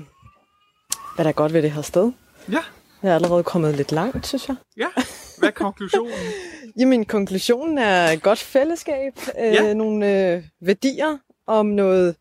hvad 1.15 1.25
der 1.25 1.29
er 1.29 1.31
godt 1.33 1.53
ved 1.53 1.61
det 1.61 1.71
her 1.71 1.81
sted. 1.81 2.11
Ja, 2.51 2.59
Jeg 3.03 3.11
er 3.11 3.15
allerede 3.15 3.43
kommet 3.43 3.75
lidt 3.75 3.91
langt, 3.91 4.27
synes 4.27 4.47
jeg. 4.47 4.55
ja. 4.77 4.87
Hvad 5.37 5.49
er 5.49 5.53
konklusionen? 5.53 6.13
Jamen, 6.79 7.05
konklusionen 7.05 7.77
er 7.77 8.11
et 8.11 8.21
godt 8.21 8.39
fællesskab, 8.39 9.13
øh, 9.39 9.53
Ja. 9.53 9.73
nogle 9.73 10.33
øh, 10.35 10.43
værdier 10.61 11.17
om 11.47 11.65
noget 11.65 12.15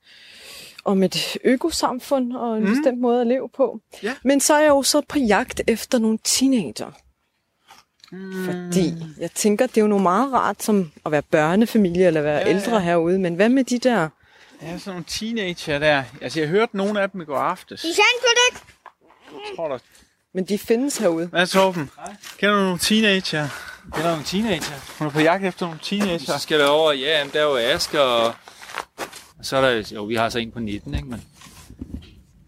om 0.85 1.03
et 1.03 1.37
økosamfund 1.45 2.33
og 2.33 2.57
en 2.57 2.64
mm. 2.64 2.71
bestemt 2.71 3.01
måde 3.01 3.21
at 3.21 3.27
leve 3.27 3.49
på. 3.57 3.81
Ja. 4.03 4.14
Men 4.25 4.41
så 4.41 4.55
er 4.55 4.61
jeg 4.61 4.69
jo 4.69 4.83
så 4.83 5.01
på 5.09 5.19
jagt 5.19 5.61
efter 5.67 5.99
nogle 5.99 6.19
teenager. 6.25 6.91
Mm. 8.12 8.45
Fordi 8.45 8.95
jeg 9.19 9.31
tænker, 9.31 9.67
det 9.67 9.77
er 9.77 9.81
jo 9.81 9.87
noget 9.87 10.03
meget 10.03 10.33
rart 10.33 10.62
som 10.62 10.93
at 11.07 11.12
være 11.12 11.23
børnefamilie 11.23 12.07
eller 12.07 12.23
være 12.23 12.39
Ja, 12.39 12.49
ældre 12.49 12.75
ja. 12.75 12.79
herude. 12.83 13.19
Men 13.19 13.35
hvad 13.35 13.49
med 13.49 13.64
de 13.64 13.79
der? 13.79 14.09
Ja, 14.62 14.79
sådan 14.79 14.91
nogle 14.93 15.05
teenager 15.09 15.79
der. 15.79 16.03
Altså, 16.21 16.41
jeg 16.41 16.49
hørte 16.49 16.77
nogle 16.77 17.01
af 17.01 17.11
dem 17.11 17.21
i 17.21 17.25
går 17.25 17.37
aftes. 17.37 17.81
De 17.83 17.89
kan 17.95 18.05
kunne 18.21 18.29
det 18.31 18.57
ikke. 18.57 18.67
Jeg 19.33 19.57
tror, 19.57 19.69
der... 19.69 19.79
Men 20.37 20.45
de 20.45 20.59
findes 20.59 20.99
herude. 20.99 21.26
Hvad 21.26 21.41
er 21.41 21.47
Torben? 21.47 21.91
Kender 22.39 22.55
du 22.57 22.61
nogle 22.62 22.78
teenager? 22.78 23.49
Det 23.97 24.05
er 24.05 24.09
nogle 24.11 24.24
teenager. 24.24 24.95
Hun 24.99 25.07
er 25.07 25.11
på 25.11 25.20
jagt 25.20 25.45
efter 25.45 25.66
nogle 25.66 25.78
Så 25.82 25.89
teenager. 25.89 26.39
skal 26.39 26.59
der 26.61 26.66
over, 26.66 26.93
ja, 26.93 27.24
men 27.24 27.32
der 27.32 27.39
er 27.41 27.45
jo 27.45 27.57
Aske, 27.74 28.03
og 28.03 28.34
så 29.43 29.57
er 29.57 29.61
der, 29.61 29.82
jo, 29.95 30.05
vi 30.05 30.14
har 30.14 30.28
så 30.28 30.39
en 30.39 30.51
på 30.51 30.61
19, 30.61 30.95
ikke? 30.95 31.09
Men, 31.09 31.22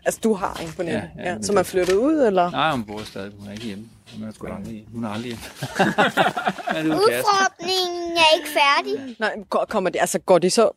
Altså, 0.04 0.20
du 0.24 0.34
har 0.34 0.60
en 0.62 0.72
på 0.76 0.82
nettet, 0.82 1.10
Ja, 1.18 1.22
ja, 1.22 1.30
ja, 1.32 1.42
som 1.42 1.54
det- 1.54 1.60
er 1.60 1.62
flyttet 1.62 1.94
ud, 1.94 2.14
eller? 2.26 2.50
nej, 2.50 2.70
hun 2.70 2.84
bor 2.84 3.02
stadig, 3.04 3.32
hun 3.38 3.48
er 3.48 3.52
ikke 3.52 3.64
hjemme. 3.64 3.84
Hun 4.18 4.28
er, 4.28 4.32
sgu 4.32 4.46
aldrig, 4.46 4.84
hun 4.92 5.04
er 5.04 5.08
aldrig 5.08 5.24
hjemme. 5.24 5.44
det 6.84 6.92
er. 6.92 6.96
Udfordringen 6.96 8.16
er 8.16 8.36
ikke 8.36 8.48
færdig. 8.48 9.16
Nej, 9.18 9.32
går- 9.50 9.66
kommer 9.68 9.90
de, 9.90 10.00
altså, 10.00 10.18
går 10.18 10.38
de 10.38 10.50
så 10.50 10.70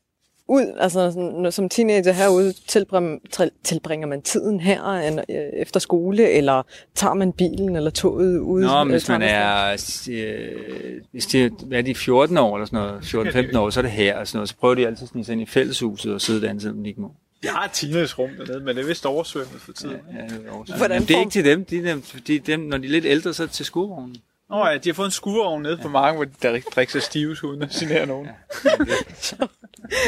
ud, 0.52 0.74
altså 0.80 1.12
sådan, 1.12 1.52
som 1.52 1.70
teenager 1.70 2.12
herude, 2.12 2.54
tilbringer, 2.68 3.18
til- 3.32 3.52
tilbringer 3.64 4.08
man 4.08 4.22
tiden 4.22 4.60
her 4.60 4.84
øh, 5.30 5.36
efter 5.54 5.80
skole, 5.80 6.30
eller 6.32 6.64
tager 6.96 7.14
man 7.14 7.32
bilen 7.34 7.76
eller 7.76 7.90
toget 7.90 8.40
ud? 8.40 8.62
Nå, 8.62 8.84
men 8.84 8.88
øh, 8.88 8.92
hvis 8.94 9.10
man 9.10 9.22
er, 9.22 9.72
øh, 10.12 11.02
hvis 11.12 11.26
de, 11.26 11.50
hvad 11.66 11.78
er 11.78 11.82
de 11.82 11.96
14 11.96 12.38
år 12.38 12.58
eller 12.58 12.66
sådan 12.66 12.80
noget, 13.14 13.50
14-15 13.52 13.58
år, 13.58 13.70
så 13.70 13.80
er 13.80 13.82
det 13.82 13.92
her 13.92 14.18
og 14.18 14.28
sådan 14.28 14.38
noget. 14.38 14.50
Så 14.50 14.56
prøver 14.60 14.76
de 14.76 14.88
altid 14.88 15.04
at 15.04 15.10
snige 15.10 15.26
sig 15.26 15.34
ind 15.34 15.42
i 15.42 15.46
fælleshuset 15.46 16.14
og 16.14 16.22
sidde 16.22 16.42
derinde, 16.42 16.62
selvom 16.62 16.84
de 16.84 16.90
ikke 16.90 17.02
må. 17.02 17.12
Jeg 17.44 17.52
har 17.52 17.66
et 17.66 17.72
teenage-rum 17.72 18.30
dernede, 18.38 18.60
men 18.60 18.76
det 18.76 18.84
er 18.84 18.88
vist 18.88 19.06
oversvømmet 19.06 19.62
for 19.62 19.72
tiden. 19.72 19.96
Ja, 20.20 20.24
det 20.36 20.46
er 20.48 20.78
Hvordan 20.78 21.02
Men 21.02 21.08
det 21.08 21.16
er 21.16 21.20
ikke 21.20 21.32
til 21.32 21.46
dem. 21.46 21.66
De, 21.66 21.78
er 21.78 21.82
dem, 21.94 22.04
de, 22.28 22.40
dem, 22.40 22.60
når 22.60 22.78
de 22.78 22.86
er 22.86 22.90
lidt 22.92 23.06
ældre, 23.06 23.34
så 23.34 23.44
er 23.44 23.48
det 23.48 23.54
til 23.54 23.66
skurvognen. 23.66 24.16
Nå 24.52 24.66
ja, 24.68 24.78
de 24.78 24.90
har 24.90 24.94
fået 24.94 25.06
en 25.06 25.12
skureovn 25.12 25.62
nede 25.62 25.78
på 25.78 25.90
marken, 25.90 26.16
hvor 26.16 26.26
de 26.26 26.32
der 26.42 26.54
rigtig 26.54 26.74
drikker 26.76 26.92
sig 26.92 27.02
stivs 27.04 27.44
uden 27.44 27.62
at 27.62 27.70
genere 27.70 28.06
nogen. 28.06 28.28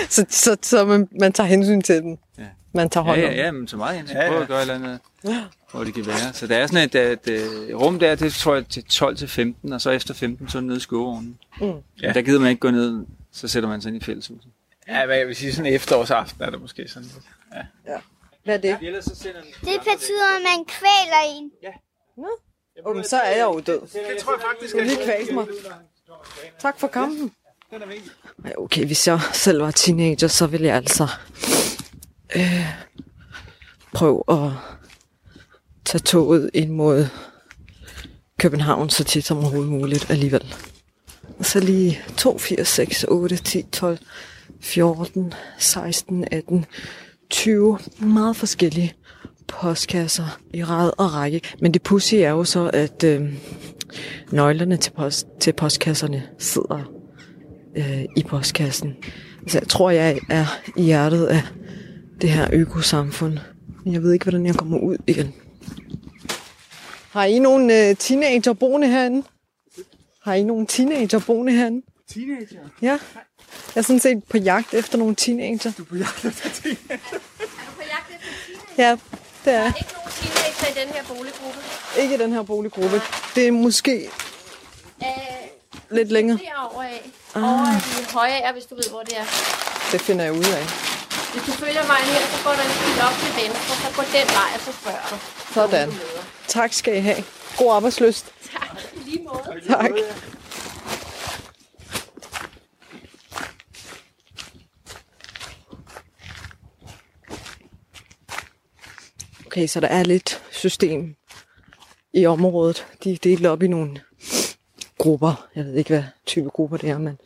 Så, 0.09 0.25
så, 0.29 0.57
så 0.61 0.85
man, 0.85 1.07
man 1.19 1.33
tager 1.33 1.47
hensyn 1.47 1.81
til 1.81 2.01
dem. 2.01 2.17
Ja. 2.37 2.43
Man 2.73 2.89
tager 2.89 3.03
Ja, 3.05 3.09
hånd 3.09 3.19
om 3.19 3.23
ja, 3.25 3.29
dem. 3.29 3.37
ja, 3.37 3.51
men 3.51 3.67
så 3.67 3.77
meget 3.77 3.97
hensyn. 3.97 4.15
Ja, 4.15 4.23
ja. 4.23 4.29
Prøv 4.31 4.41
at 4.41 4.47
gøre 4.47 4.57
et 4.57 4.61
eller 4.61 4.75
andet, 4.75 4.99
hvor 5.71 5.83
det 5.83 5.93
kan 5.93 6.07
være. 6.07 6.33
Så 6.33 6.47
der 6.47 6.57
er 6.57 6.67
sådan 6.67 6.83
et, 6.83 6.95
et, 6.95 7.27
et 7.69 7.75
rum 7.75 7.99
der, 7.99 8.15
det 8.15 8.33
tror 8.33 8.55
jeg 8.55 8.67
til 8.67 8.83
12 8.83 9.17
til 9.17 9.27
15, 9.27 9.73
og 9.73 9.81
så 9.81 9.89
efter 9.89 10.13
15, 10.13 10.49
så 10.49 10.57
er 10.57 10.59
det 10.59 10.67
nede 10.67 10.77
i 10.77 10.79
skurvognen. 10.79 11.37
Mm. 11.61 11.71
Ja. 12.01 12.13
Der 12.13 12.21
gider 12.21 12.39
man 12.39 12.49
ikke 12.49 12.59
gå 12.59 12.71
ned, 12.71 13.05
så 13.31 13.47
sætter 13.47 13.69
man 13.69 13.81
sig 13.81 13.89
ind 13.89 14.01
i 14.01 14.05
fælleshuset. 14.05 14.51
Ja, 14.87 15.05
hvad 15.05 15.17
jeg 15.17 15.27
vil 15.27 15.35
sige, 15.35 15.53
sådan 15.53 15.65
en 15.65 15.73
efterårsaften 15.75 16.43
er 16.43 16.49
det 16.49 16.61
måske 16.61 16.87
sådan 16.87 17.03
lidt. 17.13 17.25
Hvad 18.43 18.53
er 18.53 18.57
det? 18.57 18.77
Sender 19.03 19.41
Det 19.41 19.79
betyder, 19.79 20.35
at 20.37 20.41
man 20.43 20.65
kvæler 20.67 21.21
en. 21.35 21.51
Oh, 22.17 22.25
men 22.95 23.03
så 23.03 23.17
er 23.17 23.37
jeg 23.37 23.43
jo 23.43 23.59
død. 23.59 23.81
Det 23.81 24.17
tror 24.19 24.33
jeg 24.33 24.41
faktisk, 24.51 24.75
vil 24.75 24.83
lige 24.83 25.03
kvæse 25.05 25.33
mig. 25.33 25.45
Tak 26.59 26.79
for 26.79 26.87
kampen. 26.87 27.31
Ja, 28.45 28.51
okay, 28.57 28.85
hvis 28.85 29.07
jeg 29.07 29.19
selv 29.33 29.61
var 29.61 29.71
teenager, 29.71 30.27
så 30.27 30.47
ville 30.47 30.67
jeg 30.67 30.75
altså 30.75 31.07
øh, 32.35 32.65
prøve 33.93 34.23
at 34.29 34.51
tage 35.85 35.99
toget 35.99 36.49
ind 36.53 36.71
mod 36.71 37.07
København 38.39 38.89
så 38.89 39.03
tit 39.03 39.25
som 39.25 39.37
overhovedet 39.37 39.71
muligt 39.71 40.09
alligevel. 40.09 40.55
Og 41.39 41.45
så 41.45 41.59
lige 41.59 42.01
2, 42.17 42.37
4, 42.37 42.65
6, 42.65 43.03
8, 43.03 43.37
10, 43.37 43.61
12, 43.61 43.97
14, 44.61 45.33
16, 45.57 46.27
18, 46.31 46.65
20 47.29 47.79
meget 47.99 48.35
forskellige 48.35 48.93
postkasser 49.61 50.39
i 50.53 50.63
rad 50.63 50.91
og 50.97 51.13
række. 51.13 51.41
Men 51.61 51.73
det 51.73 51.81
pussy 51.81 52.15
er 52.15 52.29
jo 52.29 52.43
så, 52.43 52.69
at 52.73 53.03
øh, 53.03 53.21
nøglerne 54.31 54.77
til, 54.77 54.91
post, 54.91 55.27
til 55.39 55.53
postkasserne 55.53 56.23
sidder 56.39 56.91
øh, 57.77 58.03
i 58.17 58.23
postkassen. 58.23 58.95
Så 59.47 59.59
jeg 59.59 59.67
tror, 59.67 59.89
jeg 59.89 60.19
er 60.29 60.45
i 60.75 60.83
hjertet 60.83 61.25
af 61.25 61.41
det 62.21 62.29
her 62.29 62.49
økosamfund. 62.53 63.37
Men 63.83 63.93
jeg 63.93 64.03
ved 64.03 64.13
ikke, 64.13 64.25
hvordan 64.25 64.45
jeg 64.45 64.55
kommer 64.55 64.77
ud 64.77 64.97
igen. 65.07 65.33
Har 67.11 67.25
I 67.25 67.39
nogle 67.39 67.89
øh, 67.89 67.95
teenager 67.95 68.53
boende 68.53 68.87
herinde? 68.87 69.23
Har 70.23 70.33
I 70.33 70.43
nogle 70.43 70.67
teenager 70.67 71.19
boende 71.19 71.53
herinde? 71.53 71.81
Teenager? 72.09 72.59
Ja. 72.81 72.99
Jeg 73.75 73.79
er 73.79 73.81
sådan 73.81 73.99
set 73.99 74.23
på 74.29 74.37
jagt 74.37 74.73
efter 74.73 74.97
nogle 74.97 75.15
teenager. 75.15 75.71
Du 75.77 75.83
er 75.83 75.85
på 75.85 75.95
jagt 75.95 76.25
efter 76.25 76.49
teenager? 76.49 77.19
på 77.75 77.81
jagt 77.91 78.09
efter 78.09 78.27
teenager. 78.77 78.89
Ja, 78.89 78.97
det 79.45 79.53
er 79.53 79.65
Ikke 79.65 79.93
nogen 79.93 80.11
teenager 80.21 80.67
i 80.81 80.85
den 80.85 80.93
her 80.95 81.03
boliggruppe. 81.15 81.59
ikke 82.01 82.15
i 82.15 82.17
den 82.17 82.33
her 82.33 82.43
boliggruppe. 82.43 83.01
Det 83.35 83.47
er 83.47 83.51
måske 83.51 84.09
Øh, 85.01 85.07
lidt 85.89 86.11
længere. 86.11 86.39
derovre 86.55 86.87
af. 86.89 87.01
Over 87.35 87.67
i 88.01 88.13
høje 88.13 88.31
er, 88.47 88.53
hvis 88.53 88.63
du 88.65 88.75
ved, 88.75 88.89
hvor 88.89 88.99
det 89.01 89.17
er. 89.17 89.25
Det 89.91 90.01
finder 90.01 90.23
jeg 90.25 90.33
ud 90.33 90.45
af. 90.59 90.63
Hvis 91.33 91.43
du 91.47 91.51
følger 91.51 91.85
vejen 91.85 92.05
her, 92.05 92.21
så 92.37 92.43
går 92.43 92.51
der 92.51 92.63
en 92.63 92.75
bil 92.83 93.01
op 93.07 93.13
til 93.23 93.31
venstre, 93.43 93.73
så 93.83 93.95
går 93.95 94.03
den 94.03 94.27
vej, 94.39 94.49
og 94.55 94.59
så 94.65 94.71
spørger 94.81 95.07
du. 95.09 95.15
Sådan. 95.53 95.93
Tak 96.47 96.73
skal 96.73 96.97
I 96.97 96.99
have. 96.99 97.23
God 97.57 97.75
arbejdsløst. 97.75 98.25
Tak, 98.53 98.69
lige 99.05 99.23
måde. 99.23 99.61
Tak. 99.67 99.91
Okay, 109.53 109.67
så 109.67 109.79
der 109.79 109.87
er 109.87 110.03
lidt 110.03 110.43
system 110.51 111.15
i 112.13 112.25
området. 112.25 112.85
De 113.03 113.13
er 113.13 113.17
delt 113.17 113.45
op 113.45 113.63
i 113.63 113.67
nogle 113.67 114.01
grupper. 114.97 115.47
Jeg 115.55 115.65
ved 115.65 115.73
ikke, 115.73 115.89
hvad 115.89 116.03
type 116.25 116.49
grupper 116.49 116.77
det 116.77 116.89
er, 116.89 116.97
men... 116.97 117.17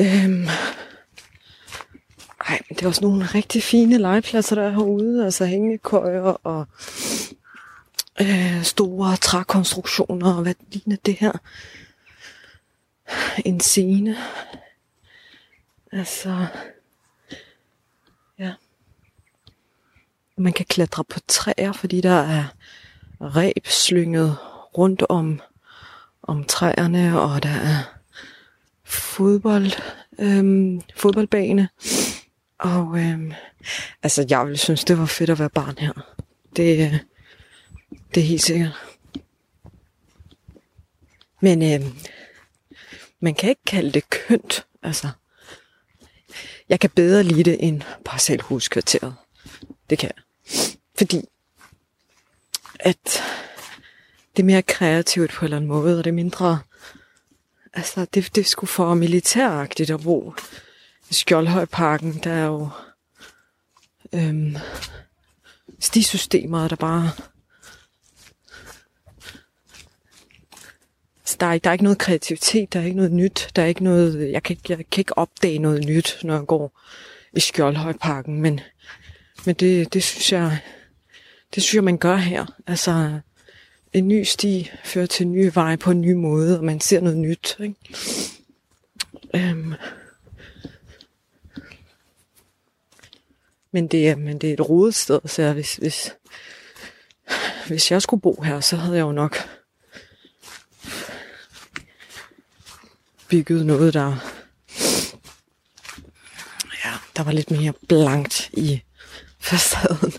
Øhm, 0.00 0.46
ej, 2.48 2.60
men 2.68 2.76
det 2.76 2.82
er 2.82 2.86
også 2.86 3.00
nogle 3.00 3.24
rigtig 3.24 3.62
fine 3.62 3.98
legepladser, 3.98 4.56
der 4.56 4.62
er 4.62 4.70
herude. 4.70 5.24
Altså 5.24 5.46
hængekøjer 5.46 6.22
og 6.22 6.66
øh, 8.20 8.62
store 8.62 9.16
trækonstruktioner 9.16 10.34
og 10.34 10.42
hvad 10.42 10.54
ligner 10.70 10.96
det 11.06 11.14
her? 11.14 11.32
En 13.44 13.60
scene. 13.60 14.16
Altså, 15.92 16.46
Man 20.40 20.52
kan 20.52 20.66
klatre 20.66 21.04
på 21.04 21.20
træer, 21.28 21.72
fordi 21.72 22.00
der 22.00 22.20
er 22.20 22.44
reb 23.20 23.66
slynget 23.66 24.36
rundt 24.78 25.02
om, 25.08 25.40
om 26.22 26.44
træerne, 26.44 27.20
og 27.20 27.42
der 27.42 27.48
er 27.48 27.98
fodbold, 28.84 29.72
øhm, 30.18 30.80
fodboldbane. 30.96 31.68
Og 32.58 32.98
øhm, 32.98 33.32
altså, 34.02 34.26
jeg 34.30 34.44
ville 34.46 34.58
synes, 34.58 34.84
det 34.84 34.98
var 34.98 35.06
fedt 35.06 35.30
at 35.30 35.38
være 35.38 35.50
barn 35.50 35.78
her. 35.78 35.92
Det, 36.56 36.86
øh, 36.86 36.98
det 38.14 38.20
er 38.20 38.26
helt 38.26 38.42
sikkert. 38.42 38.72
Men 41.40 41.62
øhm, 41.62 41.98
man 43.20 43.34
kan 43.34 43.48
ikke 43.48 43.64
kalde 43.66 43.92
det 43.92 44.10
kønt. 44.10 44.66
Altså, 44.82 45.08
jeg 46.68 46.80
kan 46.80 46.90
bedre 46.90 47.22
lide 47.22 47.44
det 47.44 47.56
end 47.60 47.82
parcelhuskvarteret. 48.04 49.14
Det 49.90 49.98
kan 49.98 50.10
jeg. 50.16 50.29
Fordi 51.00 51.24
at 52.80 53.22
det 54.36 54.42
er 54.42 54.46
mere 54.46 54.62
kreativt 54.62 55.30
på 55.30 55.40
en 55.40 55.44
eller 55.44 55.56
anden 55.56 55.68
måde, 55.68 55.98
og 55.98 56.04
det 56.04 56.10
er 56.10 56.14
mindre... 56.14 56.60
Altså, 57.72 58.06
det, 58.14 58.34
det 58.34 58.46
skulle 58.46 58.68
for 58.68 58.94
militæragtigt 58.94 59.90
at 59.90 60.02
bo 60.02 60.34
i 61.10 61.14
Skjoldhøjparken. 61.14 62.20
Der 62.24 62.32
er 62.32 62.46
jo 62.46 62.68
øhm, 64.12 64.56
stisystemer, 65.78 66.68
der 66.68 66.76
bare... 66.76 67.10
Altså, 71.20 71.36
der 71.40 71.46
er, 71.46 71.58
der 71.58 71.70
er 71.70 71.72
ikke 71.72 71.84
noget 71.84 71.98
kreativitet, 71.98 72.72
der 72.72 72.80
er 72.80 72.84
ikke 72.84 72.96
noget 72.96 73.12
nyt, 73.12 73.50
der 73.56 73.62
er 73.62 73.66
ikke 73.66 73.84
noget, 73.84 74.32
jeg 74.32 74.42
kan, 74.42 74.56
jeg 74.68 74.76
kan 74.76 75.00
ikke 75.00 75.18
opdage 75.18 75.58
noget 75.58 75.84
nyt, 75.84 76.18
når 76.22 76.34
jeg 76.34 76.46
går 76.46 76.80
i 77.36 77.40
Skjoldhøjparken, 77.40 78.42
men, 78.42 78.60
men 79.46 79.54
det, 79.54 79.92
det 79.92 80.02
synes 80.02 80.32
jeg, 80.32 80.60
det 81.54 81.62
synes 81.62 81.74
jeg, 81.74 81.84
man 81.84 81.98
gør 81.98 82.16
her. 82.16 82.46
Altså, 82.66 83.20
en 83.92 84.08
ny 84.08 84.22
sti 84.22 84.70
fører 84.84 85.06
til 85.06 85.26
nye 85.26 85.54
veje 85.54 85.76
på 85.76 85.90
en 85.90 86.00
ny 86.00 86.12
måde, 86.12 86.58
og 86.58 86.64
man 86.64 86.80
ser 86.80 87.00
noget 87.00 87.18
nyt. 87.18 87.56
Ikke? 87.60 87.74
Øhm. 89.34 89.74
Men, 93.72 93.86
det 93.88 94.08
er, 94.08 94.16
men 94.16 94.38
det 94.38 94.48
er 94.48 94.54
et 94.54 94.68
rodet 94.68 94.94
sted, 94.94 95.20
så 95.26 95.52
hvis, 95.52 95.76
hvis, 95.76 96.14
hvis 97.66 97.90
jeg 97.90 98.02
skulle 98.02 98.20
bo 98.20 98.42
her, 98.42 98.60
så 98.60 98.76
havde 98.76 98.96
jeg 98.96 99.02
jo 99.02 99.12
nok 99.12 99.36
bygget 103.28 103.66
noget, 103.66 103.94
der, 103.94 104.16
ja, 106.84 106.92
der 107.16 107.22
var 107.22 107.32
lidt 107.32 107.50
mere 107.50 107.72
blankt 107.88 108.50
i 108.52 108.82
facaden. 109.40 110.12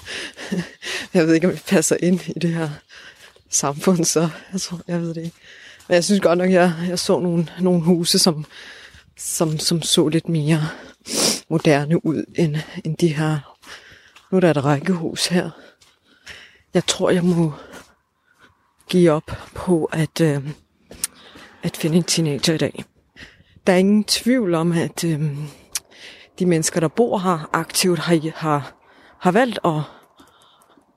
Jeg 1.14 1.28
ved 1.28 1.34
ikke, 1.34 1.48
om 1.48 1.54
det 1.54 1.64
passer 1.68 1.98
ind 2.00 2.20
i 2.28 2.40
det 2.40 2.54
her 2.54 2.70
samfund, 3.50 4.06
så 4.06 4.30
jeg, 4.54 4.62
tror, 4.62 4.82
jeg 4.88 5.02
ved 5.02 5.14
det 5.14 5.24
ikke. 5.24 5.38
Men 5.88 5.96
jeg 5.96 6.04
synes 6.04 6.22
godt 6.22 6.38
nok, 6.38 6.52
jeg, 6.52 6.74
jeg 6.88 7.00
så 7.00 7.20
nogle, 7.20 7.48
nogle 7.60 7.82
huse, 7.82 8.20
som, 8.20 8.46
som, 9.18 9.60
som 9.60 9.82
så 9.82 10.08
lidt 10.08 10.30
mere 10.30 10.68
moderne 11.50 12.06
ud, 12.06 12.24
end, 12.36 12.56
end 12.86 12.98
de 12.98 13.16
her. 13.16 13.58
Nu 14.32 14.36
er 14.36 14.40
der 14.40 14.50
et 14.50 14.64
rækkehus 14.64 15.28
her. 15.28 15.50
Jeg 16.74 16.86
tror, 16.86 17.10
jeg 17.10 17.24
må 17.24 17.54
give 18.90 19.12
op 19.12 19.32
på 19.56 19.86
at, 19.86 20.22
øh, 20.22 20.50
at 21.64 21.78
finde 21.78 21.98
en 21.98 22.04
teenager 22.04 22.54
i 22.54 22.58
dag. 22.58 22.84
Der 23.68 23.74
er 23.74 23.78
ingen 23.78 24.04
tvivl 24.04 24.54
om, 24.54 24.72
at 24.72 25.04
øh, 25.04 25.22
de 26.40 26.46
mennesker, 26.46 26.80
der 26.80 26.88
bor 26.88 27.18
her 27.18 27.50
aktivt, 27.54 28.00
har, 28.00 28.32
har, 28.36 28.81
har 29.22 29.32
valgt 29.32 29.60
at, 29.64 29.82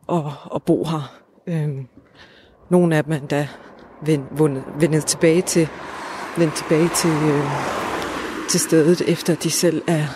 at, 0.09 0.33
at 0.55 0.63
bo 0.63 0.85
her. 0.85 1.21
Øhm, 1.47 1.89
nogle 2.71 2.97
af 2.97 3.05
dem 3.05 3.13
endda 3.13 3.49
vendt 4.81 5.07
tilbage 5.07 5.43
til, 5.43 5.69
vendt 6.39 6.55
tilbage 6.55 6.89
til, 6.89 7.11
øh, 7.11 7.45
til 8.51 8.61
stedet, 8.61 9.01
efter 9.01 9.35
de 9.35 9.51
selv 9.51 9.83
er 9.87 10.07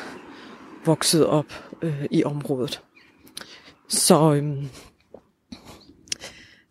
vokset 0.85 1.27
op 1.27 1.47
øh, 1.83 2.05
i 2.11 2.25
området. 2.25 2.83
Så 3.89 4.35
øh, 4.35 4.65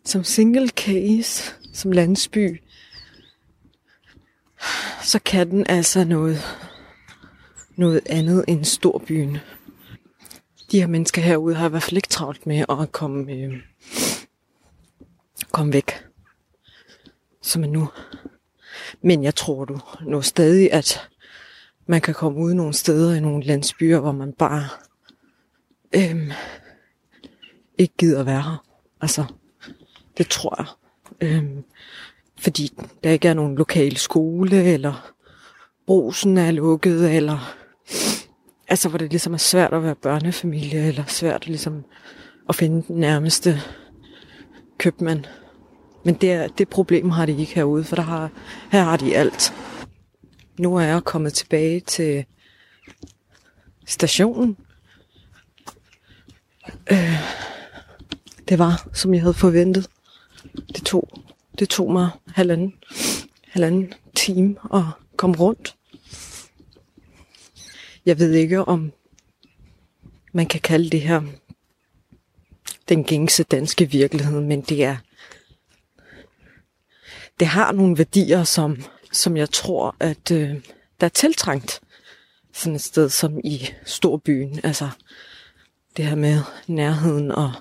som 0.04 0.24
single 0.24 0.68
case, 0.68 1.54
som 1.74 1.92
landsby, 1.92 2.62
så 5.02 5.20
kan 5.24 5.50
den 5.50 5.66
altså 5.68 6.04
noget, 6.04 6.38
noget 7.76 8.00
andet 8.06 8.44
end 8.48 8.64
storbyen. 8.64 9.38
De 10.70 10.80
her 10.80 10.86
mennesker 10.86 11.22
herude 11.22 11.54
har 11.54 11.66
i 11.66 11.70
hvert 11.70 11.82
fald 11.82 11.96
ikke 11.96 12.08
travlt 12.08 12.46
med 12.46 12.64
at 12.68 12.92
komme, 12.92 13.32
øh, 13.32 13.62
komme 15.52 15.72
væk, 15.72 15.92
som 17.42 17.64
er 17.64 17.68
nu. 17.68 17.88
Men 19.02 19.24
jeg 19.24 19.34
tror 19.34 19.64
du 19.64 19.80
nu 20.06 20.22
stadig, 20.22 20.72
at 20.72 21.08
man 21.86 22.00
kan 22.00 22.14
komme 22.14 22.38
ud 22.38 22.54
nogle 22.54 22.74
steder 22.74 23.14
i 23.14 23.20
nogle 23.20 23.44
landsbyer, 23.44 23.98
hvor 23.98 24.12
man 24.12 24.32
bare 24.32 24.68
øh, 25.94 26.32
ikke 27.78 27.94
gider 27.98 28.22
være 28.22 28.42
her. 28.42 28.64
Altså, 29.00 29.24
det 30.18 30.28
tror 30.28 30.54
jeg. 30.58 30.66
Øh, 31.20 31.44
fordi 32.38 32.72
der 33.04 33.10
ikke 33.10 33.28
er 33.28 33.34
nogen 33.34 33.56
lokal 33.56 33.96
skole, 33.96 34.64
eller 34.64 35.12
brosen 35.86 36.38
er 36.38 36.50
lukket, 36.50 37.16
eller 37.16 37.54
altså 38.68 38.88
hvor 38.88 38.98
det 38.98 39.10
ligesom 39.10 39.34
er 39.34 39.38
svært 39.38 39.72
at 39.72 39.82
være 39.82 39.94
børnefamilie, 39.94 40.86
eller 40.88 41.04
svært 41.06 41.46
ligesom 41.46 41.84
at 42.48 42.54
finde 42.54 42.84
den 42.88 42.96
nærmeste 42.96 43.60
købmand. 44.78 45.24
Men 46.04 46.14
det, 46.14 46.58
det 46.58 46.68
problem 46.68 47.10
har 47.10 47.26
de 47.26 47.40
ikke 47.40 47.54
herude, 47.54 47.84
for 47.84 47.96
der 47.96 48.02
har, 48.02 48.30
her 48.70 48.82
har 48.82 48.96
de 48.96 49.16
alt. 49.16 49.52
Nu 50.58 50.76
er 50.76 50.82
jeg 50.82 51.04
kommet 51.04 51.32
tilbage 51.32 51.80
til 51.80 52.24
stationen. 53.86 54.56
Øh, 56.92 57.18
det 58.48 58.58
var, 58.58 58.88
som 58.92 59.14
jeg 59.14 59.22
havde 59.22 59.34
forventet. 59.34 59.88
Det 60.68 60.84
tog, 60.84 61.08
det 61.58 61.68
tog 61.68 61.92
mig 61.92 62.10
halvanden, 62.26 62.74
halvanden 63.48 63.92
time 64.14 64.56
at 64.74 64.82
komme 65.16 65.36
rundt. 65.36 65.77
Jeg 68.08 68.18
ved 68.18 68.32
ikke, 68.32 68.64
om 68.64 68.92
man 70.32 70.46
kan 70.46 70.60
kalde 70.60 70.90
det 70.90 71.00
her 71.00 71.22
den 72.88 73.04
gængse 73.04 73.42
danske 73.42 73.90
virkelighed, 73.90 74.40
men 74.40 74.60
det 74.60 74.84
er 74.84 74.96
det 77.40 77.48
har 77.48 77.72
nogle 77.72 77.98
værdier, 77.98 78.44
som, 78.44 78.82
som 79.12 79.36
jeg 79.36 79.50
tror, 79.50 79.96
at 80.00 80.30
øh, 80.30 80.54
der 81.00 81.04
er 81.04 81.08
tiltrængt 81.08 81.80
sådan 82.52 82.74
et 82.74 82.82
sted 82.82 83.08
som 83.08 83.40
i 83.44 83.68
storbyen. 83.84 84.60
Altså 84.62 84.88
det 85.96 86.04
her 86.04 86.16
med 86.16 86.40
nærheden 86.66 87.30
og 87.30 87.52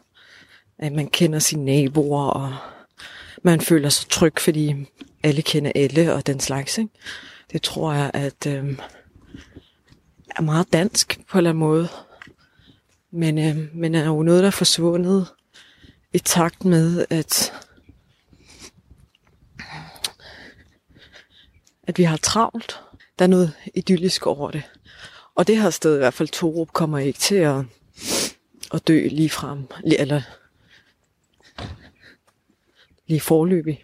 at 0.78 0.92
man 0.92 1.08
kender 1.08 1.40
sine 1.40 1.66
naboer 1.66 2.28
og 2.28 2.56
man 3.44 3.62
føler 3.62 3.90
sig 3.90 4.10
tryg, 4.10 4.34
fordi 4.40 4.76
alle 5.24 5.42
kender 5.42 5.72
alle 5.76 6.14
og 6.14 6.28
den 6.28 6.40
slags. 6.40 6.78
Ikke? 6.78 6.92
Det 7.52 7.62
tror 7.62 7.94
jeg, 7.94 8.12
at 8.14 8.48
øh, 8.48 8.80
er 10.38 10.42
meget 10.42 10.74
dansk 10.74 11.20
på 11.30 11.38
en 11.38 11.40
eller 11.40 11.50
anden 11.50 11.60
måde. 11.60 11.90
Men, 13.12 13.38
øh, 13.38 13.76
men 13.76 13.96
er 13.96 14.06
jo 14.06 14.24
noget, 14.24 14.42
der 14.42 14.48
er 14.48 14.52
forsvundet 14.52 15.28
i 16.14 16.20
takt 16.20 16.66
med, 16.66 17.06
at 17.10 17.54
at 21.88 21.98
vi 21.98 22.04
har 22.04 22.18
travlt. 22.18 22.82
Der 23.20 23.26
er 23.26 23.30
noget 23.30 23.54
idyllisk 23.76 24.28
over 24.28 24.52
det. 24.52 24.64
Og 25.36 25.48
det 25.48 25.62
her 25.62 25.70
sted, 25.70 25.96
i 25.96 25.98
hvert 25.98 26.14
fald 26.14 26.30
Torup, 26.30 26.74
kommer 26.74 26.98
ikke 26.98 27.20
til 27.20 27.36
at, 27.36 27.66
at 28.74 28.88
dø 28.88 29.08
lige 29.08 29.30
frem, 29.30 29.68
eller 29.84 30.22
lige 33.08 33.20
forløbig. 33.20 33.84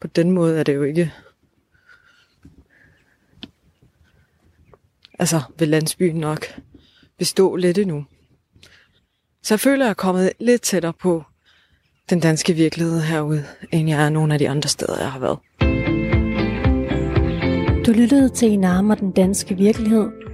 På 0.00 0.06
den 0.06 0.30
måde 0.30 0.58
er 0.58 0.62
det 0.62 0.74
jo 0.74 0.82
ikke... 0.82 1.12
Altså, 5.18 5.40
vil 5.58 5.68
landsbyen 5.68 6.16
nok 6.16 6.46
bestå 7.18 7.56
lidt 7.56 7.78
endnu. 7.78 8.04
Så 9.42 9.54
jeg 9.54 9.60
føler, 9.60 9.84
at 9.84 9.86
jeg 9.86 9.90
er 9.90 9.94
kommet 9.94 10.32
lidt 10.40 10.62
tættere 10.62 10.92
på 10.92 11.24
den 12.10 12.20
danske 12.20 12.52
virkelighed 12.52 13.00
herude, 13.00 13.44
end 13.72 13.88
jeg 13.88 14.04
er 14.04 14.08
nogle 14.08 14.32
af 14.32 14.38
de 14.38 14.48
andre 14.48 14.68
steder, 14.68 14.98
jeg 14.98 15.12
har 15.12 15.20
været. 15.20 15.38
Du 17.86 17.92
lyttede 17.92 18.28
til 18.28 18.50
en 18.50 18.64
og 18.64 18.98
den 19.00 19.12
danske 19.12 19.56
virkelighed 19.56 20.27